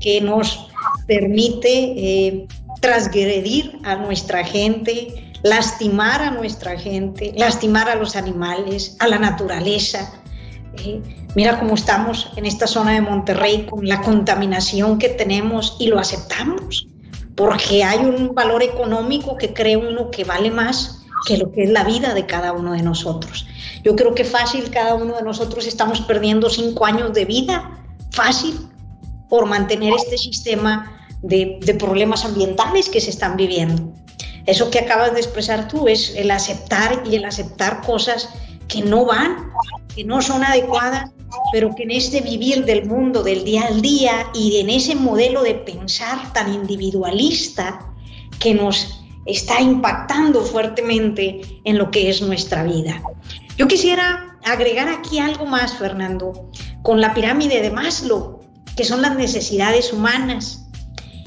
que 0.00 0.20
nos 0.20 0.66
permite 1.06 1.68
eh, 1.70 2.48
transgredir 2.80 3.78
a 3.84 3.94
nuestra 3.94 4.42
gente, 4.42 5.32
lastimar 5.44 6.22
a 6.22 6.32
nuestra 6.32 6.76
gente, 6.76 7.32
lastimar 7.36 7.88
a 7.88 7.94
los 7.94 8.16
animales, 8.16 8.96
a 8.98 9.06
la 9.06 9.20
naturaleza? 9.20 10.12
Eh, 10.84 11.00
mira 11.36 11.60
cómo 11.60 11.74
estamos 11.74 12.32
en 12.34 12.46
esta 12.46 12.66
zona 12.66 12.94
de 12.94 13.02
Monterrey 13.02 13.64
con 13.70 13.86
la 13.86 14.02
contaminación 14.02 14.98
que 14.98 15.10
tenemos 15.10 15.76
y 15.78 15.86
lo 15.86 16.00
aceptamos, 16.00 16.88
porque 17.36 17.84
hay 17.84 18.00
un 18.00 18.34
valor 18.34 18.64
económico 18.64 19.36
que 19.36 19.54
cree 19.54 19.76
uno 19.76 20.10
que 20.10 20.24
vale 20.24 20.50
más 20.50 21.03
que 21.24 21.38
lo 21.38 21.50
que 21.50 21.64
es 21.64 21.70
la 21.70 21.84
vida 21.84 22.14
de 22.14 22.26
cada 22.26 22.52
uno 22.52 22.72
de 22.72 22.82
nosotros. 22.82 23.46
Yo 23.82 23.96
creo 23.96 24.14
que 24.14 24.24
fácil 24.24 24.70
cada 24.70 24.94
uno 24.94 25.16
de 25.16 25.22
nosotros 25.22 25.66
estamos 25.66 26.00
perdiendo 26.02 26.50
cinco 26.50 26.86
años 26.86 27.12
de 27.12 27.24
vida, 27.24 27.70
fácil, 28.10 28.68
por 29.28 29.46
mantener 29.46 29.92
este 29.94 30.16
sistema 30.18 31.08
de, 31.22 31.58
problemas 31.78 32.24
ambientales 32.24 32.88
que 32.88 33.00
se 33.00 33.10
están 33.10 33.36
viviendo. 33.36 33.92
Eso 34.46 34.70
que 34.70 34.78
acabas 34.78 35.14
de 35.14 35.20
expresar 35.20 35.68
tú 35.68 35.88
es 35.88 36.14
el 36.16 36.30
aceptar 36.30 37.02
y 37.10 37.16
el 37.16 37.24
aceptar 37.24 37.80
cosas 37.82 38.28
que 38.68 38.82
no 38.82 39.06
van, 39.06 39.50
que 39.94 40.04
no 40.04 40.20
son 40.20 40.44
adecuadas, 40.44 41.10
pero 41.52 41.74
que 41.74 41.84
en 41.84 41.90
este 41.90 42.20
vivir 42.20 42.64
del 42.64 42.86
mundo 42.86 43.22
del 43.22 43.44
día 43.44 43.66
al 43.66 43.80
día 43.80 44.26
y 44.34 44.60
en 44.60 44.70
ese 44.70 44.94
modelo 44.94 45.42
de 45.42 45.54
pensar 45.54 46.32
tan 46.32 46.52
individualista 46.52 47.80
que 48.38 48.54
nos 48.54 49.03
está 49.26 49.60
impactando 49.60 50.42
fuertemente 50.42 51.40
en 51.64 51.78
lo 51.78 51.90
que 51.90 52.10
es 52.10 52.20
nuestra 52.20 52.64
vida. 52.64 53.02
Yo 53.56 53.68
quisiera 53.68 54.36
agregar 54.44 54.88
aquí 54.88 55.18
algo 55.18 55.46
más, 55.46 55.74
Fernando, 55.74 56.50
con 56.82 57.00
la 57.00 57.14
pirámide 57.14 57.62
de 57.62 57.70
Maslow, 57.70 58.40
que 58.76 58.84
son 58.84 59.02
las 59.02 59.16
necesidades 59.16 59.92
humanas. 59.92 60.66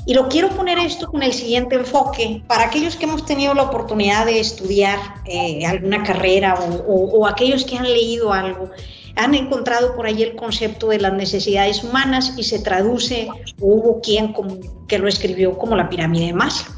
Y 0.06 0.14
lo 0.14 0.30
quiero 0.30 0.50
poner 0.50 0.78
esto 0.80 1.10
con 1.12 1.22
el 1.24 1.34
siguiente 1.34 1.76
enfoque. 1.76 2.42
Para 2.48 2.66
aquellos 2.66 2.96
que 2.96 3.06
hemos 3.06 3.26
tenido 3.26 3.54
la 3.54 3.64
oportunidad 3.64 4.26
de 4.26 4.40
estudiar 4.40 4.98
eh, 5.26 5.66
alguna 5.66 6.04
carrera 6.04 6.56
o, 6.88 7.28
aquellos 7.28 7.66
que 7.66 7.78
han 7.78 7.84
leído 7.84 8.32
algo, 8.32 8.70
han 9.16 9.36
encontrado 9.36 9.96
por 9.96 10.06
ahí 10.06 10.22
el 10.24 10.36
concepto 10.36 10.90
de 10.90 11.00
las 11.00 11.14
necesidades 11.14 11.84
humanas 11.84 12.36
y 12.38 12.44
se 12.44 12.60
traduce, 12.60 13.28
o 13.60 13.66
hubo 13.66 14.00
quien 14.00 14.32
como, 14.32 14.58
que 14.88 15.00
lo 15.00 15.08
escribió 15.08 15.58
como 15.58 15.76
la 15.76 15.90
pirámide 15.90 16.28
de 16.28 16.34
Maslow 16.34 16.77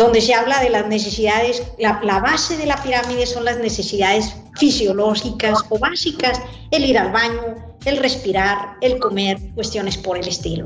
donde 0.00 0.22
se 0.22 0.32
habla 0.32 0.62
de 0.62 0.70
las 0.70 0.88
necesidades, 0.88 1.62
la, 1.78 2.20
base 2.20 2.56
de 2.56 2.64
la 2.64 2.82
pirámide 2.82 3.26
son 3.26 3.44
las 3.44 3.58
necesidades 3.58 4.34
fisiológicas 4.58 5.58
o 5.68 5.78
básicas, 5.78 6.40
el 6.70 6.86
ir 6.86 6.96
al 6.96 7.12
baño, 7.12 7.54
el 7.84 7.98
respirar, 7.98 8.76
el 8.80 8.98
comer, 8.98 9.38
cuestiones 9.54 9.98
por 9.98 10.16
el 10.16 10.26
estilo. 10.26 10.64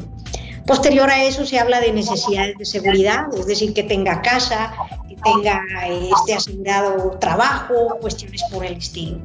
Posterior 0.68 1.10
a 1.10 1.24
eso 1.24 1.44
se 1.44 1.58
habla 1.58 1.80
de 1.80 1.92
necesidades 1.92 2.56
de 2.58 2.64
seguridad, 2.64 3.24
es 3.36 3.46
decir, 3.46 3.74
que 3.74 3.82
tenga 3.82 4.22
casa, 4.22 4.72
que 5.08 5.16
tenga 5.16 5.60
este 6.16 6.34
asegurado 6.34 7.18
trabajo, 7.18 7.98
cuestiones 8.00 8.40
por 8.52 8.64
el 8.64 8.74
estilo. 8.74 9.18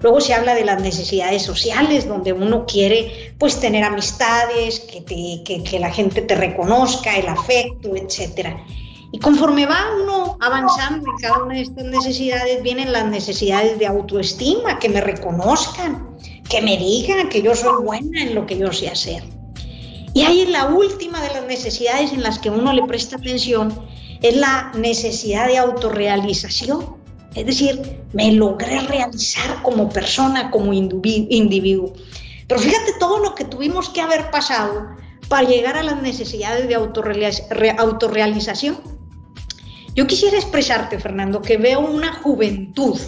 Luego 0.00 0.22
se 0.22 0.32
habla 0.32 0.54
de 0.54 0.64
las 0.64 0.80
necesidades 0.80 1.42
sociales, 1.42 2.08
donde 2.08 2.32
uno 2.32 2.64
quiere 2.64 3.34
pues 3.38 3.60
tener 3.60 3.84
amistades, 3.84 4.80
que, 4.80 5.04
que, 5.04 5.62
que 5.62 5.78
la 5.78 5.92
gente 5.92 6.22
te 6.22 6.36
reconozca, 6.36 7.16
el 7.16 7.28
afecto, 7.28 7.94
etcétera. 7.94 8.56
Y 9.12 9.18
conforme 9.18 9.66
va 9.66 9.90
uno 10.02 10.38
avanzando 10.40 11.08
en 11.08 11.16
cada 11.18 11.44
una 11.44 11.54
de 11.54 11.60
estas 11.60 11.84
necesidades, 11.84 12.62
vienen 12.62 12.92
las 12.92 13.06
necesidades 13.06 13.78
de 13.78 13.86
autoestima, 13.86 14.78
que 14.78 14.88
me 14.88 15.02
reconozcan, 15.02 16.16
que 16.48 16.62
me 16.62 16.78
digan 16.78 17.28
que 17.28 17.42
yo 17.42 17.54
soy 17.54 17.84
buena 17.84 18.22
en 18.22 18.34
lo 18.34 18.46
que 18.46 18.56
yo 18.56 18.72
sé 18.72 18.88
hacer. 18.88 19.22
Y 20.14 20.22
ahí 20.22 20.46
la 20.46 20.66
última 20.66 21.20
de 21.20 21.28
las 21.28 21.46
necesidades 21.46 22.12
en 22.12 22.22
las 22.22 22.38
que 22.38 22.50
uno 22.50 22.72
le 22.72 22.82
presta 22.84 23.16
atención 23.16 23.86
es 24.22 24.36
la 24.36 24.72
necesidad 24.74 25.46
de 25.46 25.58
autorrealización. 25.58 26.96
Es 27.34 27.46
decir, 27.46 28.00
me 28.12 28.32
logré 28.32 28.80
realizar 28.80 29.62
como 29.62 29.88
persona, 29.88 30.50
como 30.50 30.72
individuo. 30.72 31.92
Pero 32.46 32.60
fíjate 32.60 32.92
todo 32.98 33.18
lo 33.18 33.34
que 33.34 33.44
tuvimos 33.44 33.88
que 33.88 34.00
haber 34.00 34.30
pasado 34.30 34.88
para 35.28 35.48
llegar 35.48 35.76
a 35.76 35.82
las 35.82 36.02
necesidades 36.02 36.68
de 36.68 36.74
autorrealización. 36.74 38.78
Yo 39.94 40.06
quisiera 40.06 40.38
expresarte, 40.38 40.98
Fernando, 40.98 41.42
que 41.42 41.58
veo 41.58 41.80
una 41.80 42.14
juventud 42.14 42.98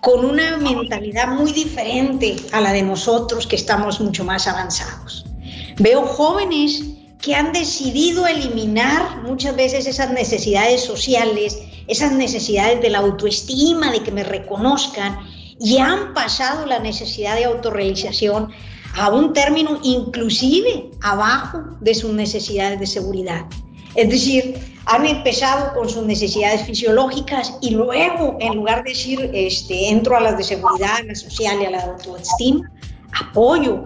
con 0.00 0.24
una 0.24 0.56
mentalidad 0.56 1.28
muy 1.28 1.52
diferente 1.52 2.36
a 2.52 2.60
la 2.60 2.72
de 2.72 2.82
nosotros 2.82 3.46
que 3.46 3.56
estamos 3.56 4.00
mucho 4.00 4.24
más 4.24 4.46
avanzados. 4.46 5.26
Veo 5.78 6.02
jóvenes 6.06 6.82
que 7.20 7.34
han 7.34 7.52
decidido 7.52 8.26
eliminar 8.28 9.22
muchas 9.24 9.56
veces 9.56 9.86
esas 9.86 10.12
necesidades 10.12 10.82
sociales, 10.82 11.58
esas 11.88 12.12
necesidades 12.12 12.80
de 12.80 12.90
la 12.90 12.98
autoestima, 12.98 13.90
de 13.90 14.02
que 14.04 14.12
me 14.12 14.22
reconozcan, 14.22 15.18
y 15.60 15.78
han 15.78 16.14
pasado 16.14 16.64
la 16.64 16.78
necesidad 16.78 17.34
de 17.34 17.46
autorrealización 17.46 18.52
a 18.96 19.10
un 19.10 19.32
término 19.32 19.80
inclusive 19.82 20.90
abajo 21.02 21.60
de 21.80 21.94
sus 21.94 22.12
necesidades 22.12 22.78
de 22.78 22.86
seguridad. 22.86 23.46
Es 23.96 24.08
decir, 24.10 24.77
han 24.88 25.04
empezado 25.06 25.74
con 25.74 25.88
sus 25.88 26.04
necesidades 26.04 26.64
fisiológicas 26.64 27.58
y 27.60 27.70
luego, 27.70 28.38
en 28.40 28.56
lugar 28.56 28.82
de 28.84 28.90
decir, 28.90 29.30
este, 29.34 29.90
entro 29.90 30.16
a 30.16 30.20
las 30.20 30.38
de 30.38 30.44
seguridad, 30.44 30.96
a 31.00 31.02
la 31.02 31.14
social 31.14 31.60
y 31.60 31.66
a 31.66 31.70
la 31.70 31.82
autoestima, 31.82 32.70
apoyo 33.12 33.84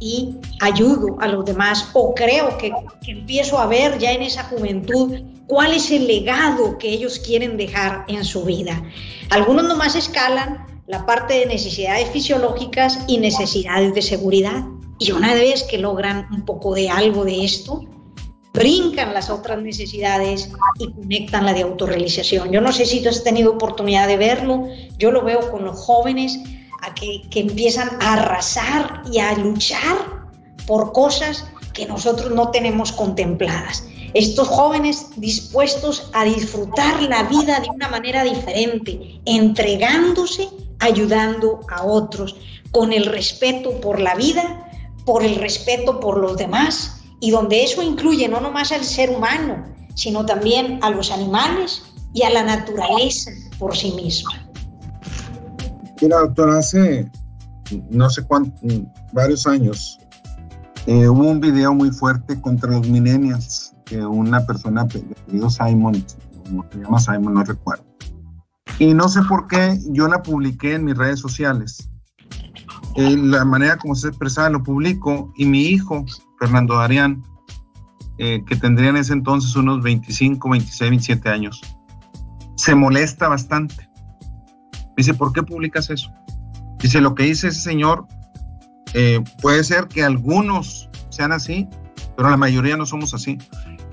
y 0.00 0.34
ayudo 0.60 1.16
a 1.20 1.28
los 1.28 1.44
demás 1.44 1.88
o 1.92 2.12
creo 2.12 2.58
que, 2.58 2.72
que 3.04 3.12
empiezo 3.12 3.56
a 3.56 3.66
ver 3.66 3.98
ya 3.98 4.10
en 4.10 4.22
esa 4.22 4.42
juventud 4.44 5.20
cuál 5.46 5.74
es 5.74 5.92
el 5.92 6.08
legado 6.08 6.76
que 6.76 6.88
ellos 6.88 7.20
quieren 7.20 7.56
dejar 7.56 8.04
en 8.08 8.24
su 8.24 8.44
vida. 8.44 8.82
Algunos 9.30 9.64
nomás 9.64 9.94
escalan 9.94 10.66
la 10.88 11.06
parte 11.06 11.34
de 11.34 11.46
necesidades 11.46 12.10
fisiológicas 12.10 12.98
y 13.06 13.18
necesidades 13.18 13.94
de 13.94 14.02
seguridad. 14.02 14.64
Y 14.98 15.12
una 15.12 15.34
vez 15.34 15.62
que 15.62 15.78
logran 15.78 16.26
un 16.32 16.44
poco 16.44 16.74
de 16.74 16.90
algo 16.90 17.24
de 17.24 17.44
esto, 17.44 17.84
brincan 18.52 19.14
las 19.14 19.30
otras 19.30 19.62
necesidades 19.62 20.50
y 20.78 20.92
conectan 20.92 21.46
la 21.46 21.54
de 21.54 21.62
autorrealización. 21.62 22.52
Yo 22.52 22.60
no 22.60 22.72
sé 22.72 22.84
si 22.84 23.02
tú 23.02 23.08
has 23.08 23.24
tenido 23.24 23.52
oportunidad 23.52 24.06
de 24.06 24.16
verlo, 24.16 24.66
yo 24.98 25.10
lo 25.10 25.22
veo 25.22 25.50
con 25.50 25.64
los 25.64 25.78
jóvenes 25.78 26.38
a 26.82 26.94
que, 26.94 27.22
que 27.30 27.40
empiezan 27.40 27.90
a 28.00 28.14
arrasar 28.14 29.02
y 29.10 29.18
a 29.20 29.36
luchar 29.38 29.96
por 30.66 30.92
cosas 30.92 31.46
que 31.72 31.86
nosotros 31.86 32.32
no 32.32 32.50
tenemos 32.50 32.92
contempladas. 32.92 33.86
Estos 34.14 34.48
jóvenes 34.48 35.08
dispuestos 35.16 36.10
a 36.12 36.24
disfrutar 36.24 37.02
la 37.04 37.22
vida 37.24 37.60
de 37.60 37.70
una 37.70 37.88
manera 37.88 38.24
diferente, 38.24 39.20
entregándose, 39.24 40.48
ayudando 40.80 41.60
a 41.70 41.84
otros, 41.84 42.36
con 42.72 42.92
el 42.92 43.06
respeto 43.06 43.80
por 43.80 44.00
la 44.00 44.14
vida, 44.14 44.68
por 45.06 45.24
el 45.24 45.36
respeto 45.36 45.98
por 45.98 46.18
los 46.18 46.36
demás 46.36 47.01
y 47.22 47.30
donde 47.30 47.62
eso 47.62 47.80
incluye 47.82 48.28
no 48.28 48.40
nomás 48.40 48.72
al 48.72 48.82
ser 48.82 49.08
humano, 49.08 49.64
sino 49.94 50.26
también 50.26 50.80
a 50.82 50.90
los 50.90 51.12
animales 51.12 51.84
y 52.12 52.24
a 52.24 52.30
la 52.30 52.42
naturaleza 52.42 53.30
por 53.60 53.76
sí 53.76 53.92
misma. 53.92 54.32
Mira, 56.00 56.18
doctora, 56.18 56.58
hace 56.58 57.08
no 57.90 58.10
sé 58.10 58.24
cuántos, 58.24 58.60
varios 59.12 59.46
años, 59.46 60.00
eh, 60.86 61.08
hubo 61.08 61.28
un 61.28 61.40
video 61.40 61.72
muy 61.72 61.92
fuerte 61.92 62.40
contra 62.40 62.72
los 62.72 62.88
millennials, 62.88 63.72
que 63.84 64.04
una 64.04 64.44
persona, 64.44 64.84
pedido 64.88 65.48
Simon, 65.48 66.04
como 66.44 66.66
se 66.72 66.78
llama 66.78 66.98
Simon, 66.98 67.34
no 67.34 67.44
recuerdo. 67.44 67.84
Y 68.80 68.94
no 68.94 69.08
sé 69.08 69.22
por 69.28 69.46
qué 69.46 69.78
yo 69.90 70.08
la 70.08 70.22
publiqué 70.22 70.74
en 70.74 70.86
mis 70.86 70.96
redes 70.96 71.20
sociales. 71.20 71.88
Eh, 72.96 73.16
la 73.16 73.44
manera 73.44 73.78
como 73.78 73.94
se 73.94 74.08
expresaba 74.08 74.50
lo 74.50 74.62
publico 74.64 75.32
y 75.36 75.46
mi 75.46 75.62
hijo 75.62 76.04
Fernando 76.42 76.74
Darián, 76.74 77.22
eh, 78.18 78.42
que 78.44 78.56
tendría 78.56 78.90
en 78.90 78.96
ese 78.96 79.12
entonces 79.12 79.54
unos 79.54 79.80
25, 79.80 80.50
26, 80.50 80.90
27 80.90 81.28
años. 81.28 81.60
se 82.56 82.74
molesta 82.74 83.28
bastante. 83.28 83.88
Dice, 84.96 85.14
¿por 85.14 85.32
qué 85.32 85.44
publicas 85.44 85.88
eso? 85.88 86.12
Dice, 86.80 87.00
lo 87.00 87.14
que 87.14 87.22
dice 87.22 87.48
ese 87.48 87.60
señor, 87.60 88.06
eh, 88.94 89.22
puede 89.40 89.62
ser 89.62 89.86
que 89.86 90.02
algunos 90.02 90.90
sean 91.10 91.30
así, 91.30 91.68
pero 92.16 92.28
la 92.28 92.36
mayoría 92.36 92.76
no 92.76 92.86
somos 92.86 93.14
así. 93.14 93.38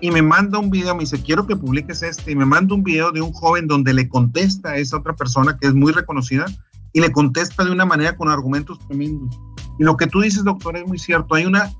Y 0.01 0.09
me 0.09 0.23
manda 0.23 0.57
un 0.57 0.71
video, 0.71 0.95
me 0.95 1.01
dice, 1.01 1.21
quiero 1.21 1.45
que 1.45 1.55
publiques 1.55 2.01
este, 2.01 2.31
y 2.31 2.35
me 2.35 2.45
manda 2.45 2.73
un 2.73 2.83
video 2.83 3.11
de 3.11 3.21
un 3.21 3.31
joven 3.31 3.67
donde 3.67 3.93
le 3.93 4.09
contesta 4.09 4.69
a 4.69 4.77
esa 4.77 4.97
otra 4.97 5.15
persona 5.15 5.55
que 5.55 5.67
es 5.67 5.75
muy 5.75 5.91
reconocida 5.91 6.45
y 6.93 7.01
le 7.01 7.11
contesta 7.11 7.63
de 7.63 7.71
una 7.71 7.85
manera 7.85 8.17
con 8.17 8.27
argumentos 8.27 8.79
tremendos. 8.87 9.39
Y 9.77 9.83
lo 9.83 9.97
que 9.97 10.07
tú 10.07 10.21
dices, 10.21 10.43
doctor, 10.43 10.77
es 10.77 10.85
muy 10.85 10.97
cierto. 10.97 11.35
Hay 11.35 11.45
una, 11.45 11.71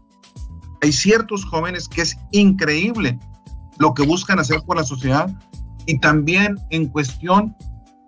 hay 0.82 0.92
ciertos 0.92 1.46
jóvenes 1.46 1.88
que 1.88 2.02
es 2.02 2.18
increíble 2.32 3.20
lo 3.78 3.94
que 3.94 4.04
buscan 4.04 4.40
hacer 4.40 4.62
por 4.62 4.78
la 4.78 4.84
sociedad 4.84 5.30
y 5.86 6.00
también 6.00 6.60
en 6.70 6.88
cuestión 6.88 7.56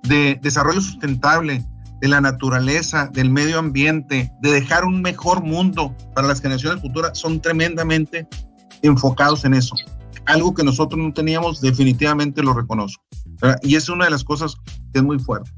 de 0.03 0.39
desarrollo 0.41 0.81
sustentable, 0.81 1.65
de 2.01 2.07
la 2.07 2.19
naturaleza, 2.19 3.07
del 3.13 3.29
medio 3.29 3.59
ambiente, 3.59 4.31
de 4.41 4.51
dejar 4.51 4.85
un 4.85 5.01
mejor 5.01 5.43
mundo 5.43 5.95
para 6.15 6.27
las 6.27 6.41
generaciones 6.41 6.81
futuras, 6.81 7.17
son 7.17 7.39
tremendamente 7.39 8.27
enfocados 8.81 9.45
en 9.45 9.53
eso. 9.53 9.75
Algo 10.25 10.53
que 10.53 10.63
nosotros 10.63 10.99
no 10.99 11.13
teníamos, 11.13 11.61
definitivamente 11.61 12.41
lo 12.41 12.53
reconozco. 12.53 13.03
Y 13.61 13.75
es 13.75 13.87
una 13.87 14.05
de 14.05 14.11
las 14.11 14.23
cosas 14.23 14.55
que 14.93 14.99
es 14.99 15.03
muy 15.03 15.19
fuerte. 15.19 15.51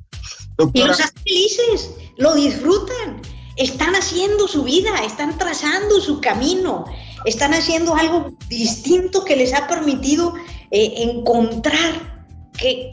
y 0.73 0.83
los 0.83 0.99
hacen 0.99 1.23
felices, 1.23 1.95
lo 2.17 2.35
disfrutan, 2.35 3.21
están 3.55 3.95
haciendo 3.95 4.47
su 4.47 4.63
vida, 4.63 4.91
están 5.05 5.37
trazando 5.37 5.99
su 6.01 6.21
camino, 6.21 6.85
están 7.25 7.53
haciendo 7.53 7.95
algo 7.95 8.35
distinto 8.49 9.23
que 9.23 9.35
les 9.35 9.53
ha 9.53 9.67
permitido 9.67 10.33
eh, 10.71 10.93
encontrar 10.97 12.13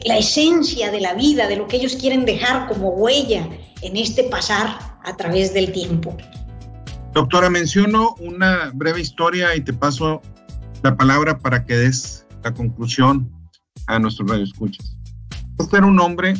la 0.05 0.17
esencia 0.17 0.91
de 0.91 1.01
la 1.01 1.13
vida, 1.13 1.47
de 1.47 1.55
lo 1.55 1.67
que 1.67 1.77
ellos 1.77 1.95
quieren 1.95 2.25
dejar 2.25 2.67
como 2.67 2.89
huella 2.89 3.47
en 3.81 3.95
este 3.95 4.23
pasar 4.23 4.99
a 5.03 5.15
través 5.15 5.53
del 5.53 5.71
tiempo. 5.71 6.15
Doctora, 7.13 7.49
menciono 7.49 8.15
una 8.19 8.71
breve 8.73 9.01
historia 9.01 9.55
y 9.55 9.61
te 9.61 9.73
paso 9.73 10.21
la 10.83 10.95
palabra 10.95 11.37
para 11.37 11.65
que 11.65 11.75
des 11.75 12.25
la 12.43 12.53
conclusión 12.53 13.31
a 13.87 13.99
nuestros 13.99 14.29
radioescuchas. 14.29 14.97
Este 15.59 15.77
era 15.77 15.85
un 15.85 15.99
hombre 15.99 16.33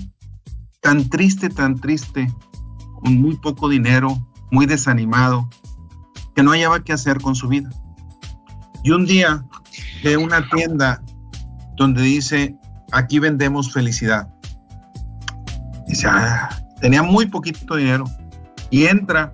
tan 0.79 1.09
triste, 1.09 1.49
tan 1.49 1.79
triste, 1.79 2.27
con 3.01 3.21
muy 3.21 3.35
poco 3.37 3.67
dinero, 3.69 4.27
muy 4.51 4.65
desanimado, 4.65 5.49
que 6.35 6.43
no 6.43 6.51
hallaba 6.51 6.83
qué 6.83 6.93
hacer 6.93 7.19
con 7.19 7.35
su 7.35 7.47
vida. 7.47 7.69
Y 8.83 8.91
un 8.91 9.05
día 9.05 9.45
de 10.03 10.17
una 10.17 10.47
tienda 10.49 11.03
donde 11.75 12.01
dice 12.01 12.57
aquí 12.91 13.19
vendemos 13.19 13.71
felicidad. 13.71 14.27
Dice, 15.87 16.07
ah, 16.09 16.49
tenía 16.79 17.03
muy 17.03 17.25
poquito 17.25 17.75
dinero. 17.75 18.05
Y 18.69 18.85
entra 18.85 19.33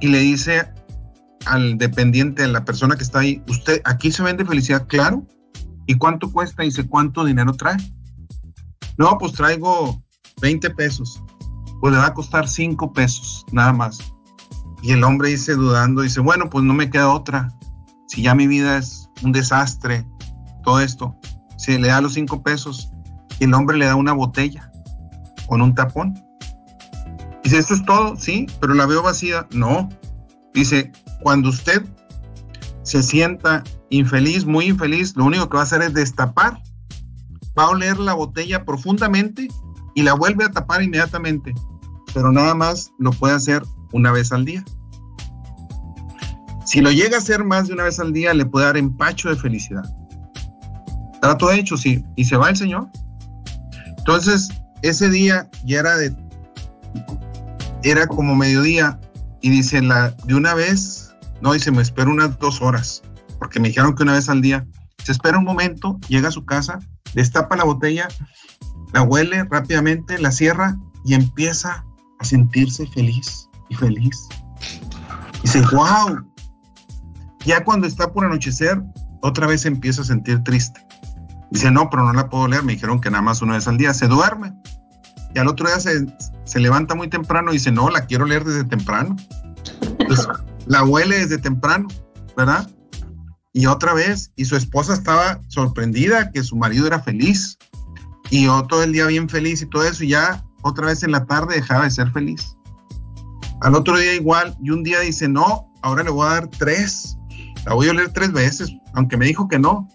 y 0.00 0.08
le 0.08 0.18
dice 0.18 0.70
al 1.46 1.78
dependiente, 1.78 2.44
a 2.44 2.48
la 2.48 2.64
persona 2.64 2.96
que 2.96 3.02
está 3.02 3.20
ahí, 3.20 3.42
usted, 3.48 3.80
aquí 3.84 4.10
se 4.10 4.22
vende 4.22 4.44
felicidad, 4.44 4.86
claro. 4.86 5.26
¿Y 5.86 5.94
cuánto 5.96 6.32
cuesta? 6.32 6.62
Dice, 6.62 6.86
¿cuánto 6.86 7.24
dinero 7.24 7.52
trae? 7.52 7.76
No, 8.96 9.18
pues 9.18 9.32
traigo 9.32 10.02
20 10.40 10.70
pesos. 10.70 11.22
Pues 11.80 11.92
le 11.92 11.98
va 11.98 12.06
a 12.06 12.14
costar 12.14 12.48
5 12.48 12.92
pesos, 12.92 13.44
nada 13.52 13.72
más. 13.72 13.98
Y 14.82 14.92
el 14.92 15.02
hombre 15.02 15.30
dice, 15.30 15.54
dudando, 15.54 16.02
dice, 16.02 16.20
bueno, 16.20 16.50
pues 16.50 16.64
no 16.64 16.74
me 16.74 16.90
queda 16.90 17.12
otra. 17.12 17.52
Si 18.06 18.22
ya 18.22 18.34
mi 18.34 18.46
vida 18.46 18.76
es 18.76 19.08
un 19.22 19.32
desastre, 19.32 20.06
todo 20.62 20.80
esto, 20.80 21.16
se 21.56 21.78
le 21.78 21.88
da 21.88 22.00
los 22.00 22.14
cinco 22.14 22.42
pesos 22.42 22.90
y 23.38 23.44
el 23.44 23.54
hombre 23.54 23.78
le 23.78 23.86
da 23.86 23.94
una 23.94 24.12
botella 24.12 24.70
con 25.46 25.62
un 25.62 25.74
tapón. 25.74 26.14
Dice, 27.42 27.58
¿esto 27.58 27.74
es 27.74 27.84
todo? 27.84 28.16
Sí, 28.16 28.46
pero 28.60 28.74
la 28.74 28.86
veo 28.86 29.02
vacía. 29.02 29.46
No. 29.52 29.88
Dice, 30.52 30.92
cuando 31.22 31.48
usted 31.48 31.84
se 32.82 33.02
sienta 33.02 33.62
infeliz, 33.90 34.44
muy 34.44 34.66
infeliz, 34.66 35.16
lo 35.16 35.24
único 35.24 35.48
que 35.48 35.56
va 35.56 35.62
a 35.62 35.64
hacer 35.64 35.82
es 35.82 35.94
destapar, 35.94 36.62
va 37.58 37.64
a 37.64 37.70
oler 37.70 37.98
la 37.98 38.14
botella 38.14 38.64
profundamente 38.64 39.48
y 39.94 40.02
la 40.02 40.14
vuelve 40.14 40.44
a 40.44 40.50
tapar 40.50 40.82
inmediatamente. 40.82 41.54
Pero 42.12 42.32
nada 42.32 42.54
más 42.54 42.92
lo 42.98 43.10
puede 43.12 43.34
hacer 43.34 43.62
una 43.92 44.12
vez 44.12 44.32
al 44.32 44.44
día. 44.44 44.64
Si 46.64 46.80
lo 46.80 46.90
llega 46.90 47.16
a 47.16 47.20
hacer 47.20 47.44
más 47.44 47.68
de 47.68 47.74
una 47.74 47.84
vez 47.84 48.00
al 48.00 48.12
día, 48.12 48.32
le 48.34 48.46
puede 48.46 48.66
dar 48.66 48.76
empacho 48.76 49.28
de 49.28 49.36
felicidad. 49.36 49.84
Trato 51.20 51.50
hecho, 51.50 51.76
sí. 51.76 52.04
Y 52.16 52.24
se 52.24 52.36
va 52.36 52.50
el 52.50 52.56
Señor. 52.56 52.88
Entonces, 53.98 54.50
ese 54.82 55.10
día 55.10 55.48
ya 55.64 55.80
era. 55.80 55.94
Era 57.82 58.06
como 58.06 58.34
mediodía. 58.34 58.98
Y 59.40 59.50
dice, 59.50 59.82
la, 59.82 60.10
de 60.24 60.34
una 60.34 60.54
vez, 60.54 61.14
no, 61.42 61.52
dice, 61.52 61.70
me 61.70 61.82
espero 61.82 62.10
unas 62.10 62.38
dos 62.38 62.62
horas. 62.62 63.02
Porque 63.38 63.60
me 63.60 63.68
dijeron 63.68 63.94
que 63.94 64.02
una 64.02 64.14
vez 64.14 64.28
al 64.28 64.40
día. 64.40 64.66
Se 65.04 65.12
espera 65.12 65.38
un 65.38 65.44
momento, 65.44 65.98
llega 66.08 66.28
a 66.28 66.32
su 66.32 66.46
casa, 66.46 66.78
destapa 67.14 67.56
la 67.56 67.64
botella, 67.64 68.08
la 68.94 69.02
huele 69.02 69.44
rápidamente, 69.50 70.18
la 70.18 70.30
cierra 70.30 70.78
y 71.04 71.14
empieza 71.14 71.84
a 72.20 72.24
sentirse 72.24 72.86
feliz 72.86 73.50
y 73.68 73.74
feliz. 73.74 74.28
Dice, 75.42 75.62
wow. 75.72 76.24
Ya 77.44 77.64
cuando 77.64 77.88
está 77.88 78.12
por 78.12 78.24
anochecer, 78.24 78.80
otra 79.20 79.48
vez 79.48 79.66
empieza 79.66 80.02
a 80.02 80.04
sentir 80.04 80.42
triste. 80.44 80.80
Dice, 81.50 81.72
no, 81.72 81.90
pero 81.90 82.04
no 82.04 82.12
la 82.12 82.28
puedo 82.28 82.46
leer. 82.46 82.62
Me 82.62 82.74
dijeron 82.74 83.00
que 83.00 83.10
nada 83.10 83.22
más 83.22 83.42
una 83.42 83.54
vez 83.54 83.66
al 83.66 83.76
día. 83.76 83.92
Se 83.92 84.06
duerme. 84.06 84.54
Y 85.34 85.40
al 85.40 85.48
otro 85.48 85.66
día 85.66 85.80
se, 85.80 86.06
se 86.44 86.60
levanta 86.60 86.94
muy 86.94 87.08
temprano 87.08 87.50
y 87.50 87.54
dice, 87.54 87.72
no, 87.72 87.90
la 87.90 88.06
quiero 88.06 88.26
leer 88.26 88.44
desde 88.44 88.62
temprano. 88.62 89.16
La 90.66 90.84
huele 90.84 91.18
desde 91.18 91.38
temprano, 91.38 91.88
¿verdad? 92.36 92.70
Y 93.52 93.66
otra 93.66 93.92
vez, 93.92 94.30
y 94.36 94.44
su 94.44 94.56
esposa 94.56 94.94
estaba 94.94 95.40
sorprendida 95.48 96.30
que 96.30 96.44
su 96.44 96.56
marido 96.56 96.86
era 96.86 97.00
feliz. 97.00 97.58
Y 98.30 98.44
yo 98.44 98.62
todo 98.64 98.82
el 98.82 98.92
día 98.92 99.06
bien 99.06 99.28
feliz 99.28 99.62
y 99.62 99.66
todo 99.66 99.84
eso. 99.84 100.04
Y 100.04 100.08
ya 100.08 100.44
otra 100.62 100.86
vez 100.86 101.02
en 101.02 101.12
la 101.12 101.24
tarde 101.24 101.56
dejaba 101.56 101.84
de 101.84 101.90
ser 101.90 102.10
feliz. 102.12 102.56
Al 103.60 103.74
otro 103.74 103.96
día 103.96 104.14
igual. 104.14 104.56
Y 104.62 104.70
un 104.70 104.82
día 104.82 105.00
dice, 105.00 105.28
no, 105.28 105.70
ahora 105.82 106.02
le 106.02 106.10
voy 106.10 106.26
a 106.26 106.30
dar 106.30 106.48
tres. 106.48 107.16
La 107.66 107.74
voy 107.74 107.88
a 107.88 107.94
leer 107.94 108.12
tres 108.12 108.32
veces, 108.32 108.74
aunque 108.94 109.16
me 109.16 109.26
dijo 109.26 109.48
que 109.48 109.58
no. 109.58 109.88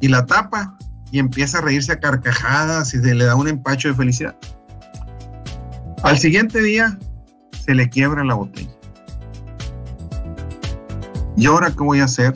Y 0.00 0.08
la 0.08 0.24
tapa 0.26 0.76
y 1.10 1.18
empieza 1.18 1.58
a 1.58 1.60
reírse 1.62 1.92
a 1.92 2.00
carcajadas 2.00 2.94
y 2.94 2.98
se 3.00 3.14
le 3.14 3.24
da 3.24 3.34
un 3.34 3.48
empacho 3.48 3.88
de 3.88 3.94
felicidad. 3.94 4.36
Al 6.02 6.18
siguiente 6.18 6.60
día 6.62 6.98
se 7.64 7.74
le 7.74 7.88
quiebra 7.88 8.24
la 8.24 8.34
botella. 8.34 8.70
¿Y 11.36 11.46
ahora 11.46 11.70
qué 11.70 11.82
voy 11.82 12.00
a 12.00 12.04
hacer? 12.04 12.34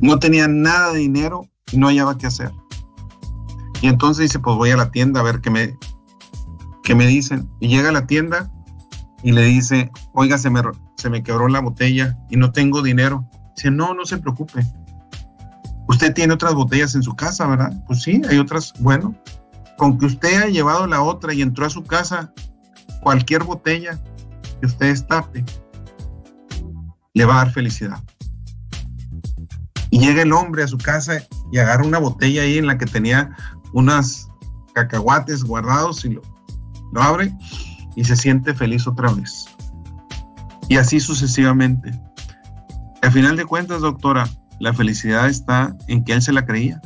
No 0.00 0.18
tenía 0.18 0.48
nada 0.48 0.92
de 0.92 0.98
dinero 1.00 1.48
y 1.72 1.78
no 1.78 1.88
hallaba 1.88 2.18
qué 2.18 2.26
hacer. 2.26 2.50
Y 3.86 3.88
entonces 3.88 4.24
dice, 4.24 4.40
pues 4.40 4.56
voy 4.56 4.72
a 4.72 4.76
la 4.76 4.90
tienda 4.90 5.20
a 5.20 5.22
ver 5.22 5.40
qué 5.40 5.48
me, 5.48 5.78
qué 6.82 6.96
me 6.96 7.06
dicen. 7.06 7.48
Y 7.60 7.68
llega 7.68 7.90
a 7.90 7.92
la 7.92 8.04
tienda 8.04 8.50
y 9.22 9.30
le 9.30 9.42
dice, 9.42 9.92
oiga, 10.12 10.38
se 10.38 10.50
me, 10.50 10.60
se 10.96 11.08
me 11.08 11.22
quebró 11.22 11.46
la 11.46 11.60
botella 11.60 12.18
y 12.28 12.36
no 12.36 12.50
tengo 12.50 12.82
dinero. 12.82 13.30
Dice, 13.54 13.70
no, 13.70 13.94
no 13.94 14.04
se 14.04 14.18
preocupe. 14.18 14.66
Usted 15.86 16.12
tiene 16.14 16.34
otras 16.34 16.54
botellas 16.54 16.96
en 16.96 17.04
su 17.04 17.14
casa, 17.14 17.46
¿verdad? 17.46 17.80
Pues 17.86 18.02
sí, 18.02 18.20
hay 18.28 18.38
otras. 18.38 18.72
Bueno, 18.80 19.14
con 19.78 19.98
que 19.98 20.06
usted 20.06 20.36
haya 20.36 20.48
llevado 20.48 20.88
la 20.88 21.00
otra 21.00 21.32
y 21.32 21.40
entró 21.40 21.64
a 21.64 21.70
su 21.70 21.84
casa, 21.84 22.32
cualquier 23.02 23.44
botella 23.44 24.02
que 24.60 24.66
usted 24.66 24.86
destape, 24.86 25.44
le 27.14 27.24
va 27.24 27.34
a 27.34 27.44
dar 27.44 27.52
felicidad. 27.52 28.02
Y 29.90 30.00
llega 30.00 30.22
el 30.22 30.32
hombre 30.32 30.64
a 30.64 30.66
su 30.66 30.76
casa 30.76 31.22
y 31.52 31.58
agarra 31.58 31.84
una 31.84 31.98
botella 31.98 32.42
ahí 32.42 32.58
en 32.58 32.66
la 32.66 32.78
que 32.78 32.86
tenía 32.86 33.36
unas 33.72 34.28
cacahuates 34.74 35.44
guardados 35.44 36.04
y 36.04 36.10
lo, 36.10 36.22
lo 36.92 37.02
abre 37.02 37.34
y 37.94 38.04
se 38.04 38.16
siente 38.16 38.54
feliz 38.54 38.86
otra 38.86 39.12
vez. 39.12 39.46
Y 40.68 40.76
así 40.76 41.00
sucesivamente. 41.00 41.98
Al 43.02 43.12
final 43.12 43.36
de 43.36 43.44
cuentas, 43.44 43.80
doctora, 43.80 44.28
la 44.58 44.72
felicidad 44.72 45.28
está 45.28 45.76
en 45.88 46.04
que 46.04 46.12
él 46.12 46.22
se 46.22 46.32
la 46.32 46.44
creía. 46.44 46.80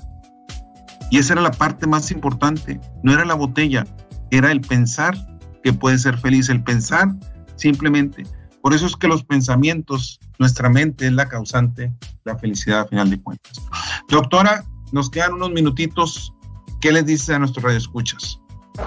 Y 1.11 1.19
esa 1.19 1.33
era 1.33 1.43
la 1.43 1.51
parte 1.51 1.87
más 1.87 2.11
importante. 2.11 2.81
No 3.03 3.13
era 3.13 3.25
la 3.25 3.35
botella, 3.35 3.87
era 4.31 4.53
el 4.53 4.61
pensar 4.61 5.15
que 5.63 5.73
puede 5.73 5.99
ser 5.99 6.19
feliz, 6.19 6.49
el 6.49 6.63
pensar 6.63 7.15
simplemente. 7.57 8.25
Por 8.63 8.75
eso 8.75 8.87
es 8.87 8.97
que 8.97 9.09
los 9.09 9.25
pensamientos, 9.25 10.21
nuestra 10.39 10.69
mente 10.69 11.07
es 11.07 11.13
la 11.13 11.29
causante, 11.29 11.93
la 12.25 12.39
felicidad 12.39 12.81
a 12.81 12.87
final 12.87 13.11
de 13.11 13.21
cuentas. 13.21 13.61
Doctora, 14.09 14.65
nos 14.93 15.11
quedan 15.11 15.35
unos 15.35 15.51
minutitos. 15.51 16.33
¿Qué 16.81 16.93
les 16.93 17.07
dice 17.07 17.35
a 17.35 17.39
nuestros 17.39 17.63
radioescuchas? 17.63 18.41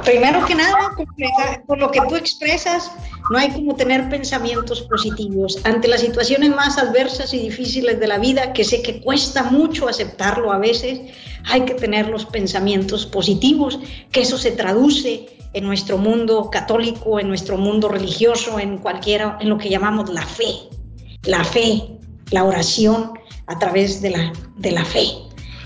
Primero 0.04 0.44
que 0.46 0.56
nada, 0.56 0.96
por 1.68 1.78
lo 1.78 1.92
que 1.92 2.02
tú 2.10 2.16
expresas, 2.16 2.92
no 3.30 3.38
hay 3.38 3.52
como 3.52 3.76
tener 3.76 4.10
pensamientos 4.10 4.82
positivos 4.82 5.60
ante 5.66 5.88
las 5.88 6.02
situaciones 6.02 6.50
más 6.50 6.78
adversas 6.78 7.34
y 7.34 7.40
difíciles 7.40 8.00
de 8.00 8.08
la 8.08 8.18
vida, 8.18 8.54
que 8.54 8.64
sé 8.64 8.82
que 8.82 9.02
cuesta 9.02 9.44
mucho 9.44 9.88
aceptarlo 9.88 10.52
a 10.52 10.58
veces, 10.58 11.00
hay 11.46 11.62
que 11.66 11.76
tener 11.76 12.08
los 12.08 12.26
pensamientos 12.26 13.06
positivos, 13.06 13.80
que 14.12 14.22
eso 14.22 14.38
se 14.38 14.52
traduce 14.52 15.28
en 15.54 15.66
nuestro 15.66 15.98
mundo 15.98 16.50
católico, 16.50 17.20
en 17.20 17.28
nuestro 17.28 17.58
mundo 17.58 17.88
religioso, 17.88 18.60
en 18.60 18.80
cualquiera, 18.80 19.38
en 19.40 19.50
lo 19.50 19.58
que 19.58 19.70
llamamos 19.70 20.10
la 20.10 20.26
fe, 20.26 20.54
la 21.26 21.44
fe, 21.44 22.00
la 22.32 22.44
oración 22.44 23.12
a 23.46 23.60
través 23.60 24.02
de 24.02 24.10
la, 24.10 24.34
de 24.58 24.72
la 24.72 24.84
fe. 24.84 25.08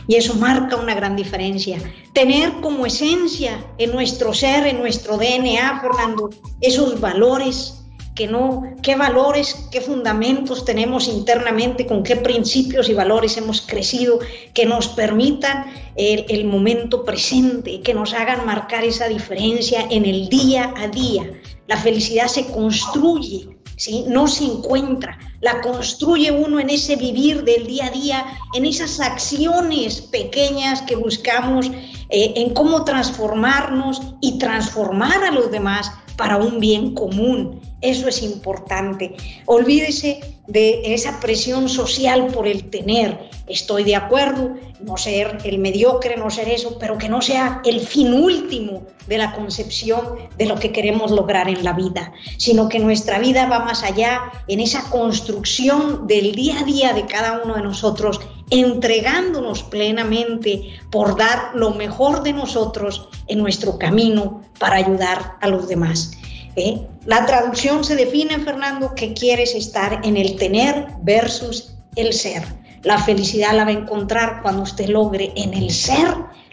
Y 0.08 0.16
eso 0.16 0.36
marca 0.36 0.78
una 0.78 0.96
gran 0.96 1.16
diferencia. 1.16 1.80
Tener 2.14 2.52
como 2.62 2.86
esencia 2.86 3.66
en 3.78 3.92
nuestro 3.92 4.34
ser, 4.34 4.66
en 4.68 4.80
nuestro 4.80 5.18
DNA, 5.18 5.82
Fernando, 5.82 6.30
esos 6.62 7.00
valores 7.00 7.78
que 8.18 8.28
no, 8.28 8.64
qué 8.82 8.96
valores, 8.96 9.68
qué 9.72 9.80
fundamentos 9.80 10.66
tenemos 10.66 11.08
internamente, 11.08 11.86
con 11.86 12.02
qué 12.02 12.16
principios 12.16 12.90
y 12.90 12.96
valores 12.96 13.38
hemos 13.38 13.62
crecido, 13.62 14.18
que 14.56 14.66
nos 14.66 14.88
permitan 14.88 15.66
el, 15.96 16.26
el 16.28 16.46
momento 16.46 17.06
presente, 17.06 17.82
que 17.82 17.94
nos 17.94 18.16
hagan 18.16 18.44
marcar 18.44 18.84
esa 18.84 19.08
diferencia 19.08 19.86
en 19.92 20.06
el 20.06 20.30
día 20.30 20.74
a 20.78 20.88
día. 20.88 21.30
La 21.68 21.78
felicidad 21.78 22.26
se 22.26 22.48
construye 22.48 23.57
¿sí? 23.78 24.04
no 24.08 24.28
se 24.28 24.44
encuentra, 24.44 25.18
la 25.40 25.62
construye 25.62 26.32
uno 26.32 26.60
en 26.60 26.70
ese 26.70 26.98
vivir 26.98 27.44
del 27.44 27.66
día 27.66 27.86
a 27.86 27.92
día, 27.92 28.26
en 28.54 28.66
esas 28.66 29.00
acciones 29.00 30.02
pequeñas 30.02 30.82
que 30.82 30.96
buscamos, 30.96 31.68
eh, 32.10 32.34
en 32.36 32.54
cómo 32.54 32.84
transformarnos 32.84 34.02
y 34.20 34.38
transformar 34.40 35.24
a 35.24 35.32
los 35.32 35.50
demás 35.52 35.92
para 36.18 36.38
un 36.38 36.60
bien 36.60 36.94
común. 36.94 37.62
Eso 37.82 38.10
es 38.10 38.24
importante. 38.24 39.16
Olvídese 39.46 40.20
de 40.48 40.94
esa 40.94 41.20
presión 41.20 41.70
social 41.70 42.28
por 42.28 42.48
el 42.48 42.70
tener. 42.70 43.30
Estoy 43.48 43.84
de 43.84 43.96
acuerdo, 43.96 44.56
no 44.82 44.98
ser 44.98 45.38
el 45.44 45.60
mediocre, 45.60 46.18
no 46.18 46.30
ser 46.30 46.50
eso, 46.50 46.78
pero 46.80 46.98
que 46.98 47.08
no 47.08 47.22
sea 47.22 47.62
el 47.64 47.80
fin 47.80 48.14
último 48.14 48.84
de 49.08 49.18
la 49.18 49.34
concepción 49.34 50.02
de 50.38 50.46
lo 50.46 50.56
que 50.56 50.72
queremos 50.72 51.12
lograr 51.12 51.48
en 51.50 51.64
la 51.64 51.74
vida, 51.74 52.12
sino 52.38 52.68
que 52.68 52.80
nuestra 52.80 53.20
vida 53.20 53.48
va 53.48 53.60
más 53.60 53.84
allá 53.84 54.32
en 54.48 54.60
esa 54.60 54.90
construcción 54.90 56.08
del 56.08 56.34
día 56.34 56.60
a 56.60 56.64
día 56.64 56.94
de 56.94 57.06
cada 57.06 57.42
uno 57.44 57.56
de 57.56 57.62
nosotros, 57.62 58.20
entregándonos 58.50 59.64
plenamente 59.64 60.80
por 60.92 61.18
dar 61.18 61.52
lo 61.54 61.72
mejor 61.72 62.24
de 62.24 62.34
nosotros 62.34 63.10
en 63.28 63.40
nuestro 63.40 63.78
camino 63.78 64.42
para 64.60 64.78
ayudar 64.78 65.36
a 65.42 65.48
los 65.48 65.68
demás. 65.68 66.12
¿eh? 66.56 66.88
La 67.06 67.26
traducción 67.26 67.84
se 67.84 67.96
define, 67.96 68.40
Fernando, 68.40 68.94
que 68.96 69.14
quieres 69.14 69.54
estar 69.56 70.02
en 70.04 70.18
el 70.18 70.38
tener 70.38 70.88
versus 71.02 71.76
el 71.96 72.14
ser. 72.14 72.44
La 72.84 73.00
felicidad 73.00 73.54
la 73.54 73.66
va 73.66 73.72
a 73.72 73.74
encontrar 73.74 74.42
cuando 74.42 74.64
usted 74.64 74.88
logre 74.88 75.34
en 75.36 75.54
el 75.54 75.72
ser 75.72 76.08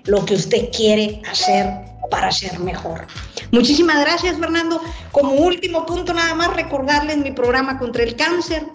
lo 0.05 0.25
que 0.25 0.35
usted 0.35 0.71
quiere 0.71 1.23
hacer 1.31 1.67
para 2.11 2.31
ser 2.33 2.59
mejor. 2.59 3.07
Muchísimas 3.53 4.01
gracias, 4.01 4.37
Fernando. 4.39 4.81
Como 5.13 5.33
último 5.33 5.87
punto, 5.87 6.13
nada 6.13 6.35
más 6.35 6.55
recordarles 6.55 7.19
mi 7.19 7.31
programa 7.31 7.79
contra 7.79 8.03
el 8.03 8.17
cáncer. 8.17 8.67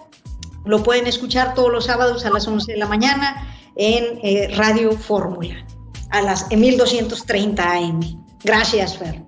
Lo 0.64 0.82
pueden 0.82 1.06
escuchar 1.06 1.54
todos 1.54 1.72
los 1.72 1.86
sábados 1.86 2.24
a 2.26 2.30
las 2.30 2.46
11 2.46 2.72
de 2.72 2.78
la 2.78 2.86
mañana 2.86 3.46
en 3.76 4.18
eh, 4.22 4.54
Radio 4.56 4.92
Fórmula, 4.92 5.64
a 6.10 6.22
las 6.22 6.50
1230 6.50 7.72
AM. 7.72 8.00
Gracias, 8.44 8.98
Fer. 8.98 9.22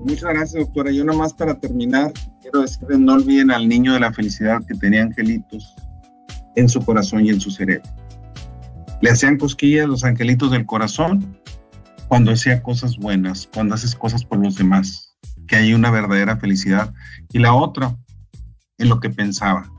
Muchas 0.00 0.30
gracias, 0.30 0.64
doctora. 0.64 0.90
Yo 0.90 1.04
nomás 1.04 1.32
para 1.32 1.58
terminar, 1.58 2.12
quiero 2.40 2.60
decirles, 2.60 2.98
no 2.98 3.14
olviden 3.14 3.50
al 3.50 3.68
niño 3.68 3.92
de 3.94 4.00
la 4.00 4.12
felicidad 4.12 4.60
que 4.66 4.74
tenía 4.74 5.02
angelitos 5.02 5.74
en 6.56 6.68
su 6.68 6.84
corazón 6.84 7.24
y 7.26 7.30
en 7.30 7.40
su 7.40 7.50
cerebro. 7.50 7.88
Le 9.02 9.10
hacían 9.10 9.38
cosquillas 9.38 9.88
los 9.88 10.04
angelitos 10.04 10.50
del 10.50 10.66
corazón 10.66 11.38
cuando 12.08 12.32
hacía 12.32 12.62
cosas 12.62 12.96
buenas, 12.96 13.48
cuando 13.52 13.74
haces 13.74 13.94
cosas 13.94 14.24
por 14.24 14.38
los 14.38 14.56
demás, 14.56 15.16
que 15.46 15.56
hay 15.56 15.74
una 15.74 15.90
verdadera 15.90 16.36
felicidad. 16.36 16.92
Y 17.32 17.38
la 17.38 17.54
otra, 17.54 17.96
en 18.78 18.88
lo 18.88 19.00
que 19.00 19.10
pensaba, 19.10 19.70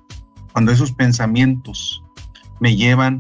cuando 0.52 0.72
esos 0.72 0.92
pensamientos 0.92 2.04
me 2.60 2.76
llevan 2.76 3.20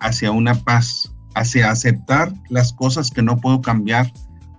hacia 0.00 0.30
una 0.30 0.54
paz, 0.54 1.12
hacia 1.34 1.70
aceptar 1.70 2.32
las 2.48 2.72
cosas 2.72 3.10
que 3.10 3.22
no 3.22 3.36
puedo 3.36 3.60
cambiar, 3.60 4.12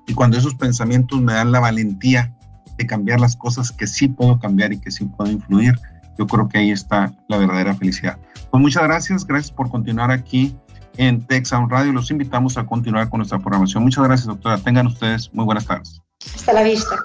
y 0.08 0.14
cuando 0.14 0.38
esos 0.38 0.56
pensamientos 0.56 1.22
me 1.22 1.34
dan 1.34 1.52
la 1.52 1.60
valentía 1.60 2.36
de 2.78 2.86
cambiar 2.86 3.20
las 3.20 3.36
cosas 3.36 3.72
que 3.72 3.88
sí 3.88 4.08
puedo 4.08 4.40
cambiar 4.40 4.74
y 4.74 4.80
que 4.80 4.92
sí 4.92 5.06
puedo 5.06 5.32
influir, 5.32 5.76
yo 6.18 6.28
creo 6.28 6.48
que 6.48 6.58
ahí 6.58 6.72
está 6.72 7.14
la 7.28 7.38
verdadera 7.38 7.74
felicidad. 7.76 8.18
Pues 8.50 8.62
muchas 8.62 8.84
gracias, 8.84 9.26
gracias 9.26 9.52
por 9.52 9.70
continuar 9.70 10.12
aquí 10.12 10.56
en 10.98 11.26
Texas 11.26 11.62
Radio. 11.70 11.94
Los 11.94 12.12
invitamos 12.12 12.58
a 12.58 12.66
continuar 12.66 13.10
con 13.10 13.20
nuestra 13.20 13.40
programación. 13.40 13.84
Muchas 13.84 14.04
gracias, 14.04 14.28
doctora. 14.28 14.58
Tengan 14.58 14.88
ustedes 14.88 15.34
muy 15.34 15.46
buenas 15.46 15.66
tardes. 15.66 16.02
Hasta 16.36 16.54
la 16.54 16.64
vista. 16.64 16.96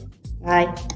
Bye. 0.41 0.96